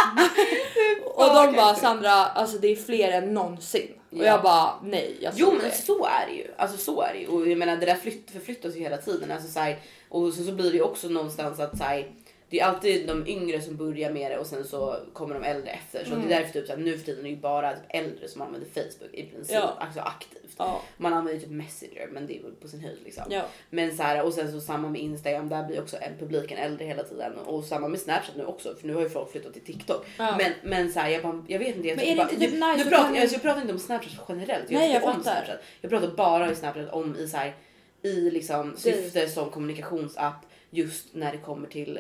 och 1.15 1.35
de 1.35 1.53
bara 1.57 1.75
Sandra, 1.75 2.11
alltså 2.13 2.59
det 2.59 2.69
är 2.69 2.77
fler 2.77 3.13
än 3.13 3.35
någonsin. 3.35 3.89
Och 4.11 4.19
Ja. 4.19 4.25
jag 4.25 4.43
bara 4.43 4.75
nej. 4.83 5.17
Jag 5.21 5.33
Jo 5.37 5.53
men 5.53 5.65
det. 5.65 5.71
så 5.77 6.07
är 6.07 6.27
det 6.27 6.33
ju. 6.33 6.47
Alltså 6.57 6.79
så 6.79 7.03
är 7.03 7.13
det 7.13 7.19
ju. 7.19 7.27
Och 7.27 7.49
jag 7.49 7.59
menar 7.59 7.77
det 7.77 7.87
där 7.87 7.95
flytt, 7.95 8.31
förflyttas 8.31 8.77
ju 8.77 8.81
hela 8.81 8.97
tiden. 8.97 9.31
Alltså, 9.33 9.49
så 9.49 9.61
här, 9.61 9.79
och 10.09 10.33
så, 10.33 10.45
så 10.45 10.53
blir 10.53 10.71
det 10.71 10.77
ju 10.77 10.83
också 10.83 11.09
någonstans 11.09 11.61
att 11.61 11.79
så 11.79 11.85
här, 11.85 12.07
det 12.53 12.61
är 12.61 12.65
alltid 12.65 13.07
de 13.07 13.27
yngre 13.27 13.61
som 13.61 13.77
börjar 13.77 14.11
med 14.13 14.31
det 14.31 14.39
och 14.39 14.47
sen 14.47 14.65
så 14.65 14.97
kommer 15.13 15.35
de 15.35 15.45
äldre 15.45 15.71
efter. 15.71 16.05
Så 16.05 16.13
Mm. 16.15 16.29
det 16.29 16.35
är 16.35 16.39
därför 16.41 16.53
typ 16.53 16.67
så 16.67 16.73
här, 16.73 16.81
nu 16.81 16.99
för 16.99 17.05
tiden 17.05 17.21
är 17.21 17.23
det 17.25 17.29
ju 17.31 17.37
bara 17.37 17.73
typ 17.73 17.83
äldre 17.89 18.29
som 18.29 18.43
använder 18.43 18.69
Facebook 18.69 19.15
i 19.15 19.23
princip. 19.27 19.55
Ja. 19.55 19.77
Alltså 19.81 20.01
aktivt. 20.01 20.55
Ja. 20.59 20.83
Man 20.97 21.13
använder 21.13 21.41
typ 21.41 21.51
Messenger 21.51 22.09
men 22.13 22.27
det 22.27 22.39
är 22.39 22.43
väl 22.43 22.53
på 22.53 22.69
sin 22.69 22.81
höjd 22.81 22.99
liksom. 23.05 23.25
Ja. 23.31 23.43
Men 23.71 23.97
så 23.97 24.03
här, 24.03 24.23
och 24.23 24.33
sen 24.35 24.53
så 24.53 24.61
samma 24.61 24.89
med 24.89 25.01
Instagram, 25.01 25.49
där 25.49 25.63
blir 25.65 25.81
också 25.81 25.97
en 26.01 26.19
publiken 26.19 26.59
äldre 26.59 26.85
hela 26.85 27.03
tiden. 27.03 27.39
Och 27.39 27.65
samma 27.65 27.89
med 27.89 28.01
Snapchat 28.01 28.37
nu 28.37 28.45
också 28.45 28.75
för 28.75 28.87
nu 28.87 28.95
har 28.95 29.03
ju 29.03 29.09
folk 29.09 29.31
flyttat 29.33 29.53
till 29.53 29.65
TikTok. 29.65 30.07
Men, 30.19 30.53
men 30.63 30.93
så 30.93 31.01
här, 31.01 31.09
jag, 31.11 31.23
bara, 31.23 31.45
jag 31.49 31.59
vet 31.59 31.77
inte. 31.77 31.89
Jag, 31.89 31.97
Men 31.97 32.05
är 32.07 32.11
det 32.11 32.17
bara, 32.17 32.31
inte 32.31 32.47
typ 32.47 32.55
jag, 32.61 32.71
nice 32.73 32.85
nu 32.85 32.91
pratar, 32.91 33.21
alltså, 33.21 33.35
jag 33.35 33.43
pratar 33.43 33.61
inte 33.61 33.73
om 33.73 33.79
Snapchat 33.79 34.25
generellt. 34.29 34.71
Jag 34.71 34.79
Nej, 34.79 34.93
jag 34.93 35.05
om 35.05 35.13
fattar. 35.13 35.23
Snapchat. 35.45 35.65
Jag 35.81 35.91
pratar 35.91 36.09
bara 36.09 36.51
i 36.53 36.55
Snapchat 36.55 36.93
om 36.93 37.17
i 37.17 37.29
så 37.29 37.37
här, 37.37 37.55
i 38.03 38.31
liksom 38.31 38.77
syfte 38.77 39.29
som 39.29 39.51
kommunikationsapp 39.51 40.47
just 40.71 41.15
när 41.15 41.33
det 41.33 41.39
kommer 41.39 41.69
till 41.69 41.99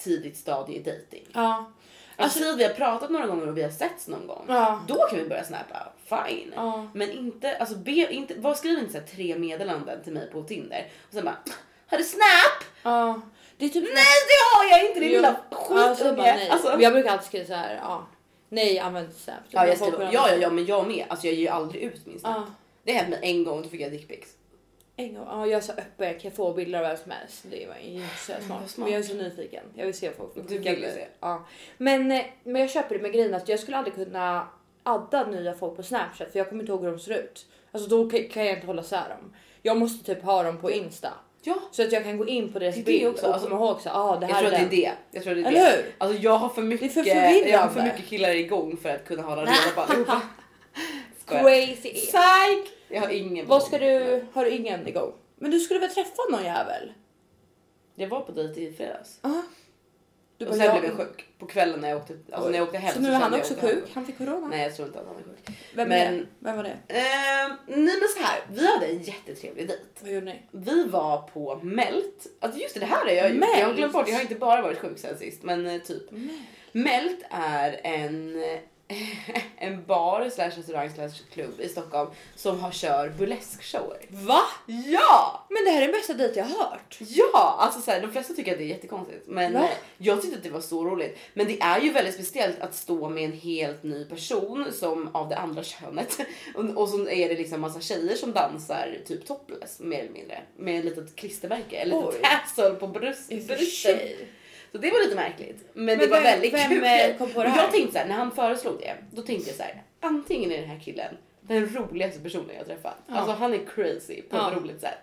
tidigt 0.00 0.36
stadie 0.36 0.76
i 0.76 0.82
dating. 0.82 1.26
Ja. 1.32 1.70
Alltså, 2.16 2.38
säg 2.38 2.50
att 2.50 2.58
vi 2.58 2.64
har 2.64 2.72
pratat 2.72 3.10
några 3.10 3.26
gånger 3.26 3.48
och 3.48 3.58
vi 3.58 3.62
har 3.62 3.70
setts 3.70 4.08
någon 4.08 4.26
gång. 4.26 4.44
Ja. 4.48 4.80
Då 4.88 4.94
kan 4.94 5.18
vi 5.18 5.28
börja 5.28 5.44
snappa. 5.44 5.92
Fine. 6.04 6.52
Ja. 6.56 6.88
Men 6.94 7.10
inte, 7.10 7.56
alltså 7.56 7.76
be, 7.76 7.90
inte, 7.90 8.34
vad 8.38 8.56
skriver 8.56 8.82
inte 8.82 8.92
så 8.92 9.16
tre 9.16 9.38
meddelanden 9.38 10.02
till 10.02 10.12
mig 10.12 10.30
på 10.30 10.42
Tinder 10.42 10.88
och 11.08 11.14
sen 11.14 11.24
bara 11.24 11.36
har 11.86 11.98
du 11.98 12.04
snap? 12.04 12.64
Ja. 12.82 13.20
Det 13.56 13.64
är 13.64 13.68
typ 13.68 13.84
Nej 13.84 14.04
det 14.28 14.58
har 14.58 14.78
jag 14.78 14.88
inte 14.88 15.00
din 15.00 15.10
lilla 15.10 15.36
Alltså, 15.50 15.74
bara 15.74 15.94
skitunge. 15.94 16.50
Alltså, 16.50 16.80
Jag 16.80 16.92
brukar 16.92 17.10
alltid 17.10 17.26
skriva 17.26 17.46
så 17.46 17.54
här. 17.54 17.74
Ja. 17.74 18.06
Nej, 18.48 18.78
använd 18.78 19.12
Snap. 19.14 19.36
Typ 19.36 19.46
ja, 19.50 19.66
jag 19.66 19.76
skriver, 19.76 20.10
ja, 20.12 20.28
ja, 20.30 20.36
ja, 20.36 20.50
men 20.50 20.66
jag 20.66 20.86
med. 20.88 21.06
Alltså 21.08 21.26
jag 21.26 21.34
ger 21.34 21.42
ju 21.42 21.48
aldrig 21.48 21.82
ut 21.82 22.06
min 22.06 22.20
snap. 22.20 22.36
Ja. 22.36 22.54
Det 22.84 22.92
hände 22.92 23.10
mig 23.10 23.30
en 23.30 23.44
gång, 23.44 23.62
då 23.62 23.68
fick 23.68 23.80
jag 23.80 23.92
dickpics. 23.92 24.28
En 25.00 25.14
gång. 25.14 25.26
Ja, 25.30 25.46
jag 25.46 25.64
så 25.64 25.72
öppen. 25.72 26.06
Jag 26.06 26.20
kan 26.20 26.30
få 26.30 26.52
bilder 26.52 26.78
av 26.78 26.84
vem 26.88 26.96
som 26.96 27.10
helst. 27.10 27.44
Det 27.50 27.66
var 27.66 27.76
inte 27.76 28.16
så 28.26 28.32
smart. 28.46 28.76
Men 28.76 28.90
jag 28.92 28.98
är 28.98 29.02
så 29.02 29.14
nyfiken. 29.14 29.64
Jag 29.74 29.86
vill 29.86 29.94
se 29.94 30.08
vad 30.08 30.16
folk 30.16 30.48
Du 30.48 30.58
vill 30.58 30.82
se. 30.94 31.06
Ja. 31.20 31.44
Men, 31.76 32.10
eh, 32.12 32.24
men 32.44 32.60
jag 32.62 32.70
köper 32.70 32.94
det 32.94 33.02
med 33.02 33.12
grejen 33.12 33.34
att 33.34 33.48
jag 33.48 33.60
skulle 33.60 33.76
aldrig 33.76 33.94
kunna 33.94 34.46
adda 34.82 35.26
nya 35.26 35.54
folk 35.54 35.76
på 35.76 35.82
Snapchat 35.82 36.32
för 36.32 36.38
jag 36.38 36.48
kommer 36.48 36.62
inte 36.62 36.72
ihåg 36.72 36.84
hur 36.84 36.90
de 36.90 36.98
ser 36.98 37.14
ut. 37.18 37.46
Alltså 37.72 37.88
då 37.88 38.10
kan- 38.10 38.44
jag 38.46 38.54
inte 38.54 38.66
hålla 38.66 38.82
isär 38.82 39.08
dem. 39.08 39.32
Jag 39.62 39.76
måste 39.76 40.14
typ 40.14 40.24
ha 40.24 40.42
dem 40.42 40.58
på 40.60 40.70
Insta. 40.70 41.08
Ja, 41.42 41.54
Så 41.70 41.82
att 41.82 41.92
jag 41.92 42.04
kan 42.04 42.16
gå 42.18 42.26
in 42.26 42.52
på 42.52 42.58
deras 42.58 42.74
Det 42.74 42.82
bild 42.82 43.06
också, 43.08 43.26
och 43.26 43.32
alltså- 43.34 43.48
komma 43.48 43.64
ihåg 43.66 43.80
så 43.80 43.90
ah, 43.90 44.16
det 44.16 44.26
jag 44.26 44.34
här 44.34 44.42
tror 44.42 44.54
att 44.54 44.60
är 44.60 44.64
det 44.64 44.76
det. 44.76 44.92
Jag 45.10 45.22
tror 45.24 45.34
det 45.34 45.40
är 45.40 45.46
Eller 45.46 45.60
det. 45.60 45.66
hur? 45.76 45.94
Alltså 45.98 46.22
jag 46.22 46.36
har 46.36 46.48
för 46.48 46.62
mycket, 46.62 46.94
för 46.94 47.06
jag 47.48 47.58
har 47.58 47.68
för 47.68 47.82
mycket 47.82 48.06
killar 48.06 48.30
igång 48.30 48.76
för 48.76 48.88
att 48.88 49.04
kunna 49.04 49.22
hålla 49.22 49.42
reda 49.42 49.52
på 49.74 49.80
allihopa. 49.80 50.22
Crazy. 51.26 51.92
Psych! 51.94 52.79
Jag 52.90 53.00
har 53.00 53.08
ingen 53.08 53.46
Vad 53.46 53.62
ska 53.62 53.78
du, 53.78 54.24
har 54.32 54.44
du 54.44 54.50
ingen 54.50 54.88
igång? 54.88 55.12
Men 55.36 55.50
du 55.50 55.60
skulle 55.60 55.80
väl 55.80 55.90
träffa 55.90 56.22
någon 56.30 56.44
jävel? 56.44 56.92
Jag 57.94 58.08
var 58.08 58.20
på 58.20 58.32
dejt 58.32 58.60
i 58.60 58.72
fredags. 58.72 59.18
Ja. 59.22 59.42
Du 60.36 60.46
och 60.46 60.54
sen 60.54 60.64
ja. 60.64 60.80
blev 60.80 60.84
jag 60.84 60.96
sjuk 60.98 61.26
på 61.38 61.46
kvällen 61.46 61.80
när 61.80 61.88
jag 61.88 61.98
åkte, 61.98 62.16
alltså 62.32 62.50
när 62.50 62.58
jag 62.58 62.66
åkte 62.66 62.78
hem. 62.78 62.94
Så 62.94 63.00
nu 63.00 63.08
är 63.08 63.12
han 63.12 63.32
jag 63.32 63.40
också 63.40 63.54
sjuk? 63.54 63.84
Han 63.94 64.06
fick 64.06 64.18
corona? 64.18 64.48
Nej 64.48 64.62
jag 64.62 64.76
tror 64.76 64.88
inte 64.88 65.00
att 65.00 65.06
han 65.06 65.16
är 65.16 65.22
sjuk. 65.22 65.56
Vem, 65.74 65.88
men- 65.88 66.14
är? 66.14 66.26
Vem 66.38 66.56
var 66.56 66.64
det? 66.64 66.70
Ehm, 66.88 67.56
nej 67.66 67.96
men 68.00 68.08
så 68.16 68.22
här, 68.22 68.40
vi 68.52 68.66
hade 68.66 68.86
en 68.86 69.02
jättetrevlig 69.02 69.68
dejt. 69.68 69.84
Vad 70.00 70.12
gjorde 70.12 70.26
ni? 70.26 70.42
Vi 70.50 70.84
var 70.84 71.22
på 71.22 71.60
Melt. 71.62 72.26
Alltså 72.40 72.60
just 72.60 72.74
det, 72.74 72.80
det 72.80 72.86
här 72.86 73.04
har 73.04 73.10
jag 73.10 73.34
gjort. 73.34 73.44
Jag 73.44 73.56
har 73.56 73.64
Melt? 73.64 73.76
glömt 73.76 73.92
bort, 73.92 74.08
jag 74.08 74.14
har 74.14 74.22
inte 74.22 74.34
bara 74.34 74.62
varit 74.62 74.78
sjuk 74.78 74.98
sen 74.98 75.18
sist 75.18 75.42
men 75.42 75.66
eh, 75.66 75.80
typ. 75.80 76.02
Melt 76.72 77.20
är 77.30 77.80
en, 77.82 78.44
en 79.56 79.84
bar 79.84 80.30
slash 80.30 80.50
restaurang 80.50 80.90
slash 80.90 81.10
klubb 81.32 81.60
i 81.60 81.68
Stockholm 81.68 82.10
som 82.36 82.60
har 82.60 82.70
kör 82.70 83.08
burleskshower. 83.08 84.06
Va? 84.08 84.42
Ja! 84.66 85.46
Men 85.48 85.64
det 85.64 85.70
här 85.70 85.78
är 85.78 85.86
den 85.86 85.92
bästa 85.92 86.14
dejt 86.14 86.38
jag 86.38 86.46
har 86.46 86.64
hört. 86.64 86.98
Ja, 86.98 87.56
alltså 87.58 87.80
så 87.80 87.90
här, 87.90 88.00
de 88.00 88.12
flesta 88.12 88.34
tycker 88.34 88.52
att 88.52 88.58
det 88.58 88.64
är 88.64 88.68
jättekonstigt, 88.68 89.26
men 89.26 89.52
Va? 89.52 89.68
jag 89.98 90.22
tyckte 90.22 90.36
att 90.36 90.42
det 90.42 90.50
var 90.50 90.60
så 90.60 90.84
roligt. 90.84 91.18
Men 91.34 91.46
det 91.46 91.60
är 91.60 91.80
ju 91.80 91.92
väldigt 91.92 92.14
speciellt 92.14 92.60
att 92.60 92.74
stå 92.74 93.08
med 93.08 93.24
en 93.24 93.32
helt 93.32 93.82
ny 93.82 94.04
person 94.04 94.72
som 94.72 95.14
av 95.14 95.28
det 95.28 95.36
andra 95.36 95.62
könet 95.62 96.18
och, 96.54 96.64
och 96.64 96.88
så 96.88 97.08
är 97.08 97.28
det 97.28 97.34
liksom 97.34 97.60
massa 97.60 97.80
tjejer 97.80 98.16
som 98.16 98.32
dansar 98.32 98.98
typ 99.06 99.26
topless 99.26 99.80
mer 99.80 99.98
eller 99.98 100.12
mindre 100.12 100.42
med 100.56 100.78
ett 100.78 100.84
litet 100.84 101.16
klistermärke 101.16 101.76
eller 101.76 102.08
ett 102.08 102.22
tassel 102.22 102.74
på 102.74 102.86
bröst, 102.86 103.32
Så 104.72 104.78
det 104.78 104.90
var 104.90 105.04
lite 105.04 105.16
märkligt, 105.16 105.64
men, 105.72 105.84
Men 105.84 105.98
det 105.98 106.06
var 106.06 106.16
vem- 106.16 106.24
väldigt 106.24 106.54
vem, 106.54 106.68
kul. 106.70 106.84
eh, 106.84 107.16
kom 107.18 107.30
på 107.30 107.42
det 107.42 107.48
här? 107.48 107.62
Jag 107.62 107.70
tänkte 107.72 107.92
så 107.92 107.98
här, 107.98 108.06
när 108.08 108.14
han 108.14 108.30
föreslog 108.30 108.78
det, 108.80 108.94
då 109.12 109.22
tänkte 109.22 109.50
jag 109.50 109.56
så 109.56 109.62
här, 109.62 109.82
antingen 110.00 110.52
är 110.52 110.56
den 110.60 110.68
här 110.70 110.80
killen 110.80 111.16
den 111.40 111.68
roligaste 111.74 112.20
personen 112.20 112.50
jag 112.56 112.66
träffat. 112.66 112.96
Ja. 113.06 113.14
Alltså 113.14 113.32
han 113.32 113.54
är 113.54 113.58
crazy 113.74 114.22
på 114.22 114.36
Ja. 114.36 114.50
ett 114.52 114.56
roligt 114.58 114.80
sätt. 114.80 114.98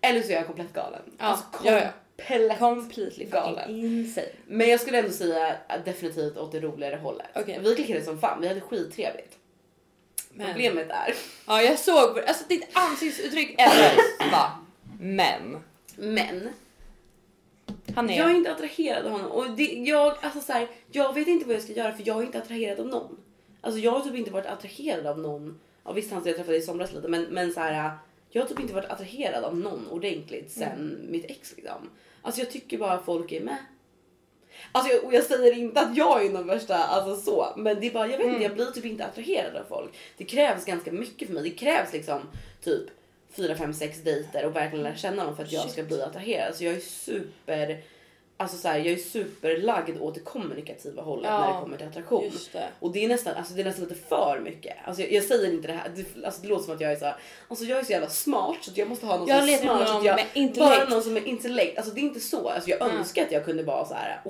Eller 0.00 0.22
så 0.22 0.28
är 0.32 0.34
jag 0.36 0.46
komplett 0.46 0.72
galen. 0.72 1.02
Ja, 1.18 1.24
Alltså 1.24 1.44
ja, 1.64 1.72
ja. 1.72 1.80
komplett 2.28 2.58
Completely 2.58 3.24
galen. 3.24 3.70
insane. 3.70 4.26
Men 4.46 4.68
jag 4.68 4.80
skulle 4.80 4.98
ändå 4.98 5.10
säga 5.10 5.56
definitivt 5.84 6.36
åt 6.36 6.52
det 6.52 6.60
roligare 6.60 6.96
hållet. 6.96 7.26
Okej. 7.34 7.58
Vi 7.62 7.74
klickade 7.74 8.02
som 8.04 8.18
fan, 8.20 8.40
vi 8.40 8.48
hade 8.48 8.60
skittrevligt. 8.60 9.36
Men, 10.30 10.46
Problemet 10.46 10.90
är, 10.90 11.14
Ja 11.46 11.62
jag 11.62 11.78
såg, 11.78 12.18
alltså 12.18 12.44
ditt 12.48 12.68
ansiktsuttryck 12.72 13.54
ändrades. 13.58 13.98
Men. 15.00 15.58
men 15.96 16.48
Han 17.96 18.10
är... 18.10 18.18
jag 18.18 18.30
är 18.30 18.34
inte 18.34 18.52
attraherad 18.52 19.06
av 19.06 19.12
honom. 19.12 19.30
Och 19.30 19.50
det, 19.50 19.62
jag, 19.64 20.14
alltså 20.20 20.40
så 20.40 20.52
här, 20.52 20.68
jag 20.92 21.14
vet 21.14 21.28
inte 21.28 21.46
vad 21.46 21.54
jag 21.56 21.62
ska 21.62 21.72
göra 21.72 21.92
för 21.92 22.02
jag 22.06 22.18
är 22.18 22.22
inte 22.22 22.38
attraherad 22.38 22.80
av 22.80 22.86
någon. 22.86 23.16
Alltså 23.60 23.80
jag 23.80 23.90
har 23.92 24.00
typ 24.00 24.14
inte 24.14 24.30
varit 24.30 24.46
attraherad 24.46 25.06
av 25.06 25.18
någon. 25.18 25.60
Ja, 25.84 25.92
visst 25.92 26.12
han 26.12 26.20
som 26.20 26.28
jag 26.28 26.36
träffade 26.36 26.56
i 26.56 26.62
somras 26.62 26.92
lite 26.92 27.08
men, 27.08 27.22
men 27.22 27.52
så 27.52 27.60
här, 27.60 27.90
jag 28.30 28.42
har 28.42 28.48
typ 28.48 28.60
inte 28.60 28.74
varit 28.74 28.90
attraherad 28.90 29.44
av 29.44 29.56
någon 29.56 29.88
ordentligt 29.90 30.50
sen 30.52 30.68
Mm. 30.72 31.10
mitt 31.10 31.24
ex 31.30 31.56
liksom. 31.56 31.90
Alltså 32.22 32.40
jag 32.40 32.50
tycker 32.50 32.78
bara 32.78 33.02
folk 33.02 33.32
är 33.32 33.40
med. 33.40 33.56
Alltså 34.72 34.92
jag, 34.94 35.04
och 35.04 35.14
jag 35.14 35.24
säger 35.24 35.58
inte 35.58 35.80
att 35.80 35.96
jag 35.96 36.24
är 36.26 36.32
den 36.32 36.46
värsta, 36.46 36.76
alltså 36.76 37.16
så, 37.30 37.46
men 37.56 37.80
det 37.80 37.86
är 37.86 37.90
bara, 37.90 38.06
jag 38.06 38.18
vet 38.18 38.20
Mm. 38.20 38.30
inte, 38.34 38.42
jag 38.42 38.54
blir 38.54 38.66
typ 38.66 38.84
inte 38.84 39.04
attraherad 39.06 39.56
av 39.56 39.64
folk. 39.68 39.90
Det 40.16 40.24
krävs 40.24 40.64
ganska 40.64 40.92
mycket 40.92 41.28
för 41.28 41.34
mig. 41.34 41.42
Det 41.42 41.50
krävs 41.50 41.92
liksom 41.92 42.20
typ 42.64 42.84
4, 43.36 43.54
5, 43.56 43.74
6 43.74 43.98
dejter 44.02 44.44
och 44.44 44.56
verkligen 44.56 44.82
lära 44.82 44.96
känna 44.96 45.24
dem 45.24 45.36
för 45.36 45.42
att 45.42 45.52
jag 45.52 45.62
Shit. 45.62 45.72
ska 45.72 45.82
bli 45.82 46.02
attraherad. 46.02 46.56
Så 46.56 46.64
jag 46.64 46.74
är 46.74 46.80
super 46.80 47.82
alltså 48.36 48.56
så 48.56 48.68
här, 48.68 48.78
jag 48.78 48.86
är 48.86 48.96
superlagd 48.96 49.98
åt 50.00 50.14
det 50.14 50.20
kommunikativa 50.20 51.02
hållet 51.02 51.26
Ja, 51.30 51.40
när 51.40 51.54
det 51.54 51.60
kommer 51.60 51.76
till 51.76 51.86
attraktion. 51.86 52.30
Det. 52.52 52.68
Och 52.80 52.92
det 52.92 53.04
är 53.04 53.08
nästan, 53.08 53.34
alltså 53.34 53.54
det 53.54 53.60
är 53.60 53.64
nästan 53.64 53.84
lite 53.88 54.00
för 54.08 54.40
mycket. 54.44 54.76
Alltså 54.84 55.02
jag, 55.02 55.12
jag 55.12 55.24
säger 55.24 55.52
inte 55.52 55.68
det 55.68 55.74
här, 55.74 55.92
det, 55.96 56.24
alltså 56.26 56.42
det 56.42 56.48
låter 56.48 56.64
som 56.64 56.74
att 56.74 56.80
jag 56.80 56.92
är 56.92 56.96
så 56.96 57.04
här, 57.04 57.16
alltså 57.48 57.64
jag 57.64 57.78
är 57.78 57.84
så 57.84 57.92
jävla 57.92 58.08
smart 58.08 58.56
så 58.60 58.70
jag 58.74 58.88
måste 58.88 59.06
ha 59.06 59.16
någon 59.16 59.28
Jag 59.28 59.38
som 59.44 59.48
är 59.54 59.58
smart. 59.58 59.88
någon 59.94 60.04
jag, 60.04 60.16
med 60.16 60.24
intellekt. 60.34 60.78
Bara 60.80 60.88
någon 60.88 61.02
som 61.02 61.16
är 61.16 61.26
intellekt. 61.26 61.78
Alltså 61.78 61.94
det 61.94 62.00
är 62.00 62.02
inte 62.02 62.20
så. 62.20 62.48
Alltså 62.48 62.70
jag 62.70 62.82
Mm. 62.82 62.96
önskar 62.96 63.22
att 63.22 63.32
jag 63.32 63.44
kunde 63.44 63.62
vara 63.62 63.84
så 63.84 63.94
här, 63.94 64.20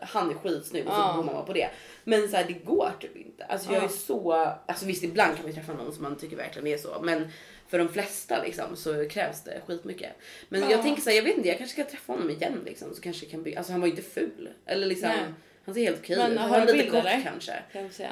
han 0.00 0.30
är 0.30 0.34
skitsnygg 0.34 0.86
och 0.86 0.92
så 0.92 0.98
Ja. 1.00 1.22
man 1.22 1.46
på 1.46 1.52
det. 1.52 1.68
Men 2.04 2.28
så 2.28 2.36
här, 2.36 2.44
det 2.44 2.52
går 2.52 2.90
typ 3.00 3.16
inte. 3.16 3.44
Alltså 3.44 3.72
jag 3.72 3.82
Ja. 3.82 3.84
är 3.84 3.88
så, 3.88 4.32
alltså 4.66 4.86
visst 4.86 5.04
ibland 5.04 5.36
kan 5.36 5.46
ju 5.46 5.52
träffa 5.52 5.72
någon 5.72 5.92
som 5.94 6.02
man 6.02 6.16
tycker 6.16 6.36
verkligen 6.36 6.66
är 6.66 6.78
så. 6.78 6.96
Men 7.02 7.28
för 7.68 7.78
de 7.78 7.88
flesta 7.88 8.42
liksom 8.42 8.76
så 8.76 9.08
krävs 9.08 9.42
det 9.44 9.60
skitmycket. 9.66 10.12
Men 10.48 10.60
Ja. 10.60 10.70
jag 10.70 10.82
tänker 10.82 11.02
så 11.02 11.10
här, 11.10 11.16
jag 11.16 11.24
vet 11.24 11.36
inte, 11.36 11.48
jag 11.48 11.58
kanske 11.58 11.82
ska 11.82 11.90
träffa 11.90 12.12
honom 12.12 12.30
igen 12.30 12.60
liksom. 12.64 12.94
Så 12.94 13.00
kanske 13.02 13.26
kan 13.26 13.42
bygga, 13.42 13.58
alltså 13.58 13.72
han 13.72 13.80
var 13.80 13.88
ju 13.88 13.90
inte 13.92 14.02
ful. 14.10 14.48
Eller 14.66 14.86
liksom, 14.86 15.08
Nej. 15.08 15.18
han 15.64 15.74
ser 15.74 15.80
helt 15.82 15.98
okej 15.98 16.16
ut. 16.16 16.38
Han 16.38 16.50
var 16.50 16.66
lite 16.66 16.90
kort 16.90 17.00
eller? 17.00 17.22
kanske. 17.22 17.52
Kan. 17.72 18.10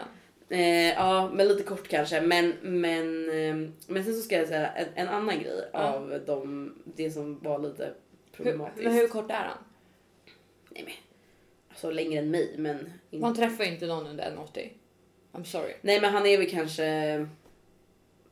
Eh, 0.49 0.89
ja, 0.93 1.31
men 1.35 1.49
lite 1.49 1.63
kort 1.63 1.89
kanske. 1.89 2.21
Men, 2.21 2.55
men, 2.63 3.29
eh, 3.31 3.71
men 3.89 4.05
sen 4.05 4.15
så 4.15 4.21
ska 4.23 4.39
jag 4.39 4.49
säga 4.49 4.69
en, 4.73 4.87
en 4.95 5.09
annan 5.09 5.39
grej 5.39 5.69
Ja. 5.73 5.79
av 5.79 6.21
de, 6.27 6.75
det 6.85 7.11
som 7.11 7.39
var 7.41 7.59
lite 7.59 7.85
Hur, 7.85 8.45
problematiskt. 8.45 8.85
men 8.85 8.93
hur 8.93 9.09
kort 9.09 9.31
är 9.31 9.35
han? 9.35 9.59
Nej 10.71 10.83
men, 10.85 10.93
alltså 11.71 11.91
längre 11.91 12.19
än 12.19 12.31
mig 12.31 12.55
men. 12.59 12.93
Man 13.11 13.35
träffar 13.37 13.65
ju 13.65 13.71
inte 13.71 13.87
någon 13.87 14.07
under 14.07 14.25
1,80. 14.31 14.69
I'm 15.33 15.45
sorry. 15.45 15.73
Nej 15.81 16.01
men 16.01 16.13
han 16.13 16.27
är 16.27 16.39
väl 16.39 16.51
kanske. 16.51 17.27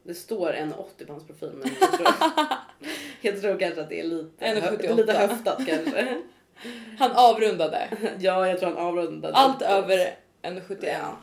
Det 0.02 0.14
står 0.14 0.52
1,80 0.52 1.06
på 1.06 1.12
hans 1.12 1.26
profil 1.26 1.50
men 1.54 1.70
jag 1.80 1.92
tror, 1.92 2.08
jag 3.20 3.40
tror 3.40 3.58
kanske 3.58 3.80
att 3.80 3.88
det 3.88 4.00
är 4.00 4.04
lite, 4.04 4.44
1,78. 4.44 4.96
lite 4.96 5.12
höftat 5.12 5.66
kanske. 5.66 6.22
Han 6.98 7.10
avrundade. 7.12 7.88
ja 8.18 8.48
jag 8.48 8.60
tror 8.60 8.68
han 8.68 8.78
avrundade. 8.78 9.34
Allt 9.34 9.62
över 9.62 9.96
1,71. 10.42 10.76
Ja. 10.80 11.16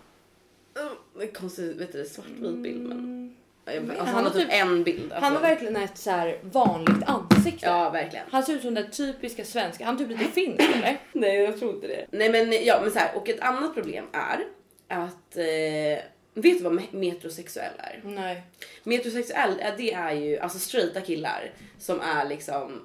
Uh, 0.81 0.91
det 1.17 1.23
är 1.23 1.31
konstigt, 1.31 1.77
vet 1.77 1.91
du, 1.91 1.97
det 1.97 2.03
är 2.03 2.09
svartvit 2.09 2.57
bild 2.57 2.81
men. 2.81 3.35
Mm. 3.65 3.89
Alltså, 3.89 4.05
han, 4.05 4.15
han 4.15 4.23
har 4.23 4.31
typ 4.31 4.41
typ- 4.41 4.61
en 4.61 4.83
bild. 4.83 5.11
Alltså. 5.11 5.25
Han 5.25 5.35
har 5.35 5.41
verkligen 5.41 5.75
ett 5.75 5.97
så 5.97 6.11
här 6.11 6.39
vanligt 6.41 7.03
ansikte. 7.05 7.65
Ja 7.65 7.89
verkligen. 7.89 8.25
Han 8.31 8.43
ser 8.43 8.53
ut 8.53 8.61
som 8.61 8.73
den 8.73 8.91
typiska 8.91 9.45
svenska. 9.45 9.85
Han 9.85 9.95
är 9.95 9.99
typ 9.99 10.09
lite 10.09 10.23
finsk 10.31 10.75
eller? 10.75 10.97
Nej 11.13 11.35
jag 11.35 11.59
tror 11.59 11.75
inte 11.75 11.87
det. 11.87 12.05
Nej 12.11 12.29
men 12.29 12.65
ja 12.65 12.79
men 12.81 12.91
så 12.91 12.99
här, 12.99 13.15
och 13.15 13.29
ett 13.29 13.39
annat 13.39 13.73
problem 13.73 14.05
är 14.11 14.45
att 14.87 15.37
eh, 15.37 16.03
vet 16.33 16.57
du 16.57 16.63
vad 16.63 16.73
me- 16.73 16.91
metrosexuell 16.95 17.73
är? 17.77 18.01
Nej. 18.03 18.43
Metrosexuell 18.83 19.55
det 19.77 19.93
är 19.93 20.11
ju 20.13 20.39
alltså 20.39 20.59
straighta 20.59 21.01
killar 21.01 21.51
som 21.79 22.01
är 22.01 22.25
liksom 22.25 22.81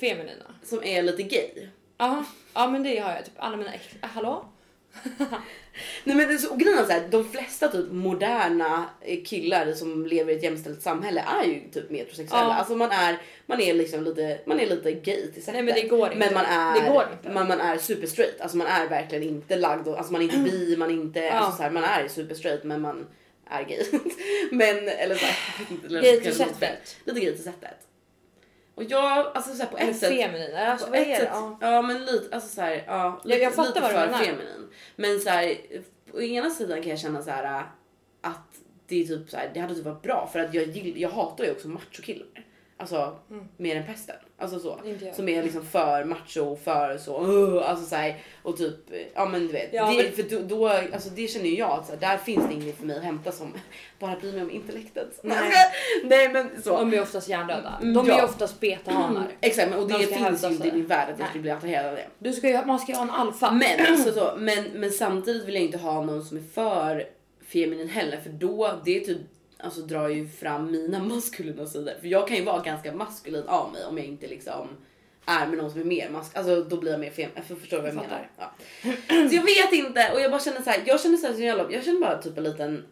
Feminina. 0.00 0.54
som 0.64 0.84
är 0.84 1.02
lite 1.02 1.22
gay. 1.22 1.68
Ja, 1.98 2.24
ja 2.54 2.70
men 2.70 2.82
det 2.82 2.98
har 2.98 3.12
jag. 3.12 3.24
Typ 3.24 3.34
alla 3.36 3.56
mina 3.56 3.74
ex... 3.74 3.84
Hallå? 4.00 4.44
Nej 6.04 6.16
men 6.16 6.28
det 6.28 6.34
är 6.34 6.38
så, 6.38 6.50
och 6.50 6.58
grejen 6.58 6.78
är 6.78 6.84
så 6.84 6.92
här, 6.92 7.08
de 7.10 7.28
flesta 7.28 7.68
typ 7.68 7.92
moderna 7.92 8.90
eh, 9.00 9.24
killar 9.24 9.72
som 9.72 10.06
lever 10.06 10.32
i 10.32 10.36
ett 10.36 10.42
jämställt 10.42 10.82
samhälle 10.82 11.24
är 11.42 11.44
ju 11.44 11.60
typ 11.72 11.90
metrosexuella. 11.90 12.48
Ja. 12.48 12.54
Alltså 12.54 12.76
man 12.76 12.90
är, 12.90 13.18
man 13.46 13.60
är 13.60 13.74
liksom 13.74 14.04
lite, 14.04 14.38
man 14.46 14.60
är 14.60 14.66
lite 14.66 14.92
gay 14.92 15.32
till 15.32 15.42
sättet. 15.42 15.54
Nej, 15.54 15.62
men 15.62 15.74
det 15.74 15.82
går 15.88 16.06
inte. 16.12 16.18
Men 16.18 16.34
man 16.34 16.44
är, 16.44 16.80
Det 16.80 16.88
går 16.90 17.04
inte. 17.12 17.30
Man, 17.34 17.48
man 17.48 17.60
är 17.60 17.78
super 17.78 18.06
straight. 18.06 18.40
Alltså 18.40 18.56
man 18.56 18.66
är 18.66 18.88
verkligen 18.88 19.24
inte 19.24 19.56
lagd 19.56 19.88
och, 19.88 19.98
alltså 19.98 20.12
man 20.12 20.20
är 20.22 20.24
inte 20.24 20.38
bi, 20.50 20.76
man 20.78 20.90
är 20.90 20.94
inte, 20.94 21.20
Ja. 21.20 21.30
alltså 21.32 21.56
så 21.56 21.62
här, 21.62 21.70
man 21.70 21.84
är 21.84 22.08
super 22.08 22.34
straight 22.34 22.64
men 22.64 22.80
man 22.80 23.06
är 23.50 23.64
gay. 23.64 23.84
men 24.52 24.88
eller 24.88 25.14
så 25.14 25.24
här, 25.24 25.36
jag 25.58 25.64
vet 25.64 25.70
inte, 25.70 25.86
eller 25.86 26.02
Gay 26.02 26.20
till 26.20 26.34
sättet. 26.34 26.96
Lite 27.04 27.20
gay 27.20 27.32
till 27.34 27.44
sättet. 27.44 27.78
Och 28.78 28.84
jag, 28.84 29.26
alltså 29.34 29.54
så 29.54 29.62
här, 29.62 29.70
på 29.70 29.76
ett 29.78 29.96
sätt. 29.96 30.08
feminina. 30.20 30.66
Alltså 30.66 30.86
På 30.86 30.90
vad 30.92 31.00
ett 31.00 31.06
är 31.06 31.10
det? 31.10 31.16
sätt, 31.16 31.28
Ja. 31.32 31.58
ja 31.60 31.82
men 31.82 32.04
lite, 32.04 32.34
alltså 32.34 32.54
så 32.54 32.60
här, 32.60 32.84
ja, 32.86 33.20
lite, 33.24 33.42
jag 33.42 33.54
fattar 33.54 33.68
lite 33.68 33.80
vad 33.80 33.90
du 33.90 33.96
menar. 33.96 34.18
feminin. 34.18 34.68
Men 34.96 35.20
så 35.20 35.30
här, 35.30 35.56
på 36.12 36.22
ena 36.22 36.50
sidan 36.50 36.82
kan 36.82 36.90
jag 36.90 36.98
känna 36.98 37.22
så 37.22 37.30
här 37.30 37.62
att 38.20 38.56
det 38.86 39.02
är 39.02 39.06
typ 39.06 39.30
så 39.30 39.36
här, 39.36 39.50
det 39.54 39.60
hade 39.60 39.74
typ 39.74 39.84
varit 39.84 40.02
bra 40.02 40.28
för 40.32 40.38
att 40.38 40.54
jag, 40.54 40.64
gill- 40.64 40.96
jag 40.96 41.10
hatar 41.10 41.44
ju 41.44 41.50
också 41.50 41.68
machokillar. 41.68 42.26
Alltså 42.80 43.16
mer 43.56 43.76
än 43.76 43.86
pesten. 43.86 44.16
Alltså 44.38 44.58
så. 44.58 44.78
Mm. 44.84 45.14
Som 45.14 45.28
är 45.28 45.42
liksom 45.42 45.64
för 45.64 46.04
macho, 46.04 46.56
för 46.56 46.98
så, 46.98 47.22
uh, 47.26 47.70
alltså 47.70 47.86
så 47.86 47.96
här, 47.96 48.16
och 48.42 48.56
typ, 48.56 48.74
ja 49.14 49.26
men 49.26 49.46
du 49.46 49.52
vet. 49.52 49.68
Ja, 49.72 49.90
det, 49.90 50.02
men- 50.02 50.12
För 50.12 50.22
då, 50.36 50.56
då, 50.56 50.68
alltså 50.68 51.08
det 51.10 51.28
känner 51.28 51.46
ju 51.46 51.56
jag 51.58 51.70
att 51.70 51.86
så 51.86 51.92
här, 51.92 52.00
där 52.00 52.16
finns 52.16 52.48
det 52.48 52.54
inget 52.54 52.76
för 52.78 52.86
mig 52.86 52.96
att 52.96 53.02
hämta 53.04 53.32
som 53.32 53.52
bara 53.98 54.16
bryr 54.16 54.32
mig 54.32 54.42
om 54.42 54.50
intellektet. 54.50 55.18
Nej. 55.22 55.50
Nej 56.04 56.28
men 56.28 56.62
så. 56.62 56.76
De 56.76 56.94
är 56.94 57.02
oftast 57.02 57.28
hjärndöda. 57.28 57.78
Mm, 57.82 57.94
De 57.94 58.10
är 58.10 58.18
ja. 58.18 58.24
oftast 58.24 58.60
betahanar. 58.60 59.26
Exakt 59.40 59.70
men- 59.70 59.78
och 59.78 59.88
det 59.88 59.98
finns 59.98 60.44
ju 60.44 60.48
inte 60.48 60.68
i 60.68 60.72
min 60.72 60.86
värld 60.86 61.12
att 61.12 61.18
jag 61.18 61.28
skulle 61.28 61.42
bli 61.42 61.50
attraherad 61.50 61.86
av 61.86 61.94
det. 61.94 62.06
Du 62.18 62.32
ska 62.32 62.48
ju, 62.48 62.64
man 62.64 62.78
ska 62.78 62.92
ju 62.92 62.96
ha 62.96 63.04
en 63.04 63.10
alfa. 63.10 63.50
Men, 63.50 63.86
alltså 63.90 64.12
så, 64.12 64.32
men, 64.38 64.64
men 64.74 64.90
samtidigt 64.90 65.44
vill 65.44 65.54
jag 65.54 65.64
inte 65.64 65.78
ha 65.78 66.02
någon 66.04 66.24
som 66.24 66.36
är 66.36 66.42
för 66.54 67.04
feminin 67.52 67.88
heller 67.88 68.16
för 68.16 68.30
då 68.30 68.72
det 68.84 69.00
typ 69.00 69.18
alltså 69.58 69.80
drar 69.80 70.08
ju 70.08 70.28
fram 70.28 70.70
mina 70.70 70.98
maskulina 71.04 71.66
sidor. 71.66 71.94
För 72.00 72.08
jag 72.08 72.28
kan 72.28 72.36
ju 72.36 72.44
vara 72.44 72.62
ganska 72.62 72.92
maskulin 72.92 73.44
av 73.46 73.72
mig 73.72 73.84
om 73.84 73.98
jag 73.98 74.06
inte 74.06 74.26
liksom 74.26 74.68
är 75.26 75.46
med 75.46 75.58
någon 75.58 75.70
som 75.70 75.80
är 75.80 75.84
mer 75.84 76.10
mask, 76.10 76.36
alltså 76.36 76.62
då 76.62 76.76
blir 76.76 76.90
jag 76.90 77.00
mer 77.00 77.10
fem, 77.10 77.30
jag 77.34 77.44
förstår 77.44 77.76
vad 77.76 77.86
jag 77.86 77.94
Jag 77.94 78.02
menar. 78.02 78.30
Ja. 78.38 78.52
Så 79.28 79.36
jag 79.36 79.42
vet 79.42 79.72
inte 79.72 80.10
och 80.14 80.20
jag 80.20 80.30
bara 80.30 80.40
känner 80.40 80.62
så 80.62 80.70
här, 80.70 80.82
jag 80.86 81.00
känner 81.00 81.16
så 81.16 81.26
här, 81.26 81.34
så 81.34 81.40
jävla, 81.40 81.72
jag 81.72 81.84
känner 81.84 82.00
bara 82.00 82.22
typ 82.22 82.38
en 82.38 82.44
liten 82.44 82.84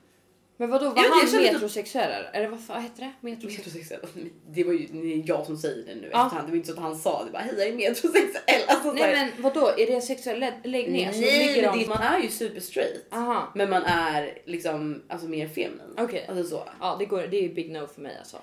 Men 0.59 0.71
vadå, 0.71 0.91
var 0.91 1.03
jag 1.03 1.11
han 1.11 1.27
typ- 1.31 1.53
metrosexuell 1.53 2.11
eller? 2.13 2.31
Eller 2.33 2.49
vad 2.49 2.61
fan 2.61 2.83
heter 2.83 3.01
det? 3.01 3.13
Metrosexuell? 3.21 3.67
metrosexuell. 3.67 4.29
Det 4.49 4.65
var 4.65 4.73
ju 4.73 4.87
det 4.87 5.29
jag 5.29 5.47
som 5.47 5.57
säger 5.57 5.85
det 5.87 5.95
nu 5.95 6.09
Ja. 6.13 6.25
efterhand. 6.27 6.49
Det 6.49 6.51
var 6.51 6.57
inte 6.57 6.69
så 6.69 6.75
att 6.75 6.79
han 6.83 6.97
sa 6.99 7.25
det 7.25 7.31
bara 7.31 7.43
hej 7.43 7.55
jag 7.59 7.69
är 7.69 7.73
metrosexuell. 7.73 8.63
Alltså, 8.69 8.89
så 8.89 8.93
Nej 8.93 9.13
men 9.33 9.43
vadå, 9.43 9.69
är 9.69 9.87
det 9.87 9.93
en 9.95 10.03
sexuell 10.03 10.39
lä- 10.41 10.61
läggning? 10.65 11.07
Alltså, 11.07 11.21
Nej, 11.21 11.49
ligger 11.49 11.63
men 11.69 11.79
de- 11.79 11.85
det, 11.85 11.89
man 11.89 12.03
är 12.03 12.19
ju 12.21 12.29
super 12.29 12.61
straight. 12.61 13.07
Aha. 13.13 13.53
Men 13.55 13.71
man 13.71 13.83
är 13.83 14.39
liksom 14.45 15.03
alltså 15.09 15.27
mer 15.29 15.49
feminin. 15.49 15.95
Okej. 15.99 16.27
Alltså 16.29 16.45
så. 16.45 16.69
Ja 16.81 16.97
det, 16.99 17.05
går, 17.05 17.23
det 17.23 17.37
är 17.37 17.43
ju 17.43 17.55
big 17.55 17.71
no 17.71 17.87
för 17.95 18.01
mig 18.01 18.17
alltså. 18.19 18.37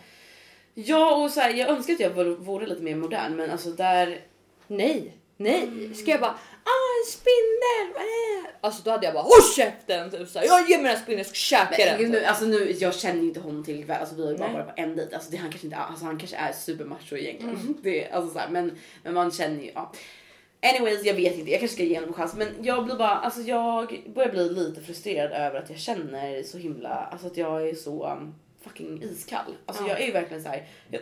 Ja 0.73 1.23
och 1.23 1.31
så 1.31 1.39
här, 1.39 1.53
jag 1.53 1.69
önskar 1.69 1.93
att 1.93 1.99
jag 1.99 2.09
vore 2.35 2.65
lite 2.67 2.81
mer 2.81 2.95
modern 2.95 3.35
men 3.35 3.51
alltså 3.51 3.69
där. 3.71 4.19
Nej, 4.67 5.13
nej. 5.37 5.93
Ska 5.95 6.11
jag 6.11 6.19
bara 6.19 6.31
ah 6.63 6.89
en 7.03 7.11
spindel? 7.11 7.93
vad 7.93 8.03
är 8.03 8.43
det?" 8.43 8.49
Alltså 8.61 8.81
då 8.83 8.91
hade 8.91 9.05
jag 9.05 9.13
bara 9.13 9.23
håll 9.23 9.43
käften. 9.55 10.11
Typ 10.11 10.29
såhär, 10.29 10.45
jag 10.45 10.69
ger 10.69 10.77
mig 10.77 10.85
den 10.85 10.95
här 10.95 11.03
spindeln, 11.03 11.17
jag 11.17 11.25
ska 11.27 11.35
käka 11.35 11.85
den. 11.85 11.97
gud, 11.97 12.11
typ. 12.11 12.21
nu, 12.21 12.25
alltså 12.25 12.45
nu, 12.45 12.71
jag 12.71 12.95
känner 12.95 13.21
inte 13.23 13.39
honom 13.39 13.63
till 13.63 13.91
alltså 13.91 14.15
vi 14.15 14.23
har 14.23 14.31
ju 14.31 14.37
bara 14.37 14.47
Nej. 14.47 14.57
varit 14.57 14.75
på 14.75 14.81
en 14.81 14.95
dejt. 14.95 15.15
Alltså 15.15 15.31
det, 15.31 15.37
han 15.37 15.49
kanske 15.49 15.67
inte 15.67 15.77
alltså 15.77 16.05
han 16.05 16.17
kanske 16.17 16.35
är 16.37 16.53
supermacho 16.53 17.15
egentligen. 17.15 17.55
Mm. 17.55 17.77
Det, 17.83 18.09
alltså 18.09 18.33
så 18.33 18.39
här, 18.39 18.49
men, 18.49 18.77
men 19.03 19.13
man 19.13 19.31
känner 19.31 19.63
ju, 19.63 19.71
ja. 19.75 19.91
Anyways, 20.61 21.05
jag 21.05 21.13
vet 21.13 21.37
inte, 21.37 21.51
jag 21.51 21.59
kanske 21.59 21.75
ska 21.75 21.83
ge 21.83 21.95
honom 21.95 22.09
en 22.09 22.13
chans 22.13 22.33
men 22.35 22.47
jag 22.61 22.85
blir 22.85 22.95
bara, 22.95 23.09
alltså 23.15 23.41
jag 23.41 24.03
börjar 24.15 24.29
bli 24.31 24.49
lite 24.49 24.81
frustrerad 24.81 25.31
över 25.31 25.59
att 25.59 25.69
jag 25.69 25.79
känner 25.79 26.43
så 26.43 26.57
himla, 26.57 26.89
alltså 26.89 27.27
att 27.27 27.37
jag 27.37 27.69
är 27.69 27.75
så 27.75 28.07
um, 28.11 28.35
fucking 28.63 29.03
iskall. 29.03 29.55
Alltså 29.65 29.83
Ja. 29.83 29.89
jag 29.89 30.01
är 30.01 30.05
ju 30.05 30.11
verkligen 30.11 30.43
så 30.43 30.49
här. 30.49 30.67
Jag, 30.91 31.01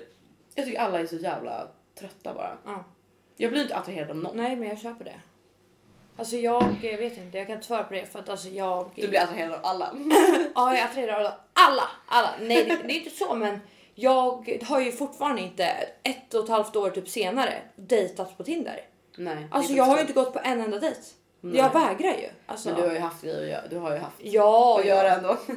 jag 0.56 0.66
tycker 0.66 0.80
alla 0.80 1.00
är 1.00 1.06
så 1.06 1.16
jävla 1.16 1.68
trötta 2.00 2.34
bara. 2.34 2.58
Ja. 2.66 2.84
Jag 3.42 3.52
blir 3.52 3.62
inte 3.62 3.76
attraherad 3.76 4.10
av 4.10 4.16
någon. 4.16 4.38
Nej 4.38 4.56
men 4.56 4.70
jag 4.70 4.80
köper 4.80 5.06
det. 5.06 5.20
Alltså 6.18 6.36
jag 6.36 6.64
vet 6.82 7.18
inte, 7.18 7.38
jag 7.38 7.48
kan 7.48 7.56
inte 7.56 7.68
svara 7.68 7.84
på 7.84 7.94
det 7.94 8.06
för 8.06 8.20
att 8.20 8.30
alltså 8.30 8.48
jag... 8.48 8.90
Du 8.96 9.08
blir 9.08 9.20
attraherad 9.20 9.54
av 9.54 9.60
alla. 9.64 9.96
Ja 10.56 10.76
jag 10.76 10.84
attraherar 10.84 11.14
alla, 11.14 11.38
alla, 11.54 11.90
alla. 12.08 12.30
Nej 12.42 12.64
det, 12.64 12.88
det 12.88 12.94
är 12.94 12.98
inte 12.98 13.10
så 13.10 13.36
men 13.36 13.60
jag 13.96 14.60
har 14.64 14.82
ju 14.82 14.92
fortfarande 14.92 15.42
inte 15.42 15.66
ett 16.04 16.34
och 16.34 16.44
ett 16.44 16.50
halvt 16.50 16.76
år 16.76 16.90
typ 16.90 17.10
senare 17.10 17.54
dejtat 17.76 18.38
på 18.38 18.44
Tinder. 18.44 18.82
Nej. 19.18 19.36
är 19.36 19.48
Alltså 19.52 19.74
jag 19.74 19.84
har 19.84 19.96
ju 19.96 20.02
inte 20.02 20.14
gått 20.14 20.34
på 20.34 20.40
en 20.44 20.62
enda 20.62 20.80
dejt. 20.80 21.02
Nej. 21.44 21.58
Jag 21.58 21.74
vägrar 21.74 22.10
ju. 22.18 22.28
Alltså, 22.46 22.70
Men 22.70 22.78
du 22.82 22.88
har 22.88 22.94
ju 22.94 23.00
haft 23.00 23.22
grejer 23.24 23.42
att 23.44 23.50
göra. 23.50 23.68
Du 23.70 23.78
har 23.78 23.92
ju 23.94 23.98
haft 23.98 24.16
ja, 24.20 24.80
att 24.80 24.86
göra 24.86 25.16
ändå. 25.16 25.38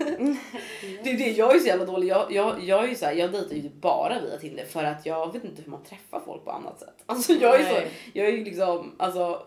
det 1.05 1.11
är 1.11 1.19
det, 1.19 1.31
jag 1.31 1.55
är 1.55 1.59
så 1.59 1.67
jävla 1.67 1.85
dålig. 1.85 2.09
Jag, 2.09 2.33
jag, 2.33 2.65
jag 2.65 2.85
är 2.85 2.89
ju 2.89 2.95
så 2.95 3.05
här, 3.05 3.13
jag 3.13 3.33
dejtar 3.33 3.55
ju 3.57 3.69
bara 3.71 4.21
via 4.21 4.39
Tinder 4.39 4.65
för 4.65 4.85
att 4.85 5.07
jag 5.07 5.33
vet 5.33 5.45
inte 5.45 5.63
hur 5.63 5.71
man 5.71 5.83
träffar 5.85 6.21
folk 6.27 6.45
på 6.45 6.51
annat 6.51 6.81
sätt. 6.81 6.95
Alltså 7.07 7.33
jag 7.33 7.61
är 7.61 7.65
så, 7.69 7.73
Nej. 7.75 7.89
jag 8.13 8.27
är 8.27 8.31
ju 8.31 8.45
liksom 8.45 8.93
alltså 8.99 9.43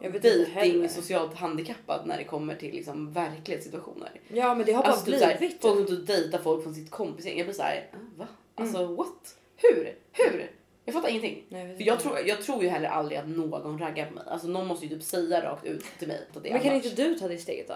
heller. 0.53 0.87
socialt 0.87 1.33
handikappad 1.37 2.01
när 2.05 2.17
det 2.17 2.23
kommer 2.23 2.55
till 2.55 2.71
liksom 2.71 3.11
verklighetssituationer. 3.13 4.11
ja 4.27 4.55
men 4.55 4.65
det 4.65 4.71
har 4.71 4.83
bara 4.83 4.91
Alltså 4.91 5.05
typ 5.11 5.37
blivit. 5.39 5.61
folk 5.61 5.77
som 5.77 5.85
typ 5.97 6.07
dejtar 6.07 6.37
folk 6.39 6.63
från 6.63 6.73
sitt 6.75 6.91
kompisgäng. 6.91 7.37
Jag 7.37 7.47
blir 7.47 7.55
såhär, 7.55 7.87
ah, 7.93 7.97
va? 8.17 8.27
Alltså 8.55 8.77
Mm. 8.77 8.95
what? 8.95 9.35
Hur? 9.55 9.95
Hur? 10.11 10.51
Jag 10.87 10.93
fattar 10.93 11.09
ingenting. 11.09 11.43
Nej, 11.49 11.67
jag 11.67 11.77
För 11.77 11.83
jag 11.83 11.99
tror, 11.99 12.19
jag 12.25 12.41
tror 12.41 12.63
ju 12.63 12.69
heller 12.69 12.89
aldrig 12.89 13.17
att 13.17 13.27
någon 13.27 13.79
raggar 13.79 14.05
på 14.07 14.13
mig. 14.13 14.23
Alltså 14.27 14.47
någon 14.47 14.67
måste 14.67 14.85
ju 14.85 14.95
typ 14.95 15.03
säga 15.03 15.43
rakt 15.43 15.65
ut 15.65 15.85
till 15.99 16.07
mig 16.07 16.27
att 16.35 16.43
det 16.43 16.49
är 16.49 16.53
Men 16.53 16.61
kan 16.61 16.71
annars. 16.71 16.85
inte 16.85 17.03
du 17.03 17.19
ta 17.19 17.27
det 17.27 17.37
steget 17.37 17.67
då? 17.67 17.75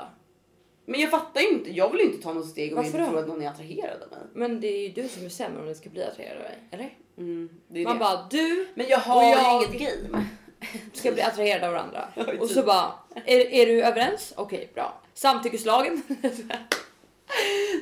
Men 0.86 1.00
jag 1.02 1.10
fattar 1.12 1.42
ju 1.42 1.48
inte. 1.50 1.72
Jag 1.72 1.92
vill 1.92 2.02
inte 2.02 2.24
ta 2.24 2.34
något 2.34 2.50
steg 2.50 2.72
om 2.72 2.78
jag 2.78 2.84
Varför 2.84 2.98
inte 3.00 3.10
då? 3.12 3.12
tror 3.12 3.20
att 3.22 3.28
någon 3.28 3.42
är 3.42 3.50
attraherad 3.50 4.02
av 4.04 4.10
mig. 4.10 4.20
Men 4.34 4.62
det 4.62 4.68
är 4.68 4.82
ju 4.82 4.90
du 5.02 5.08
som 5.08 5.24
bestämmer 5.24 5.60
om 5.60 5.66
den 5.66 5.76
ska 5.76 5.90
bli 5.90 6.04
attraherad 6.04 6.38
av 6.38 6.44
dig, 6.44 6.58
eller? 6.72 6.90
Mm, 7.18 7.50
är 7.74 7.84
Man 7.84 7.94
det. 7.94 8.00
bara 8.00 8.28
du 8.32 8.68
Men 8.76 8.86
jag 8.90 8.98
har 8.98 9.16
Och 9.18 9.24
jag- 9.38 9.64
inget 9.64 9.82
game. 10.12 10.26
ska 10.94 11.12
bli 11.12 11.22
attraherad 11.22 11.64
av 11.64 11.72
varandra. 11.74 12.08
Och 12.16 12.26
typ. 12.48 12.50
så 12.58 12.64
bara, 12.64 12.92
är, 13.26 13.40
är 13.54 13.66
du 13.66 13.84
överens? 13.84 14.34
Okej, 14.38 14.72
bra. 14.74 15.02
Samtyckeslagen? 15.14 16.02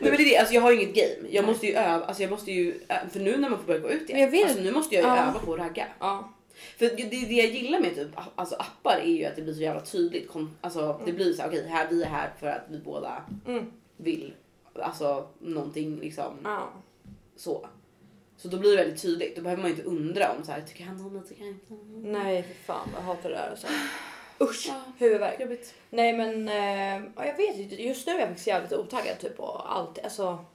Nej 0.01 0.11
men 0.11 0.17
det 0.17 0.23
är 0.23 0.25
det, 0.29 0.37
alltså 0.37 0.53
jag 0.53 0.61
har 0.61 0.71
ju 0.71 0.81
inget 0.81 0.95
game. 0.95 1.29
Jag 1.29 1.45
måste 1.45 1.67
ju 1.67 1.73
öva, 1.73 2.05
alltså 2.05 2.23
jag 2.23 2.29
måste 2.31 2.51
ju, 2.51 2.81
ö- 2.89 2.95
för 3.11 3.19
nu 3.19 3.37
när 3.37 3.49
man 3.49 3.59
får 3.59 3.65
börja 3.65 3.79
gå 3.79 3.89
ut 3.89 4.09
igen. 4.09 4.21
Jag 4.21 4.31
vet- 4.31 4.45
alltså 4.45 4.61
nu 4.63 4.71
måste 4.71 4.95
jag 4.95 5.03
ju 5.03 5.09
öva 5.09 5.39
på 5.45 5.53
att 5.53 5.59
ragga. 5.59 5.87
ja. 5.99 6.33
För 6.77 6.85
det, 6.85 7.03
det 7.09 7.35
jag 7.35 7.47
gillar 7.47 7.79
med 7.79 7.95
typ 7.95 8.07
alltså 8.35 8.55
appar 8.55 8.97
är 9.03 9.11
ju 9.11 9.25
att 9.25 9.35
det 9.35 9.41
blir 9.41 9.53
så 9.53 9.61
jävla 9.61 9.81
tydligt. 9.81 10.29
Alltså 10.61 11.01
det 11.05 11.11
blir 11.13 11.33
så 11.33 11.45
okej 11.45 11.67
här, 11.69 11.87
vi 11.89 12.03
är 12.03 12.07
här 12.09 12.33
för 12.39 12.47
att 12.47 12.61
vi 12.69 12.79
båda 12.79 13.23
Mm. 13.47 13.65
vill 13.97 14.33
alltså 14.75 15.27
någonting 15.39 15.99
liksom 15.99 16.33
Ja. 16.43 16.69
så. 17.35 17.67
Så 18.37 18.47
då 18.47 18.57
blir 18.57 18.71
det 18.71 18.77
väldigt 18.77 19.01
tydligt. 19.01 19.35
Då 19.35 19.41
behöver 19.41 19.61
man 19.61 19.71
ju 19.71 19.77
inte 19.77 19.87
undra 19.89 20.31
om 20.31 20.43
så 20.45 20.51
här, 20.51 20.61
tycker 20.61 20.83
han 20.83 21.05
om 21.05 21.13
mig, 21.13 21.21
tycker 21.27 21.41
han 21.41 21.49
inte 21.49 21.73
om 21.73 22.01
mig? 22.01 22.11
Nej 22.11 22.43
för 22.43 22.53
fan 22.73 22.89
jag 22.95 23.01
hatar 23.01 23.29
det 23.29 23.35
där. 23.35 23.49
Alltså. 23.49 23.67
Usch, 24.41 24.65
Ja. 24.67 24.81
huvudvärk. 24.97 25.39
Jobbigt. 25.39 25.73
Nej 25.89 26.13
men 26.13 26.47
eh, 26.49 27.11
ja, 27.15 27.25
jag 27.25 27.37
vet 27.37 27.55
inte, 27.55 27.83
just 27.83 28.07
nu 28.07 28.13
är 28.13 28.19
jag 28.19 28.27
faktiskt 28.27 28.47
jävligt 28.47 28.73
otaggad 28.73 29.19
typ 29.19 29.37
på 29.37 29.45
allt. 29.45 29.99
Alltså 30.03 30.45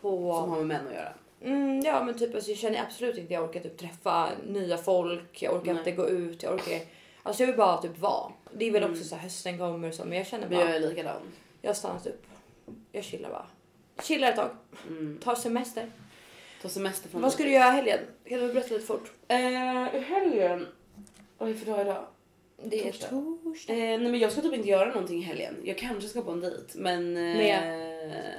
på... 0.00 0.34
Som 0.40 0.50
har 0.50 0.56
med 0.56 0.66
män 0.66 0.86
att 0.88 0.94
göra. 0.94 1.12
Mm, 1.42 1.80
ja 1.80 2.04
men 2.04 2.18
typ 2.18 2.34
alltså, 2.34 2.50
jag 2.50 2.58
känner 2.58 2.82
absolut 2.82 3.18
inte 3.18 3.34
jag 3.34 3.44
orkar 3.44 3.60
typ 3.60 3.78
träffa 3.78 4.28
nya 4.46 4.78
folk. 4.78 5.42
Jag 5.42 5.54
orkar 5.54 5.72
Nej. 5.74 5.78
inte 5.78 5.92
gå 5.92 6.08
ut. 6.08 6.42
Jag 6.42 6.54
orkar... 6.54 6.80
Alltså 7.22 7.42
jag 7.42 7.46
vill 7.46 7.56
bara 7.56 7.82
typ 7.82 7.98
vara. 7.98 8.32
Det 8.52 8.64
är 8.64 8.70
väl 8.70 8.84
också 8.90 9.04
så 9.04 9.14
här 9.14 9.22
hösten 9.22 9.58
kommer 9.58 9.88
och 9.88 9.94
så 9.94 10.04
men 10.04 10.18
jag 10.18 10.26
känner 10.26 10.48
bara. 10.48 10.60
jag 10.60 10.76
är 10.76 10.80
likadan. 10.80 11.20
Jag 11.62 11.68
har 11.68 11.74
stannat 11.74 12.06
upp. 12.06 12.26
Jag 12.92 13.04
chillar 13.04 13.30
bara. 13.30 13.46
Chillar 14.02 14.28
ett 14.28 14.36
tag. 14.36 14.50
Mm. 14.88 15.18
Tar 15.24 15.34
semester. 15.34 15.90
Ta 16.62 16.68
semester 16.68 17.08
från 17.08 17.22
Vad 17.22 17.32
ska 17.32 17.42
du 17.42 17.50
göra 17.50 17.68
i 17.68 17.76
helgen? 17.76 17.98
Kan 18.28 18.38
du 18.38 18.52
berätta 18.52 18.74
lite 18.74 18.86
fort? 18.86 19.12
Eh, 19.28 19.38
I 19.94 20.00
helgen... 20.08 20.66
Det 21.38 21.54
för 21.54 21.66
dag 21.66 21.80
idag? 21.80 22.04
Det 22.64 22.78
är 22.80 22.84
Torsdag. 22.92 23.08
torsdag. 23.08 23.72
Eh, 23.72 23.78
nej 23.78 23.98
men 23.98 24.18
jag 24.18 24.32
ska 24.32 24.40
typ 24.40 24.54
inte 24.54 24.68
göra 24.68 24.88
någonting 24.88 25.18
i 25.18 25.22
helgen. 25.22 25.56
Jag 25.64 25.78
kanske 25.78 26.08
ska 26.08 26.22
på 26.22 26.30
en 26.30 26.40
dejt 26.40 26.58
men... 26.74 27.16
Eh, 27.16 27.22
Med 27.22 27.58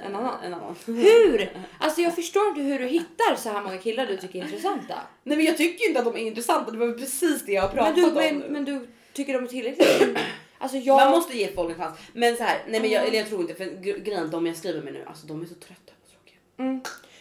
en 0.06 0.14
annan? 0.16 0.44
En 0.44 0.54
annan. 0.54 0.74
Hur? 0.86 1.52
Alltså 1.78 2.00
jag 2.00 2.14
förstår 2.14 2.48
inte 2.48 2.60
hur 2.60 2.78
du 2.78 2.86
hittar 2.86 3.36
så 3.36 3.48
här 3.48 3.62
många 3.62 3.78
killar 3.78 4.06
du 4.06 4.16
tycker 4.16 4.38
är 4.38 4.42
intressanta. 4.44 4.94
nej 5.22 5.36
men 5.36 5.46
jag 5.46 5.56
tycker 5.56 5.86
inte 5.88 5.98
att 6.00 6.04
de 6.14 6.14
är 6.16 6.26
intressanta. 6.26 6.70
Det 6.70 6.78
var 6.78 6.92
precis 6.92 7.46
det 7.46 7.52
jag 7.52 7.62
har 7.62 7.68
Men 7.68 7.76
pratat 7.76 7.94
du, 7.96 8.04
om 8.04 8.14
men, 8.14 8.38
men 8.38 8.64
du 8.64 8.86
tycker 9.12 9.32
de 9.34 9.44
är 9.44 9.48
tillräckligt? 9.48 10.18
Alltså 10.58 10.76
jag... 10.76 10.96
Man 10.96 11.10
måste 11.10 11.36
ge 11.38 11.48
folk 11.52 11.70
en 11.70 11.76
chans. 11.76 11.98
Men 12.12 12.36
så 12.36 12.42
här, 12.42 12.58
nej 12.68 12.80
men 12.80 12.90
jag, 12.90 13.02
Ja. 13.02 13.06
eller 13.06 13.18
jag 13.18 13.28
tror 13.28 13.40
inte 13.40 13.54
för 13.54 13.64
gre- 13.64 14.02
grejen 14.04 14.22
är 14.24 14.28
de 14.28 14.46
jag 14.46 14.56
skriver 14.56 14.82
med 14.82 14.92
nu, 14.92 15.04
alltså 15.06 15.26
de 15.26 15.42
är 15.42 15.46
så 15.46 15.54
trötta 15.54 15.92
och 16.02 16.10
tråkiga. 16.10 16.38
Mm. 16.58 16.80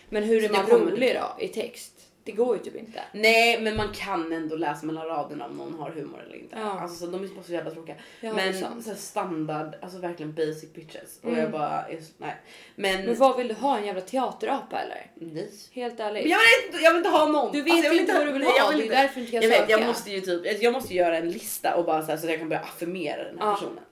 Men 0.09 0.23
hur 0.23 0.37
är 0.43 0.47
Så 0.47 0.53
det 0.53 0.59
man 0.59 0.69
rolig 0.91 1.15
då 1.15 1.43
i 1.43 1.47
text? 1.47 2.02
Det 2.25 2.31
går 2.31 2.57
ju 2.57 2.63
typ 2.63 2.75
inte. 2.75 3.01
Nej 3.13 3.61
men 3.61 3.77
man 3.77 3.89
kan 3.93 4.33
ändå 4.33 4.55
läsa 4.55 4.85
mellan 4.85 5.05
raderna 5.07 5.45
om 5.45 5.57
någon 5.57 5.73
har 5.79 5.89
humor 5.91 6.23
eller 6.27 6.35
inte. 6.35 6.55
Ja. 6.59 6.79
Alltså 6.79 7.05
så 7.05 7.11
de 7.11 7.23
är 7.23 7.27
bara 7.27 7.43
så 7.43 7.51
jävla 7.53 7.71
tråkiga. 7.71 7.95
Ja, 8.21 8.33
men 8.33 8.53
så 8.83 8.89
här 8.89 8.95
standard, 8.95 9.75
alltså 9.81 9.97
verkligen 9.97 10.33
basic 10.33 10.73
bitches. 10.73 11.19
Och 11.21 11.27
Mm. 11.29 11.39
jag 11.39 11.51
bara, 11.51 11.85
är, 11.87 12.01
så- 12.01 12.13
nej. 12.17 12.35
Men, 12.75 13.05
Men 13.05 13.15
vad 13.15 13.37
vill 13.37 13.47
du 13.47 13.53
ha? 13.53 13.77
En 13.77 13.85
jävla 13.85 14.01
teaterapa 14.01 14.79
eller? 14.79 15.11
nej. 15.15 15.49
Helt 15.71 15.97
Men 15.97 16.07
ärligt. 16.07 16.29
jag 16.29 16.37
vill, 16.37 16.67
inte, 16.71 16.83
jag 16.83 16.91
vill 16.91 16.97
inte 16.97 17.09
ha 17.09 17.27
någon. 17.27 17.51
Du 17.51 17.61
vet 17.61 17.71
Alltså, 17.73 17.85
jag 17.85 17.93
ju 17.95 17.99
inte 18.01 18.13
vad 18.13 18.27
du 18.27 18.31
vill 18.31 18.43
ha, 18.43 18.57
jag 18.57 18.69
vill 18.69 18.77
det 18.77 18.83
är 18.83 18.85
inte. 18.85 18.95
därför 19.01 19.19
inte 19.19 19.31
kan 19.31 19.41
Jag 19.41 19.49
vet, 19.49 19.69
jag 19.69 19.85
måste 19.87 20.11
ju 20.11 20.21
typ, 20.21 20.61
jag 20.61 20.73
måste 20.73 20.93
göra 20.95 21.17
en 21.17 21.29
lista 21.31 21.75
och 21.75 21.85
bara 21.85 22.01
så, 22.01 22.11
här, 22.11 22.17
så 22.17 22.25
att 22.25 22.29
jag 22.31 22.39
kan 22.39 22.49
börja 22.49 22.61
affirmera 22.61 23.23
den 23.23 23.39
här 23.39 23.45
Ja. 23.47 23.53
personen. 23.55 23.83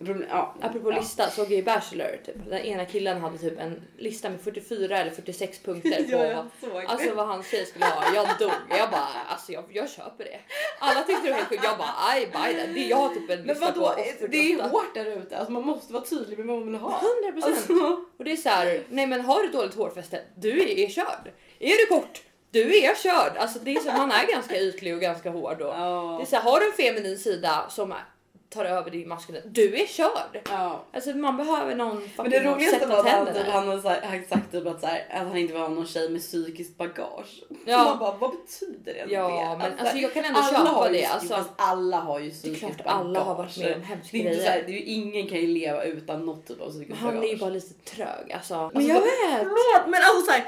Men 0.00 0.06
problem, 0.06 0.28
ja, 0.30 0.54
Apropå 0.60 0.92
ja. 0.92 0.96
lista 0.98 1.30
såg 1.30 1.44
jag 1.44 1.58
i 1.58 1.62
Bachelor 1.62 2.18
typ. 2.26 2.34
Den 2.50 2.58
ena 2.60 2.84
killen 2.84 3.20
hade 3.20 3.38
typ 3.38 3.58
en 3.60 3.82
lista 3.98 4.30
med 4.30 4.40
44 4.40 4.98
eller 4.98 5.10
46 5.10 5.58
punkter 5.62 5.90
på 6.04 6.10
Ja, 6.10 6.18
det. 6.18 6.86
alltså 6.86 7.14
vad 7.14 7.26
hans 7.26 7.50
tjej 7.50 7.66
skulle 7.66 7.84
ha. 7.84 8.14
Jag 8.14 8.28
dog. 8.38 8.50
Jag 8.70 8.90
bara 8.90 9.08
alltså 9.28 9.52
jag, 9.52 9.64
jag 9.72 9.90
köper 9.90 10.24
det. 10.24 10.38
Alla 10.78 11.02
tyckte 11.02 11.22
det 11.24 11.30
var 11.30 11.36
helt 11.36 11.48
sjukt. 11.48 11.64
Jag 11.64 11.78
bara 11.78 11.94
aj 11.98 12.20
buy 12.26 12.54
that. 12.60 12.74
Det- 12.74 12.80
Jag 12.86 12.96
har 12.96 13.08
typ 13.14 13.30
en 13.30 13.38
Men 13.38 13.46
lista 13.46 13.64
vadå, 13.72 13.88
på 13.88 13.94
48. 14.02 14.26
det 14.30 14.52
är 14.52 14.68
hårt 14.68 14.94
där 14.94 15.06
ute. 15.06 15.36
Alltså, 15.38 15.52
man 15.52 15.62
måste 15.66 15.92
vara 15.92 16.04
tydlig 16.04 16.38
med 16.38 16.46
vad 16.46 16.56
man 16.58 16.66
vill 16.66 16.80
ha. 16.80 17.00
100%. 17.34 17.44
Alltså, 17.44 17.72
Och 18.18 18.24
det 18.24 18.32
är 18.32 18.36
så 18.36 18.48
här, 18.48 18.82
nej 18.88 19.06
men 19.06 19.20
har 19.20 19.42
du 19.42 19.48
dåligt 19.48 19.74
hårfäste, 19.74 20.20
du 20.36 20.62
är, 20.62 20.78
är 20.78 20.88
körd. 20.88 21.32
Är 21.58 21.68
du 21.68 21.86
kort, 21.86 22.22
du 22.50 22.78
är 22.78 22.94
körd. 22.94 23.36
Alltså 23.36 23.58
det 23.58 23.70
är 23.74 23.80
så, 23.80 23.92
man 23.92 24.10
är 24.10 24.26
ganska 24.32 24.56
ytlig 24.60 24.94
och 24.94 25.00
ganska 25.00 25.30
hård 25.30 25.56
då. 25.58 25.64
Ja. 25.66 26.16
Det 26.18 26.24
är 26.24 26.26
så 26.26 26.36
här, 26.36 26.42
har 26.42 26.60
du 26.60 26.66
en 26.66 26.72
feminin 26.72 27.18
sida 27.18 27.66
som 27.70 27.92
är- 27.92 28.04
tar 28.50 28.64
över 28.64 28.90
din 28.90 29.08
maskulina, 29.08 29.44
du 29.50 29.74
är 29.76 29.86
körd. 29.86 30.40
ja. 30.50 30.84
Alltså 30.92 31.10
man 31.10 31.36
behöver 31.36 31.74
någon 31.74 32.08
Men 32.16 32.30
det 32.30 32.40
roligaste 32.44 32.86
var 32.86 32.98
att 32.98 33.08
han, 33.08 33.26
typ, 33.26 33.46
han 33.46 33.68
hade 33.68 33.82
sagt, 33.82 34.04
han 34.04 34.24
sagt 34.28 34.52
typ 34.52 34.66
att, 34.66 34.80
så 34.80 34.86
här, 34.86 35.06
att 35.10 35.26
han 35.28 35.36
inte 35.36 35.52
vill 35.52 35.62
ha 35.62 35.68
någon 35.68 35.86
tjej 35.86 36.08
med 36.08 36.20
psykiskt 36.20 36.76
bagage. 36.78 37.42
Ja. 37.64 37.84
Man 37.84 37.98
bara, 37.98 38.16
vad 38.16 38.30
betyder 38.30 38.94
det? 38.94 39.12
Ja, 39.12 39.56
men 39.58 39.72
så 39.72 39.78
alltså, 39.78 39.96
här, 39.96 40.02
jag 40.02 40.14
kan 40.14 40.24
ändå 40.24 40.42
köpa 40.42 40.58
har 40.58 40.90
det, 40.90 41.04
alltså. 41.04 41.44
alla 41.56 41.96
har 42.00 42.18
ju 42.18 42.24
Det 42.28 42.30
är 42.30 42.34
psykiskt 42.34 42.60
klart 42.60 42.76
bagage. 42.84 43.00
alla 43.00 43.20
har 43.20 43.34
varit 43.34 43.58
med 43.58 43.76
om 43.76 43.82
hemska 43.82 44.08
det 44.16 44.20
är 44.20 44.24
grejer. 44.24 44.50
här, 44.50 44.62
det 44.66 44.72
är 44.72 44.74
ju, 44.78 44.82
Ingen 44.84 45.28
kan 45.28 45.38
ju 45.38 45.46
leva 45.46 45.84
utan 45.84 46.26
något 46.26 46.46
typ 46.48 46.60
av 46.60 46.70
psykiskt 46.70 46.98
Han 46.98 47.08
är 47.08 47.14
ju 47.14 47.20
bagage. 47.22 47.40
bara 47.40 47.50
lite 47.50 47.74
trög 47.90 48.32
alltså. 48.32 48.54
Alltså, 48.54 48.78
Men 48.78 48.86
jag 48.86 48.94
vad- 48.94 49.04
vet. 49.04 49.38
Förlåt, 49.38 49.86
men 49.90 50.00
alltså 50.02 50.24
så 50.26 50.30
här, 50.32 50.44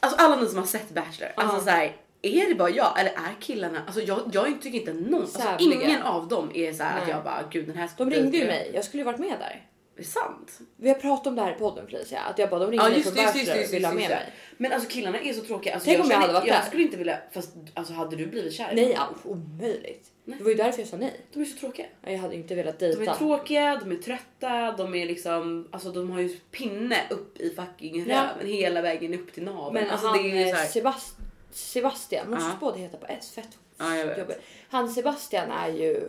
alltså 0.00 0.18
alla 0.24 0.36
ni 0.36 0.46
som 0.48 0.58
har 0.58 0.66
sett 0.66 0.90
Bachelor, 0.90 1.32
alltså 1.36 1.56
Ja. 1.56 1.62
så 1.62 1.70
här, 1.70 1.96
är 2.22 2.48
det 2.48 2.54
bara 2.54 2.70
jag 2.70 3.00
eller 3.00 3.10
är 3.10 3.40
killarna, 3.40 3.82
alltså 3.86 4.00
jag, 4.00 4.20
jag 4.32 4.62
tycker 4.62 4.78
inte 4.78 4.92
någon, 4.92 5.22
alltså 5.22 5.48
ingen 5.58 6.02
av 6.02 6.28
dem 6.28 6.50
är 6.54 6.72
så 6.72 6.82
här 6.82 7.02
att 7.02 7.08
jag 7.08 7.24
bara 7.24 7.44
gud 7.50 7.66
den 7.66 7.76
här 7.76 7.90
De 7.96 8.10
ringde 8.10 8.36
ju 8.36 8.46
mig, 8.46 8.70
jag 8.74 8.84
skulle 8.84 9.00
ju 9.00 9.04
varit 9.04 9.20
med 9.20 9.36
där. 9.40 9.66
Det 9.96 10.02
är 10.02 10.06
sant. 10.06 10.58
Vi 10.76 10.88
har 10.88 10.94
pratat 10.94 11.26
om 11.26 11.34
det 11.34 11.42
här 11.42 11.52
i 11.52 11.58
podden 11.58 11.86
Felicia, 11.86 12.20
att 12.20 12.38
jag 12.38 12.50
bara 12.50 12.60
de 12.60 12.70
ringde 12.70 12.84
Ja 12.84 12.88
mig 12.90 12.98
just 12.98 13.08
från 13.14 13.22
just 13.24 13.34
det, 13.34 13.40
Bachelor 13.44 13.64
och 13.68 13.74
ville 13.74 13.86
ha 13.86 13.94
med 13.94 14.08
mig. 14.10 14.32
Men 14.56 14.72
alltså 14.72 14.88
killarna 14.88 15.20
är 15.20 15.32
så 15.32 15.40
tråkiga. 15.44 15.74
Alltså, 15.74 15.90
Tänk 15.90 16.04
om 16.04 16.10
jag 16.10 16.18
hade 16.18 16.32
varit 16.32 16.46
jag 16.46 16.56
där. 16.56 16.66
skulle 16.66 16.82
inte 16.82 16.96
vilja, 16.96 17.18
fast 17.32 17.50
alltså 17.74 17.92
hade 17.92 18.16
du 18.16 18.26
blivit 18.26 18.52
kär 18.52 18.72
Nej, 18.74 18.94
alls 18.94 19.18
omöjligt. 19.24 20.08
Nej. 20.24 20.38
Det 20.38 20.44
var 20.44 20.50
ju 20.50 20.56
därför 20.56 20.78
jag 20.80 20.88
sa 20.88 20.96
nej. 20.96 21.20
De 21.32 21.40
är 21.40 21.44
så 21.44 21.58
tråkiga. 21.58 21.86
Jag 22.06 22.18
hade 22.18 22.34
inte 22.34 22.54
velat 22.54 22.78
De 22.78 22.86
är 22.86 22.96
dejta. 22.96 23.14
tråkiga, 23.14 23.80
de 23.84 23.92
är 23.92 23.96
trötta, 23.96 24.72
de 24.72 24.94
är 24.94 25.06
liksom, 25.06 25.68
alltså 25.72 25.90
de 25.90 26.10
har 26.10 26.20
ju 26.20 26.28
pinne 26.28 26.96
upp 27.10 27.40
i 27.40 27.50
fucking 27.50 28.04
Ja. 28.08 28.14
röven 28.22 28.46
hela 28.52 28.82
vägen 28.82 29.14
upp 29.14 29.32
till 29.32 29.42
naveln. 29.42 29.74
Men 29.74 29.90
alltså, 29.90 30.06
han 30.06 30.22
det 30.22 30.30
är 30.30 30.36
ju 30.38 30.44
så 30.44 30.50
eh, 30.50 30.56
här, 30.56 30.66
Sebast 30.66 31.16
Sebastian, 31.54 32.30
måste 32.30 32.44
Ja. 32.48 32.56
båda 32.60 32.76
heta 32.76 32.96
på 32.96 33.06
S, 33.08 33.32
fett 33.34 33.48
Ja, 33.78 33.96
jag 33.96 34.06
vet. 34.06 34.18
jobbigt. 34.18 34.40
Han 34.70 34.88
Sebastian 34.88 35.50
är 35.50 35.68
ju, 35.68 36.08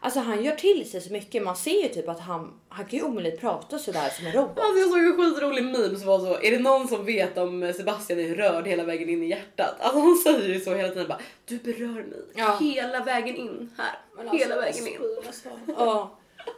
alltså 0.00 0.20
han 0.20 0.44
gör 0.44 0.54
till 0.56 0.90
sig 0.90 1.00
så 1.00 1.12
mycket. 1.12 1.42
Man 1.42 1.56
ser 1.56 1.82
ju 1.82 1.88
typ 1.88 2.08
att 2.08 2.20
han, 2.20 2.60
han 2.68 2.84
kan 2.84 2.98
ju 2.98 3.04
omöjligt 3.04 3.40
prata 3.40 3.78
sådär 3.78 4.08
som 4.10 4.26
en 4.26 4.32
robot. 4.32 4.58
Alltså 4.58 4.78
jag 4.78 4.88
såg 4.90 4.98
en 4.98 5.16
skitrolig 5.34 5.64
meme 5.64 5.96
som 5.98 6.06
var 6.06 6.18
så, 6.18 6.40
är 6.42 6.50
det 6.50 6.58
någon 6.58 6.88
som 6.88 7.04
vet 7.04 7.38
om 7.38 7.72
Sebastian 7.76 8.18
är 8.20 8.34
rörd 8.34 8.66
hela 8.66 8.84
vägen 8.84 9.08
in 9.08 9.22
i 9.22 9.26
hjärtat? 9.28 9.80
Alltså 9.80 10.00
han 10.00 10.16
säger 10.16 10.48
ju 10.54 10.60
så 10.60 10.74
hela 10.74 10.88
tiden 10.88 11.08
bara, 11.08 11.20
du 11.44 11.58
berör 11.58 12.02
mig 12.02 12.22
Ja. 12.34 12.56
hela 12.60 13.04
vägen 13.04 13.36
in 13.36 13.70
här, 13.78 13.98
alltså, 14.18 14.36
hela 14.36 14.56
vägen 14.56 14.86
in. 14.86 14.98
Ja, 15.66 16.10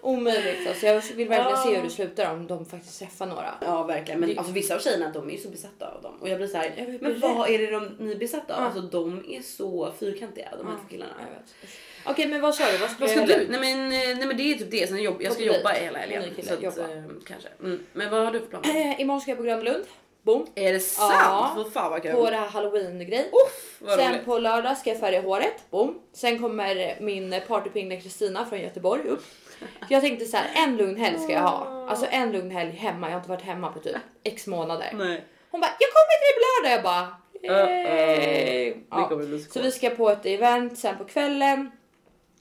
omöjligt. 0.03 0.68
Alltså 0.68 0.87
jag 0.87 1.03
vill 1.14 1.28
verkligen 1.28 1.57
se 1.62 1.76
hur 1.76 1.82
det 1.82 1.91
slutar 1.91 2.32
om 2.32 2.47
de 2.47 2.66
faktiskt 2.66 2.99
träffar 2.99 3.26
några. 3.26 3.55
Ja 3.61 3.82
verkligen, 3.82 4.20
men 4.20 4.28
Det- 4.28 4.39
alltså, 4.39 4.53
vissa 4.53 4.74
av 4.74 4.78
tjejerna 4.78 5.11
de 5.14 5.28
är 5.28 5.32
ju 5.32 5.39
så 5.39 5.49
besatta 5.49 5.89
av 5.95 6.03
dem 6.03 6.14
och 6.20 6.28
jag 6.28 6.37
blir 6.39 6.47
så 6.49 6.57
här, 6.57 6.74
Jag 6.76 7.03
men 7.03 7.20
vad 7.20 7.51
är 7.51 7.59
det 7.59 7.70
de, 7.70 7.97
ni 7.99 8.11
är 8.12 8.16
besatta 8.16 8.55
av? 8.55 8.61
Ja. 8.61 8.66
Alltså 8.66 8.80
de 8.80 9.24
är 9.28 9.43
så 9.43 9.93
fyrkantiga 9.99 10.49
de 10.59 10.66
här 10.66 10.74
Ja, 10.74 10.89
killarna. 10.91 11.12
Okej 12.05 12.26
men 12.26 12.41
vad 12.41 12.55
sa 12.55 12.64
du? 12.72 12.78
Vad 12.78 12.91
ska, 12.91 13.01
Vad 13.01 13.11
ska 13.11 13.26
du? 13.26 13.47
Nej 13.51 13.61
men, 13.61 13.93
eh, 13.93 14.16
nej 14.18 14.26
men 14.26 14.37
det 14.37 14.43
är 14.43 14.55
typ 14.55 14.70
det, 14.70 14.89
sen 14.89 15.03
jobb, 15.03 15.16
jag 15.22 15.32
ska 15.32 15.43
jobba 15.43 15.70
hela 15.70 15.99
helgen. 15.99 16.22
Så 16.43 16.55
att, 16.55 16.62
jobba. 16.62 16.80
eh, 16.82 17.03
kanske. 17.26 17.49
Mm. 17.61 17.87
Men 17.93 18.11
vad 18.11 18.24
har 18.24 18.32
du 18.32 18.41
för 18.41 18.47
planer? 18.47 18.68
Eh, 18.95 19.01
imorgon 19.01 19.20
ska 19.20 19.30
jag 19.30 19.39
på 19.39 19.45
Gröna 19.45 19.62
Lund. 19.62 19.84
Boom. 20.22 20.47
Är 20.55 20.72
det 20.72 20.80
sant? 20.80 21.12
Ja. 21.18 21.64
Fan 21.72 21.91
vad 21.91 22.03
kul. 22.03 22.12
På 22.12 22.30
det 22.30 22.37
här 22.37 22.47
halloween 22.49 22.99
grej. 23.07 23.30
Uff, 23.32 23.76
vad 23.78 23.99
Sen 23.99 24.11
roligt. 24.12 24.24
på 24.24 24.39
lördag 24.39 24.76
ska 24.78 24.91
jag 24.91 25.01
färga 25.01 25.20
håret. 25.22 25.70
Boom. 25.70 25.99
Sen 26.12 26.39
kommer 26.39 26.97
min 27.01 27.34
partypingla 27.49 28.01
Kristina 28.01 28.47
från 28.47 28.61
Göteborg 28.61 29.03
upp. 29.09 29.24
Jag 29.88 30.02
tänkte 30.02 30.24
så 30.26 30.36
här, 30.36 30.50
en 30.66 30.76
lugn 30.76 30.96
helg 30.96 31.18
ska 31.18 31.32
jag 31.32 31.40
ha. 31.40 31.86
Alltså 31.88 32.07
en 32.11 32.32
lugn 32.32 32.50
helg 32.50 32.70
hemma. 32.70 33.07
Jag 33.07 33.12
har 33.12 33.18
inte 33.20 33.28
varit 33.30 33.42
hemma 33.42 33.72
på 33.72 33.78
typ 33.80 33.96
x 34.24 34.46
månader. 34.46 34.90
Nej. 34.94 35.24
Hon 35.50 35.61
bara, 35.61 35.70
jag 35.78 35.88
kommer 35.92 36.16
till 36.18 36.26
dig 36.26 36.34
på 36.34 36.42
lördag. 36.62 36.72
Jag 36.72 36.82
bara, 36.82 37.16
yay. 37.66 38.70
Det 38.74 38.76
Ja. 38.90 39.09
kommer 39.09 39.26
bli 39.26 39.38
så 39.40 39.61
vi 39.62 39.70
ska 39.70 39.90
på 39.90 40.11
ett 40.11 40.26
event 40.26 40.78
sen 40.78 40.98
på 40.98 41.04
kvällen. 41.04 41.70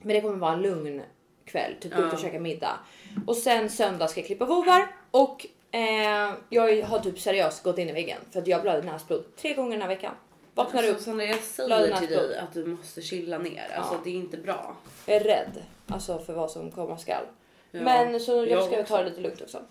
Men 0.01 0.15
det 0.15 0.21
kommer 0.21 0.35
vara 0.37 0.53
en 0.53 0.61
lugn 0.61 1.01
kväll, 1.45 1.75
typ 1.81 1.93
gå 1.95 2.01
ut 2.01 2.05
Ja. 2.09 2.13
och 2.13 2.19
käka 2.19 2.39
middag. 2.39 2.79
Och 3.27 3.35
sen 3.37 3.69
söndag 3.69 4.07
ska 4.07 4.19
jag 4.19 4.27
klippa 4.27 4.45
vovar 4.45 4.87
och 5.11 5.45
eh, 5.71 6.33
jag 6.49 6.83
har 6.83 6.99
typ 6.99 7.19
seriöst 7.19 7.63
gått 7.63 7.77
in 7.77 7.89
i 7.89 7.93
väggen 7.93 8.17
för 8.31 8.39
att 8.41 8.47
jag 8.47 8.61
blöder 8.61 8.83
näsblod 8.83 9.35
tre 9.35 9.53
gånger 9.53 9.71
den 9.71 9.81
här 9.81 9.87
veckan. 9.89 10.13
Vaknar 10.55 10.83
upp, 10.83 10.89
Alltså, 10.89 11.03
Sandra, 11.05 11.25
jag 11.25 11.39
säger 11.39 11.97
till 11.97 12.09
dig 12.17 12.37
att 12.37 12.53
du 12.53 12.65
måste 12.65 13.01
chilla 13.01 13.37
ner. 13.37 13.71
Alltså 13.77 13.93
Ja. 13.93 13.99
det 14.03 14.09
är 14.09 14.13
inte 14.13 14.37
bra. 14.37 14.75
jag 15.05 15.15
är 15.15 15.19
rädd 15.23 15.63
alltså 15.87 16.19
för 16.19 16.33
vad 16.33 16.51
som 16.51 16.71
komma 16.71 16.97
skall. 16.97 17.23
Ja, 17.71 17.81
Men 17.81 18.19
så 18.19 18.31
jag 18.31 18.47
jag 18.47 18.63
ska 18.63 18.75
ta 18.75 18.81
också. 18.81 18.97
det 18.97 19.03
lite 19.09 19.21
lugnt 19.21 19.41
också. 19.41 19.61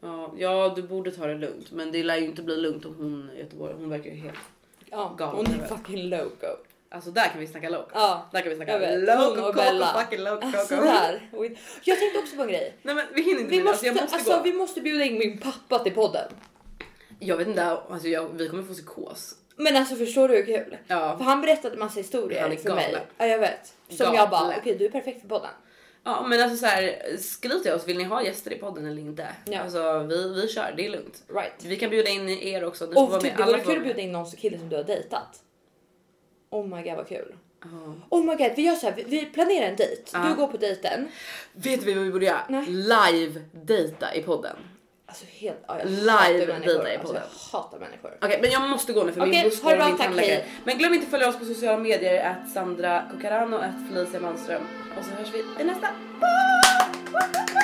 Ja, 0.00 0.32
ja, 0.36 0.72
du 0.76 0.82
borde 0.82 1.10
ta 1.10 1.26
det 1.26 1.34
lugnt. 1.34 1.72
Men 1.72 1.92
det 1.92 2.02
lär 2.02 2.16
ju 2.16 2.24
inte 2.24 2.42
bli 2.42 2.56
lugnt 2.56 2.84
om 2.84 2.94
hon 2.94 3.30
i 3.36 3.38
Göteborg. 3.40 3.74
Hon 3.78 3.90
verkar 3.90 4.10
ju 4.10 4.16
helt... 4.16 4.38
Ja, 4.90 5.14
Galen 5.18 5.36
hon 5.46 5.60
är 5.60 5.66
fucking 5.66 6.08
loco. 6.08 6.46
Alltså 6.88 7.10
där 7.10 7.28
kan 7.28 7.40
vi 7.40 7.46
snacka 7.46 7.68
loco. 7.68 7.90
Ja, 7.94 8.28
Där 8.32 8.40
kan 8.40 8.50
vi 8.50 8.56
snacka 8.56 8.78
loco, 8.78 9.48
och 9.48 9.54
Bella. 9.54 9.86
fucking 10.00 10.24
loco, 10.24 10.46
Alltså 10.46 10.76
där. 10.76 11.30
Jag 11.84 11.98
tänkte 11.98 12.18
också 12.18 12.36
på 12.36 12.42
en 12.42 12.48
grej. 12.48 12.76
Nej 12.82 12.94
men 12.94 13.04
vi 13.14 13.22
hinner 13.22 13.40
inte 13.40 13.50
Vi 13.50 13.62
med 13.62 13.68
alltså, 13.70 13.86
måste, 13.86 13.98
jag 14.00 14.02
måste 14.04 14.16
alltså, 14.16 14.42
vi 14.44 14.52
måste 14.52 14.80
bjuda 14.80 15.04
in 15.04 15.18
min 15.18 15.38
pappa 15.38 15.78
till 15.78 15.94
podden. 15.94 16.32
Jag 17.18 17.36
vet 17.36 17.48
inte, 17.48 17.64
alltså 17.66 18.08
jag, 18.08 18.28
vi 18.34 18.48
kommer 18.48 18.62
få 18.62 18.72
psykos. 18.74 19.34
Men 19.56 19.76
alltså 19.76 19.96
förstår 19.96 20.28
du 20.28 20.36
hur 20.36 20.46
kul? 20.46 20.78
Ja. 20.86 21.16
För 21.18 21.24
han 21.24 21.40
berättade 21.40 21.76
massa 21.76 22.00
historier 22.00 22.56
för 22.56 22.74
mig. 22.74 22.96
Ja 23.18 23.26
jag 23.26 23.38
vet. 23.38 23.74
Som 23.88 23.98
Galen. 23.98 24.14
jag 24.14 24.30
bara, 24.30 24.56
okej 24.58 24.76
du 24.78 24.84
är 24.84 24.90
perfekt 24.90 25.20
för 25.20 25.28
podden. 25.28 25.50
Ja 26.04 26.26
men 26.26 26.40
alltså 26.40 26.56
så 26.56 26.66
här, 26.66 27.16
skriv 27.18 27.58
till 27.58 27.72
oss, 27.72 27.88
vill 27.88 27.98
ni 27.98 28.04
ha 28.04 28.22
gäster 28.22 28.52
i 28.52 28.56
podden 28.58 28.86
eller 28.86 29.02
inte? 29.02 29.28
Ja. 29.44 29.60
Alltså 29.60 29.98
vi, 29.98 30.34
vi 30.34 30.48
kör, 30.48 30.74
det 30.76 30.86
är 30.86 30.90
lugnt. 30.90 31.22
Right. 31.28 31.64
Vi 31.64 31.76
kan 31.76 31.90
bjuda 31.90 32.10
in 32.10 32.28
er 32.28 32.64
också. 32.64 32.92
Får 32.92 33.14
Och 33.14 33.20
typ, 33.20 33.36
det 33.36 33.44
vore 33.44 33.60
kul 33.60 33.76
att 33.76 33.84
bjuda 33.84 34.00
in 34.00 34.12
någon 34.12 34.30
kille 34.30 34.58
som 34.58 34.68
du 34.68 34.76
har 34.76 34.84
dejtat. 34.84 35.42
Oh 36.50 36.66
my 36.66 36.82
god 36.82 36.96
vad 36.96 37.08
kul. 37.08 37.34
Oh 38.08 38.24
my 38.24 38.34
god, 38.34 38.52
vi 38.56 38.62
gör 38.62 38.74
så 38.74 38.86
här, 38.86 38.94
vi, 38.96 39.02
vi 39.02 39.26
planerar 39.26 39.66
en 39.66 39.76
dejt. 39.76 40.02
Du 40.28 40.34
går 40.34 40.46
på 40.46 40.56
dejten. 40.56 41.08
Vet 41.52 41.84
du 41.84 41.94
vad 41.94 42.04
vi 42.04 42.10
borde 42.10 42.26
göra? 42.26 42.42
Nej. 42.48 42.66
Live 42.66 43.42
dejta 43.52 44.14
i 44.14 44.22
podden. 44.22 44.56
Alltså 45.08 45.24
helt, 45.28 45.64
ja, 45.68 45.78
jag 45.78 45.88
Live 45.88 46.46
människor. 46.52 46.88
i 46.88 46.94
Alltså, 46.96 47.06
podden. 47.06 47.22
jag 47.52 47.58
hatar 47.58 47.78
människor. 47.78 48.18
Okej, 48.22 48.38
men 48.42 48.50
jag 48.50 48.62
måste 48.62 48.92
gå 48.92 49.04
nu 49.04 49.12
för 49.12 49.20
Okej, 49.20 49.30
min 49.32 49.44
buss 49.44 49.62
bra, 49.62 49.86
min 49.88 49.98
tandläkare. 49.98 50.44
Men 50.64 50.78
glöm 50.78 50.94
inte 50.94 51.04
att 51.04 51.10
följa 51.10 51.28
oss 51.28 51.38
på 51.38 51.44
sociala 51.44 51.78
medier, 51.78 52.30
att 52.30 52.50
Sandra 52.50 53.02
Cocarano, 53.12 53.56
att 53.56 53.88
Felicia 53.94 54.20
Manström. 54.20 54.62
Och 54.98 55.04
så 55.04 55.10
hörs 55.10 55.28
vi 55.34 55.62
i 55.62 55.64
nästa. 55.64 55.88
Bye! 56.20 57.55